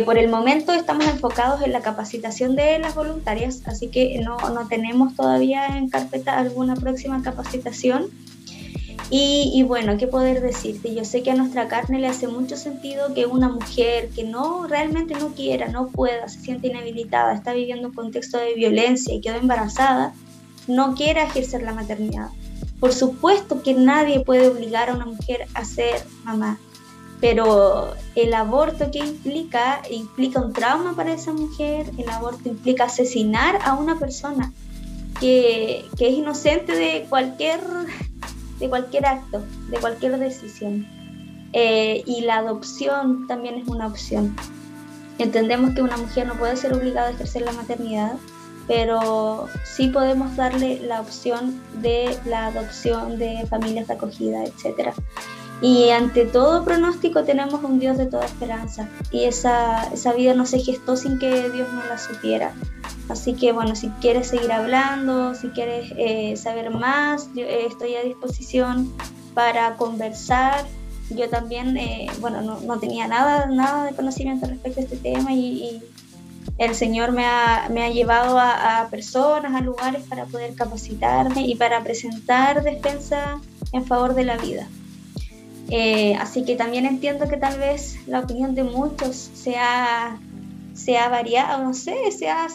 por 0.05 0.17
el 0.17 0.29
momento 0.29 0.71
estamos 0.73 1.05
enfocados 1.07 1.61
en 1.61 1.71
la 1.71 1.81
capacitación 1.81 2.55
de 2.55 2.79
las 2.79 2.95
voluntarias, 2.95 3.61
así 3.65 3.88
que 3.88 4.19
no, 4.23 4.38
no 4.38 4.67
tenemos 4.67 5.15
todavía 5.15 5.77
en 5.77 5.89
carpeta 5.89 6.38
alguna 6.38 6.75
próxima 6.75 7.21
capacitación. 7.21 8.09
Y, 9.11 9.63
bueno, 9.63 9.97
¿qué 9.97 10.07
poder 10.07 10.41
decirte? 10.41 10.95
Yo 10.95 11.05
sé 11.05 11.21
que 11.21 11.29
a 11.29 11.36
nuestra 11.36 11.67
carne 11.67 11.99
le 11.99 12.07
hace 12.07 12.27
mucho 12.27 12.57
sentido 12.57 13.13
que 13.13 13.27
una 13.27 13.49
mujer 13.49 14.09
que 14.09 14.23
no 14.23 14.65
realmente 14.65 15.13
no 15.13 15.29
quiera, 15.29 15.67
no 15.67 15.88
pueda, 15.88 16.27
se 16.27 16.39
siente 16.39 16.67
inhabilitada, 16.67 17.33
está 17.33 17.53
viviendo 17.53 17.89
un 17.89 17.93
contexto 17.93 18.39
de 18.39 18.55
violencia 18.55 19.13
y 19.13 19.21
quedó 19.21 19.36
embarazada, 19.36 20.13
no 20.67 20.95
quiera 20.95 21.23
ejercer 21.23 21.61
la 21.61 21.73
maternidad. 21.73 22.29
Por 22.80 22.93
supuesto 22.93 23.62
que 23.62 23.74
nadie 23.74 24.20
puede 24.20 24.47
obligar 24.47 24.89
a 24.89 24.93
una 24.93 25.06
mujer 25.06 25.47
a 25.53 25.66
ser 25.66 26.06
mamá, 26.24 26.60
pero 27.22 27.93
el 28.16 28.34
aborto 28.34 28.91
que 28.91 28.99
implica, 28.99 29.82
implica 29.89 30.41
un 30.41 30.53
trauma 30.53 30.95
para 30.95 31.14
esa 31.14 31.34
mujer, 31.34 31.89
el 31.97 32.10
aborto 32.10 32.49
implica 32.49 32.86
asesinar 32.86 33.60
a 33.64 33.74
una 33.76 33.97
persona 33.97 34.51
que, 35.20 35.86
que 35.97 36.10
es 36.10 36.16
inocente 36.16 36.76
de 36.76 37.06
cualquier 37.10 37.62
de 38.60 38.70
cualquier 38.70 39.06
acto, 39.06 39.43
de 39.70 39.78
cualquier 39.78 40.18
decisión. 40.18 40.88
Eh, 41.53 42.03
y 42.06 42.22
la 42.22 42.38
adopción 42.38 43.28
también 43.28 43.56
es 43.56 43.68
una 43.68 43.88
opción. 43.88 44.36
Entendemos 45.18 45.74
que 45.74 45.82
una 45.82 45.97
mujer 45.97 46.28
no 46.28 46.36
puede 46.36 46.58
ser 46.58 46.74
obligada 46.74 47.08
a 47.08 47.12
ejercer 47.12 47.43
la 47.43 47.53
maternidad, 47.53 48.18
pero 48.68 49.47
sí 49.63 49.88
podemos 49.88 50.36
darle 50.36 50.80
la 50.82 51.01
opción 51.01 51.61
de 51.82 52.18
la 52.26 52.47
adopción 52.47 53.18
de 53.18 53.45
familias 53.49 53.88
de 53.88 53.93
acogida, 53.93 54.43
etc. 54.43 54.93
Y 55.61 55.89
ante 55.89 56.26
todo 56.26 56.66
pronóstico 56.66 57.24
tenemos 57.24 57.63
un 57.63 57.80
Dios 57.80 57.97
de 57.97 58.07
toda 58.07 58.26
esperanza 58.26 58.89
y 59.11 59.24
esa, 59.24 59.86
esa 59.93 60.13
vida 60.13 60.34
no 60.34 60.45
se 60.45 60.59
gestó 60.59 60.97
sin 60.97 61.18
que 61.18 61.49
Dios 61.49 61.72
no 61.72 61.86
la 61.86 61.97
supiera. 61.97 62.53
Así 63.07 63.34
que 63.34 63.51
bueno, 63.51 63.76
si 63.76 63.89
quieres 64.01 64.28
seguir 64.28 64.51
hablando, 64.51 65.36
si 65.36 65.49
quieres 65.49 65.93
eh, 65.97 66.36
saber 66.38 66.72
más, 66.72 67.30
yo 67.36 67.43
eh, 67.43 67.68
estoy 67.68 67.95
a 67.95 68.03
disposición 68.03 68.91
para 69.34 69.76
conversar. 69.76 70.66
Yo 71.11 71.30
también, 71.30 71.78
eh, 71.78 72.07
bueno, 72.20 72.41
no, 72.41 72.80
tenía 72.80 73.07
nada, 73.07 73.45
nada 73.45 73.86
de 73.86 73.95
conocimiento 73.95 74.47
respecto 74.47 74.80
a 74.80 74.84
este 74.84 74.97
tema 74.97 75.34
y, 75.34 75.84
el 76.57 76.75
Señor 76.75 77.11
me 77.11 77.25
ha, 77.25 77.67
me 77.69 77.83
ha 77.83 77.89
llevado 77.89 78.39
a, 78.39 78.87
personas, 78.89 79.53
a 79.53 79.61
lugares 79.61 80.03
para 80.03 80.25
poder 80.25 80.55
capacitarme 80.55 81.41
y 81.41 81.55
para 81.55 81.83
presentar 81.83 82.63
defensa 82.63 83.39
en 83.73 83.85
favor 83.85 84.15
de 84.15 84.23
la 84.23 84.37
vida. 84.37 84.67
así 86.19 86.45
que 86.45 86.55
también 86.55 86.85
entiendo 86.85 87.27
que 87.27 87.37
tal 87.37 87.59
vez 87.59 87.97
la 88.07 88.21
opinión 88.21 88.55
de 88.55 88.63
muchos 88.63 89.15
sea, 89.33 90.17
sea 90.73 91.09
variada, 91.09 91.57
no 91.57 91.73
sé, 91.73 92.11
se 92.11 92.29
ha 92.29 92.47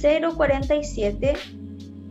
047 0.00 1.34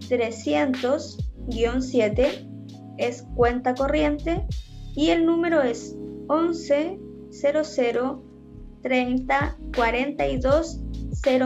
300-7 0.09 2.49
es 2.97 3.25
cuenta 3.35 3.75
corriente 3.75 4.47
y 4.95 5.09
el 5.09 5.25
número 5.25 5.61
es 5.61 5.93
11 6.27 6.97
00 7.29 8.23
30 8.81 9.57
42 9.75 10.79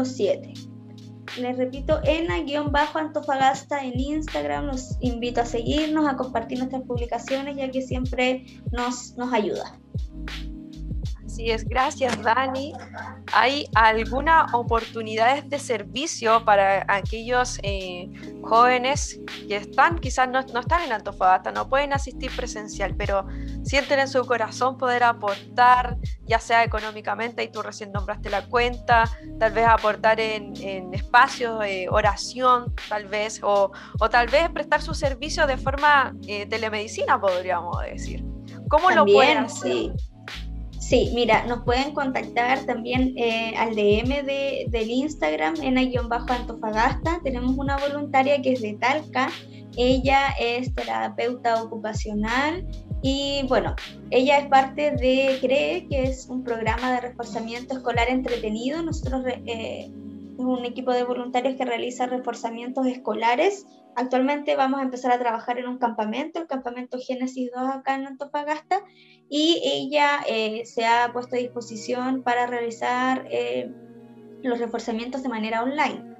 07. 0.03 0.53
Les 1.39 1.57
repito, 1.57 2.01
ENA-Antofagasta 2.03 3.85
en 3.85 3.99
Instagram. 3.99 4.65
Los 4.65 4.97
invito 4.99 5.41
a 5.41 5.45
seguirnos, 5.45 6.07
a 6.07 6.17
compartir 6.17 6.57
nuestras 6.57 6.83
publicaciones, 6.83 7.55
ya 7.55 7.71
que 7.71 7.81
siempre 7.81 8.45
nos, 8.71 9.15
nos 9.17 9.31
ayuda. 9.31 9.79
Así 11.31 11.49
es, 11.49 11.63
gracias 11.63 12.21
Dani. 12.21 12.73
¿Hay 13.31 13.65
alguna 13.73 14.47
oportunidades 14.51 15.49
de 15.49 15.59
servicio 15.59 16.43
para 16.43 16.83
aquellos 16.89 17.57
eh, 17.63 18.09
jóvenes 18.43 19.17
que 19.47 19.55
están, 19.55 19.97
quizás 19.99 20.27
no, 20.27 20.41
no, 20.41 20.59
están 20.59 20.83
en 20.83 20.91
Antofagasta, 20.91 21.53
no 21.53 21.69
pueden 21.69 21.93
asistir 21.93 22.35
presencial, 22.35 22.97
pero 22.97 23.25
sienten 23.63 24.01
en 24.01 24.09
su 24.09 24.25
corazón 24.25 24.77
poder 24.77 25.03
aportar, 25.03 25.95
ya 26.25 26.39
sea 26.39 26.65
económicamente, 26.65 27.43
y 27.43 27.47
tú 27.47 27.61
recién 27.61 27.93
nombraste 27.93 28.29
la 28.29 28.45
cuenta, 28.47 29.05
tal 29.39 29.53
vez 29.53 29.67
aportar 29.67 30.19
en, 30.19 30.53
espacios 30.93 31.59
de 31.59 31.87
oración, 31.89 32.75
tal 32.89 33.07
vez, 33.07 33.39
o, 33.41 33.71
o, 34.01 34.09
tal 34.09 34.27
vez 34.27 34.49
prestar 34.49 34.81
su 34.81 34.93
servicio 34.93 35.47
de 35.47 35.55
forma 35.55 36.13
eh, 36.27 36.45
telemedicina, 36.45 37.21
podríamos 37.21 37.79
decir. 37.83 38.21
¿Cómo 38.67 38.91
lo 38.91 39.05
pueden 39.05 39.37
hacer? 39.39 39.71
Sí, 39.71 39.91
mira, 41.13 41.45
nos 41.45 41.63
pueden 41.63 41.93
contactar 41.93 42.65
también 42.65 43.13
eh, 43.17 43.53
al 43.57 43.75
DM 43.75 44.25
de, 44.25 44.65
del 44.69 44.89
Instagram 44.89 45.55
en 45.61 45.77
bajo 46.09 46.33
antofagasta 46.33 47.21
Tenemos 47.23 47.57
una 47.57 47.77
voluntaria 47.77 48.41
que 48.41 48.53
es 48.53 48.61
de 48.61 48.73
Talca. 48.73 49.29
Ella 49.77 50.35
es 50.39 50.73
terapeuta 50.75 51.63
ocupacional 51.63 52.67
y 53.01 53.45
bueno, 53.47 53.73
ella 54.09 54.39
es 54.39 54.47
parte 54.47 54.91
de 54.91 55.37
CREE, 55.39 55.87
que 55.87 56.03
es 56.03 56.27
un 56.27 56.43
programa 56.43 56.91
de 56.91 57.01
reforzamiento 57.01 57.75
escolar 57.75 58.09
entretenido. 58.09 58.83
Nosotros 58.83 59.23
eh, 59.27 59.89
un 60.45 60.65
equipo 60.65 60.91
de 60.91 61.03
voluntarios 61.03 61.55
que 61.55 61.65
realiza 61.65 62.05
reforzamientos 62.05 62.87
escolares. 62.87 63.65
Actualmente 63.95 64.55
vamos 64.55 64.79
a 64.79 64.83
empezar 64.83 65.11
a 65.11 65.19
trabajar 65.19 65.57
en 65.59 65.67
un 65.67 65.77
campamento, 65.77 66.39
el 66.39 66.47
campamento 66.47 66.97
Génesis 66.99 67.51
2 67.53 67.69
acá 67.69 67.95
en 67.95 68.07
Antofagasta, 68.07 68.83
y 69.29 69.61
ella 69.63 70.21
eh, 70.27 70.65
se 70.65 70.85
ha 70.85 71.11
puesto 71.13 71.35
a 71.35 71.39
disposición 71.39 72.23
para 72.23 72.47
realizar 72.47 73.27
eh, 73.31 73.71
los 74.41 74.59
reforzamientos 74.59 75.23
de 75.23 75.29
manera 75.29 75.63
online. 75.63 76.15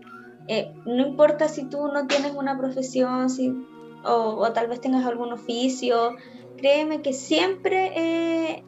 Eh, 0.48 0.74
no 0.86 1.08
importa 1.08 1.48
si 1.48 1.70
tú 1.70 1.88
no 1.88 2.08
tienes 2.08 2.34
una 2.34 2.58
profesión, 2.58 3.30
si 3.30 3.54
o, 4.04 4.52
tal 4.54 4.68
vez 4.68 4.82
tengas 4.82 5.06
algún 5.06 5.32
oficio, 5.32 6.16
créeme 6.58 7.02
que 7.02 7.14
siempre 7.14 7.92
eh, 7.96 8.64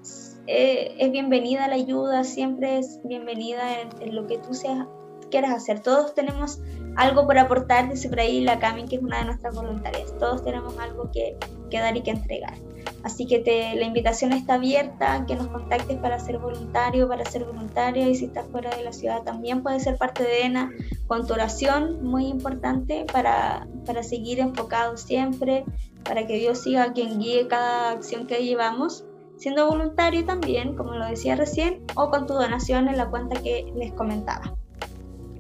eh, 0.47 0.95
es 0.99 1.11
bienvenida 1.11 1.67
la 1.67 1.75
ayuda, 1.75 2.23
siempre 2.23 2.77
es 2.77 2.99
bienvenida 3.03 3.81
en, 3.99 4.15
lo 4.15 4.27
que 4.27 4.37
tú 4.37 4.53
seas, 4.53 4.87
quieras 5.34 5.51
hacer. 5.51 5.79
Todos 5.79 6.13
tenemos 6.13 6.59
algo 6.95 7.25
por 7.25 7.39
aportar, 7.39 7.89
dice 7.89 8.07
por 8.07 8.19
ahí 8.19 8.41
la 8.41 8.59
Cami, 8.59 8.86
que 8.86 8.97
es 8.97 9.01
una 9.01 9.17
de 9.17 9.25
nuestras 9.25 9.55
voluntarias. 9.55 10.15
Todos 10.19 10.43
tenemos 10.43 10.77
algo 10.77 11.09
que, 11.11 11.36
que 11.71 11.79
dar 11.79 11.97
y 11.97 12.01
que 12.03 12.11
entregar. 12.11 12.53
Así 13.01 13.25
que 13.25 13.39
te, 13.39 13.75
la 13.75 13.86
invitación 13.86 14.31
está 14.31 14.53
abierta, 14.55 15.25
que 15.25 15.36
nos 15.36 15.47
contactes 15.47 15.97
para 15.97 16.19
ser 16.19 16.38
voluntario, 16.38 17.07
para 17.07 17.25
ser 17.25 17.45
voluntaria 17.45 18.07
y 18.07 18.15
si 18.15 18.25
estás 18.25 18.45
fuera 18.47 18.69
de 18.75 18.84
la 18.84 18.93
ciudad 18.93 19.23
también 19.23 19.63
puedes 19.63 19.84
ser 19.84 19.97
parte 19.97 20.23
de 20.23 20.43
ENA 20.43 20.71
con 21.07 21.25
tu 21.25 21.34
oración, 21.34 22.03
muy 22.03 22.27
importante 22.27 23.05
para, 23.11 23.67
para 23.88 24.03
seguir 24.03 24.39
enfocados 24.39 25.01
siempre, 25.01 25.65
para 26.03 26.27
que 26.27 26.38
Dios 26.38 26.59
siga 26.59 26.93
quien 26.93 27.19
guíe 27.19 27.47
cada 27.47 27.89
acción 27.89 28.27
que 28.27 28.45
llevamos, 28.45 29.03
siendo 29.38 29.67
voluntario 29.67 30.25
también, 30.25 30.75
como 30.75 30.93
lo 30.93 31.05
decía 31.07 31.36
recién, 31.36 31.84
o 31.95 32.11
con 32.11 32.27
tu 32.27 32.34
donación 32.34 32.88
en 32.88 32.97
la 32.97 33.09
cuenta 33.09 33.41
que 33.41 33.73
les 33.75 33.91
comentaba. 33.93 34.55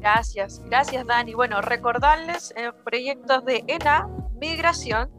Gracias, 0.03 0.61
gracias 0.65 1.07
Dani. 1.07 1.33
Bueno, 1.33 1.61
recordarles 1.61 2.53
en 2.57 2.73
proyectos 2.83 3.45
de 3.45 3.63
ENA, 3.67 4.05
migración, 4.33 5.09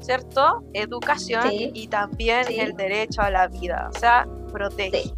¿cierto? 0.00 0.64
Educación 0.72 1.48
y 1.50 1.86
también 1.88 2.46
el 2.48 2.72
derecho 2.74 3.20
a 3.20 3.28
la 3.28 3.48
vida, 3.48 3.90
o 3.94 3.98
sea, 3.98 4.26
protege. 4.50 5.12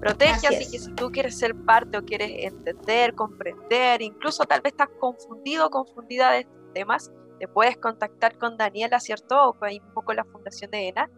Protege, 0.00 0.48
así, 0.48 0.72
que 0.72 0.78
si 0.80 0.92
tú 0.96 1.12
quieres 1.12 1.38
ser 1.38 1.54
parte 1.54 1.98
o 1.98 2.04
quieres 2.04 2.32
entender, 2.52 3.14
comprender, 3.14 4.02
incluso 4.02 4.42
tal 4.42 4.60
vez 4.60 4.72
estás 4.72 4.88
confundido 4.98 5.68
o 5.68 5.70
confundida 5.70 6.32
de 6.32 6.40
estos 6.40 6.72
temas, 6.74 7.12
te 7.38 7.46
puedes 7.46 7.76
contactar 7.76 8.36
con 8.38 8.56
Daniela, 8.56 8.98
¿cierto? 8.98 9.50
O 9.50 9.52
con 9.52 9.68
un 9.70 9.94
poco 9.94 10.14
la 10.14 10.24
Fundación 10.24 10.72
de 10.72 10.88
ENA 10.88 11.08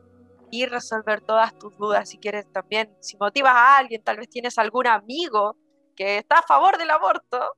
y 0.50 0.66
resolver 0.66 1.22
todas 1.22 1.58
tus 1.58 1.74
dudas. 1.78 2.10
Si 2.10 2.18
quieres 2.18 2.52
también, 2.52 2.94
si 3.00 3.16
motivas 3.16 3.54
a 3.54 3.78
alguien, 3.78 4.02
tal 4.02 4.18
vez 4.18 4.28
tienes 4.28 4.58
algún 4.58 4.86
amigo 4.88 5.56
que 5.94 6.18
está 6.18 6.40
a 6.40 6.42
favor 6.42 6.78
del 6.78 6.90
aborto, 6.90 7.56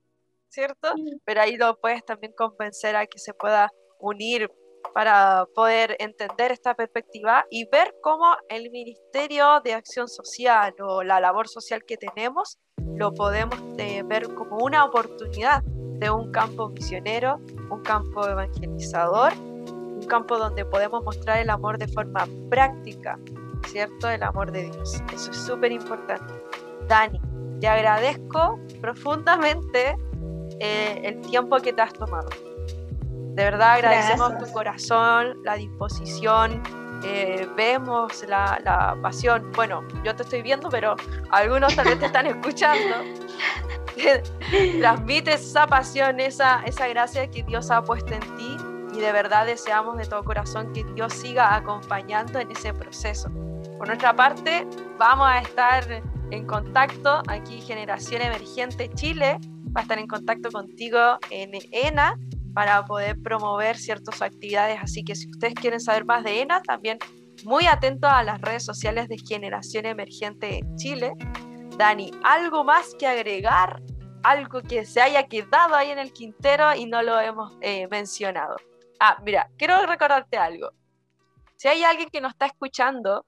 ¿cierto? 0.49 0.95
Pero 1.25 1.41
ahí 1.41 1.57
lo 1.57 1.79
puedes 1.79 2.05
también 2.05 2.33
convencer 2.37 2.97
a 2.97 3.07
que 3.07 3.19
se 3.19 3.35
pueda 3.35 3.71
unir 3.99 4.51
para 4.95 5.47
poder 5.55 5.97
entender 5.99 6.53
esta 6.53 6.75
perspectiva 6.75 7.45
y 7.51 7.69
ver 7.69 7.95
cómo 8.03 8.37
el 8.49 8.71
Ministerio 8.71 9.61
de 9.65 9.75
Acción 9.75 10.09
Social 10.09 10.75
o 10.81 11.03
la 11.03 11.21
labor 11.21 11.49
social 11.49 11.85
que 11.85 11.97
tenemos 11.97 12.59
lo 12.97 13.13
podemos 13.13 13.59
eh, 13.79 14.03
ver 14.05 14.33
como 14.35 14.59
una 14.59 14.85
oportunidad 14.85 15.63
de 15.63 16.11
un 16.11 16.31
campo 16.31 16.69
misionero, 16.69 17.41
un 17.71 17.83
campo 17.83 18.27
evangelizador, 18.29 19.33
un 19.35 20.07
campo 20.09 20.39
donde 20.39 20.65
podemos 20.65 21.03
mostrar 21.05 21.39
el 21.39 21.51
amor 21.51 21.79
de 21.79 21.89
forma 21.89 22.27
práctica, 22.51 23.19
¿cierto? 23.67 24.09
El 24.09 24.23
amor 24.23 24.53
de 24.53 24.71
Dios. 24.71 25.03
Eso 25.13 25.31
es 25.31 25.37
súper 25.37 25.73
importante. 25.73 26.35
Dani, 26.89 27.21
te 27.61 27.69
agradezco 27.69 28.61
profundamente 28.81 29.97
eh, 30.61 31.01
el 31.05 31.21
tiempo 31.23 31.59
que 31.59 31.73
te 31.73 31.83
has 31.83 31.93
tomado. 31.93 32.29
De 33.37 33.45
verdad 33.45 33.73
agradecemos 33.73 34.39
tu 34.39 34.51
corazón, 34.53 35.37
la 35.45 35.57
disposición, 35.57 36.63
eh, 37.05 37.47
vemos 37.57 38.25
la, 38.27 38.97
pasión. 39.03 39.53
Bueno, 39.53 39.87
yo 40.03 40.17
te 40.17 40.23
estoy 40.23 40.43
viendo, 40.43 40.71
pero 40.71 40.97
algunos 41.31 41.77
vez 41.77 41.99
te 41.99 42.07
están 42.07 42.27
escuchando. 42.27 42.97
Transmites 44.81 45.43
esa 45.43 45.67
pasión, 45.67 46.21
esa, 46.21 46.63
esa 46.65 46.89
gracia 46.89 47.31
que 47.31 47.43
Dios 47.43 47.71
ha 47.71 47.83
puesto 47.83 48.15
en 48.15 48.21
ti 48.37 48.57
y 48.95 49.01
de 49.01 49.13
verdad 49.13 49.45
deseamos 49.45 49.99
de 49.99 50.07
todo 50.07 50.25
corazón 50.25 50.73
que 50.73 50.85
Dios 50.95 51.13
siga 51.13 51.55
acompañando 51.55 52.39
en 52.39 52.51
ese 52.51 52.73
proceso. 52.73 53.31
Por 53.77 53.89
nuestra 53.89 54.15
parte, 54.17 54.67
vamos 54.99 55.27
a 55.29 55.39
estar 55.41 55.85
en 56.31 56.47
contacto 56.47 57.23
aquí 57.29 57.61
Generación 57.61 58.23
Emergente 58.23 58.91
Chile 58.95 59.39
va 59.75 59.81
a 59.81 59.83
estar 59.83 59.99
en 59.99 60.07
contacto 60.07 60.51
contigo 60.51 61.19
en 61.31 61.53
ENA 61.71 62.19
para 62.55 62.85
poder 62.85 63.21
promover 63.23 63.77
ciertas 63.77 64.23
actividades. 64.23 64.79
Así 64.83 65.05
que 65.05 65.15
si 65.15 65.31
ustedes 65.31 65.55
quieren 65.55 65.81
saber 65.81 66.05
más 66.05 66.25
de 66.25 66.41
ENA, 66.41 66.63
también 66.63 66.99
muy 67.45 67.67
atentos 67.67 68.11
a 68.11 68.23
las 68.23 68.41
redes 68.41 68.65
sociales 68.65 69.09
de 69.09 69.19
Generación 69.19 69.87
Emergente 69.87 70.59
en 70.59 70.77
Chile. 70.77 71.13
Dani, 71.77 72.11
¿algo 72.25 72.65
más 72.65 72.95
que 72.99 73.07
agregar? 73.07 73.83
Algo 74.23 74.63
que 74.63 74.87
se 74.87 75.01
haya 75.01 75.25
quedado 75.25 75.75
ahí 75.75 75.91
en 75.91 75.99
el 75.99 76.13
quintero 76.13 76.75
y 76.75 76.87
no 76.87 77.03
lo 77.03 77.21
hemos 77.21 77.53
eh, 77.61 77.87
mencionado. 77.89 78.57
Ah, 78.99 79.19
mira, 79.23 79.51
quiero 79.59 79.85
recordarte 79.87 80.39
algo. 80.39 80.71
Si 81.57 81.69
hay 81.69 81.85
alguien 81.85 82.09
que 82.11 82.21
nos 82.21 82.33
está 82.33 82.47
escuchando 82.47 83.27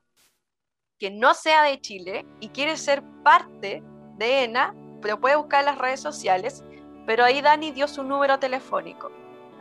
que 0.99 1.11
no 1.11 1.35
sea 1.35 1.63
de 1.63 1.81
Chile 1.81 2.27
y 2.41 2.49
quiere 2.49 2.77
ser 2.77 3.03
parte 3.23 3.83
de 4.17 4.45
ENA, 4.45 4.75
lo 5.03 5.21
puede 5.21 5.37
buscar 5.37 5.61
en 5.61 5.67
las 5.67 5.79
redes 5.79 6.01
sociales 6.01 6.65
pero 7.09 7.25
ahí 7.25 7.41
Dani 7.41 7.71
dio 7.71 7.89
su 7.89 8.03
número 8.03 8.39
telefónico. 8.39 9.11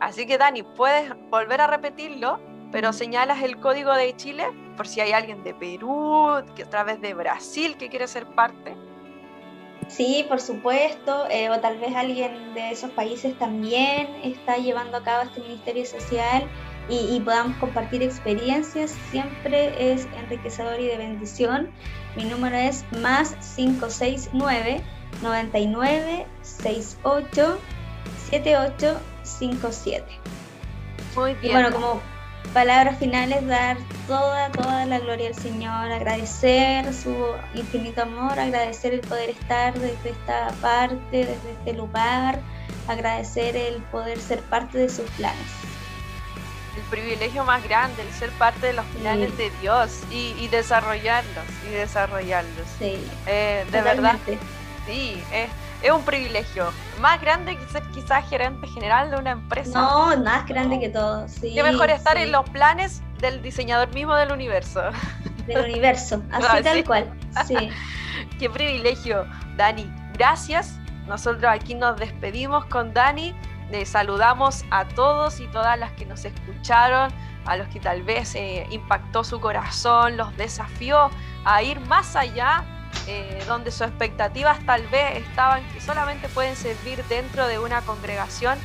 Así 0.02 0.26
que 0.28 0.38
Dani, 0.38 0.64
puedes 0.64 1.14
volver 1.30 1.62
a 1.62 1.68
repetirlo, 1.68 2.42
pero 2.74 2.92
señalas 2.92 3.42
el 3.42 3.58
código 3.62 3.94
de 3.94 4.14
Chile 4.18 4.48
por 4.76 4.86
si 4.86 5.00
hay 5.00 5.14
alguien 5.14 5.46
de 5.46 5.54
Perú, 5.54 6.44
que 6.58 6.64
a 6.64 6.70
través 6.70 7.00
de 7.00 7.14
Brasil 7.14 7.78
que 7.78 7.88
quiere 7.88 8.06
ser 8.10 8.26
parte. 8.36 8.76
Sí, 9.88 10.26
por 10.28 10.42
supuesto, 10.42 11.26
eh, 11.30 11.50
o 11.50 11.58
tal 11.62 11.78
vez 11.80 11.96
alguien 11.96 12.54
de 12.54 12.72
esos 12.72 12.92
países 12.92 13.40
también 13.40 14.10
está 14.24 14.58
llevando 14.58 14.98
a 14.98 15.04
cabo 15.04 15.24
este 15.24 15.40
Ministerio 15.40 15.86
Social 15.86 16.50
y, 16.90 17.16
y, 17.16 17.20
podamos 17.20 17.58
compartir 17.58 18.02
experiencias, 18.02 18.96
siempre 19.12 19.94
es 19.94 20.08
enriquecedor 20.18 20.80
y 20.80 20.88
de 20.88 20.98
bendición. 20.98 21.70
Mi 22.16 22.24
número 22.24 22.56
es 22.56 22.86
más 23.02 23.36
569 23.56 24.82
99 25.22 26.26
68 26.42 27.60
78 28.30 29.00
57. 29.24 30.06
Muy 31.16 31.34
bien. 31.36 31.46
Y 31.46 31.54
bueno, 31.54 31.72
como 31.72 32.02
palabras 32.54 32.98
finales, 32.98 33.46
dar 33.48 33.78
toda, 34.08 34.52
toda 34.52 34.86
la 34.86 35.00
gloria 35.00 35.28
al 35.28 35.36
Señor, 35.36 35.92
agradecer 35.92 36.94
su 36.94 37.16
infinito 37.54 38.04
amor, 38.04 38.40
agradecer 38.40 38.94
el 38.94 39.02
poder 39.02 39.32
estar 39.32 39.74
desde 39.74 40.10
esta 40.12 40.50
parte, 40.62 40.98
desde 41.12 41.52
este 41.52 41.74
lugar, 41.74 42.40
agradecer 42.88 43.56
el 43.56 43.82
poder 43.84 44.20
ser 44.20 44.40
parte 44.44 44.78
de 44.78 44.90
sus 44.90 45.10
planes. 45.12 45.77
El 46.78 46.84
privilegio 46.84 47.44
más 47.44 47.64
grande, 47.64 48.04
el 48.04 48.14
ser 48.14 48.30
parte 48.32 48.68
de 48.68 48.74
los 48.74 48.86
planes 49.02 49.36
de 49.38 49.52
Dios 49.62 50.04
y, 50.12 50.48
desarrollarlos, 50.50 51.44
y 51.68 51.74
desarrollarlos. 51.74 52.68
Sí. 52.80 52.98
Eh, 53.26 53.66
de 53.72 53.82
verdad 53.82 54.18
Sí, 54.88 55.22
es, 55.34 55.92
un 55.92 56.04
privilegio. 56.04 56.72
Más 57.02 57.20
grande 57.20 57.58
que 57.58 57.66
ser 57.68 57.84
quizás 57.94 58.28
gerente 58.30 58.68
general 58.68 59.12
de 59.12 59.18
una 59.18 59.32
empresa. 59.32 59.82
No, 59.82 60.18
más 60.18 60.48
grande 60.48 60.80
que 60.80 60.90
todo. 60.90 61.28
Sí, 61.28 61.54
Qué 61.54 61.62
mejor 61.62 61.90
estar 61.90 62.18
en 62.18 62.32
los 62.32 62.50
planes 62.50 63.02
del 63.20 63.42
diseñador 63.42 63.94
mismo 63.94 64.16
del 64.16 64.32
universo. 64.32 64.82
Del 65.46 65.66
universo, 65.66 66.24
así 66.32 66.48
ah, 66.50 66.62
tal 66.64 66.84
cual. 66.86 67.12
Sí. 67.46 67.70
Qué 68.40 68.50
privilegio, 68.50 69.26
Dani. 69.58 69.92
Gracias. 70.14 70.80
Nosotros 71.08 71.52
aquí 71.52 71.76
nos 71.76 72.00
despedimos 72.00 72.66
con 72.66 72.94
Dani. 72.94 73.36
Le 73.72 73.86
saludamos 73.86 74.64
a 74.72 74.88
todos 74.88 75.40
y 75.40 75.48
todas 75.48 75.78
las 75.78 75.92
que 75.94 76.06
nos 76.06 76.24
escucharon, 76.26 77.12
a 77.46 77.58
los 77.58 77.68
que 77.68 77.80
tal 77.80 78.04
vez 78.04 78.36
eh, 78.36 78.66
impactó 78.72 79.24
su 79.24 79.40
corazón, 79.40 80.18
los 80.18 80.36
desafió 80.38 81.10
a 81.46 81.64
ir 81.64 81.80
más 81.82 82.16
allá 82.16 82.66
eh, 83.08 83.42
donde 83.48 83.72
sus 83.72 83.82
expectativas 83.82 84.60
tal 84.66 84.86
vez 84.88 85.18
estaban 85.18 85.64
que 85.72 85.80
solamente 85.80 86.28
pueden 86.30 86.56
servir 86.56 87.04
dentro 87.06 87.48
de 87.48 87.58
una 87.58 87.82
congregación, 87.82 88.58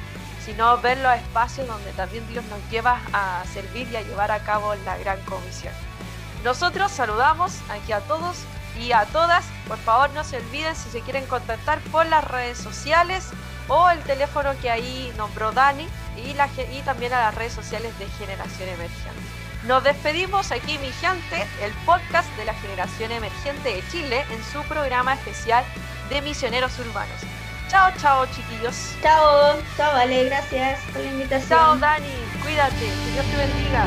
sino 0.44 0.78
ver 0.78 0.98
los 0.98 1.14
espacios 1.14 1.68
donde 1.68 1.92
también 1.92 2.26
Dios 2.28 2.44
nos 2.46 2.58
lleva 2.70 3.00
a 3.12 3.44
servir 3.52 3.88
y 3.92 3.96
a 3.96 4.02
llevar 4.02 4.32
a 4.32 4.40
cabo 4.40 4.74
la 4.84 4.96
gran 4.98 5.20
comisión. 5.22 5.72
Nosotros 6.42 6.90
saludamos 6.90 7.60
aquí 7.70 7.92
a 7.92 8.00
todos 8.00 8.42
y 8.80 8.90
a 8.90 9.04
todas. 9.06 9.44
Por 9.68 9.78
favor, 9.78 10.10
no 10.10 10.24
se 10.24 10.38
olviden 10.38 10.74
si 10.74 10.90
se 10.90 11.00
quieren 11.02 11.26
contactar 11.26 11.78
por 11.92 12.06
las 12.06 12.24
redes 12.24 12.58
sociales 12.58 13.30
o 13.68 13.90
el 13.90 14.00
teléfono 14.00 14.50
que 14.60 14.70
ahí 14.70 15.12
nombró 15.16 15.52
Dani 15.52 15.86
y, 16.16 16.30
y 16.30 16.82
también 16.82 17.12
a 17.12 17.20
las 17.20 17.34
redes 17.34 17.52
sociales 17.52 17.96
de 17.98 18.06
Generación 18.18 18.68
Emergente. 18.68 19.20
Nos 19.66 19.84
despedimos 19.84 20.50
aquí, 20.50 20.76
mi 20.78 20.90
gente, 20.90 21.46
el 21.62 21.72
podcast 21.86 22.28
de 22.36 22.44
la 22.44 22.54
generación 22.54 23.12
emergente 23.12 23.74
de 23.74 23.88
Chile 23.90 24.24
en 24.30 24.42
su 24.44 24.62
programa 24.64 25.14
especial 25.14 25.64
de 26.08 26.20
misioneros 26.20 26.76
urbanos. 26.80 27.20
Chao, 27.68 27.90
chao, 28.00 28.26
chiquillos. 28.26 28.96
Chao, 29.02 29.56
chao, 29.76 29.92
vale, 29.94 30.24
gracias 30.24 30.80
por 30.92 31.00
la 31.00 31.10
invitación. 31.10 31.48
Chao, 31.48 31.76
Dani, 31.76 32.12
cuídate, 32.42 32.76
que 32.76 33.10
Dios 33.12 33.26
te 33.26 33.36
bendiga. 33.36 33.84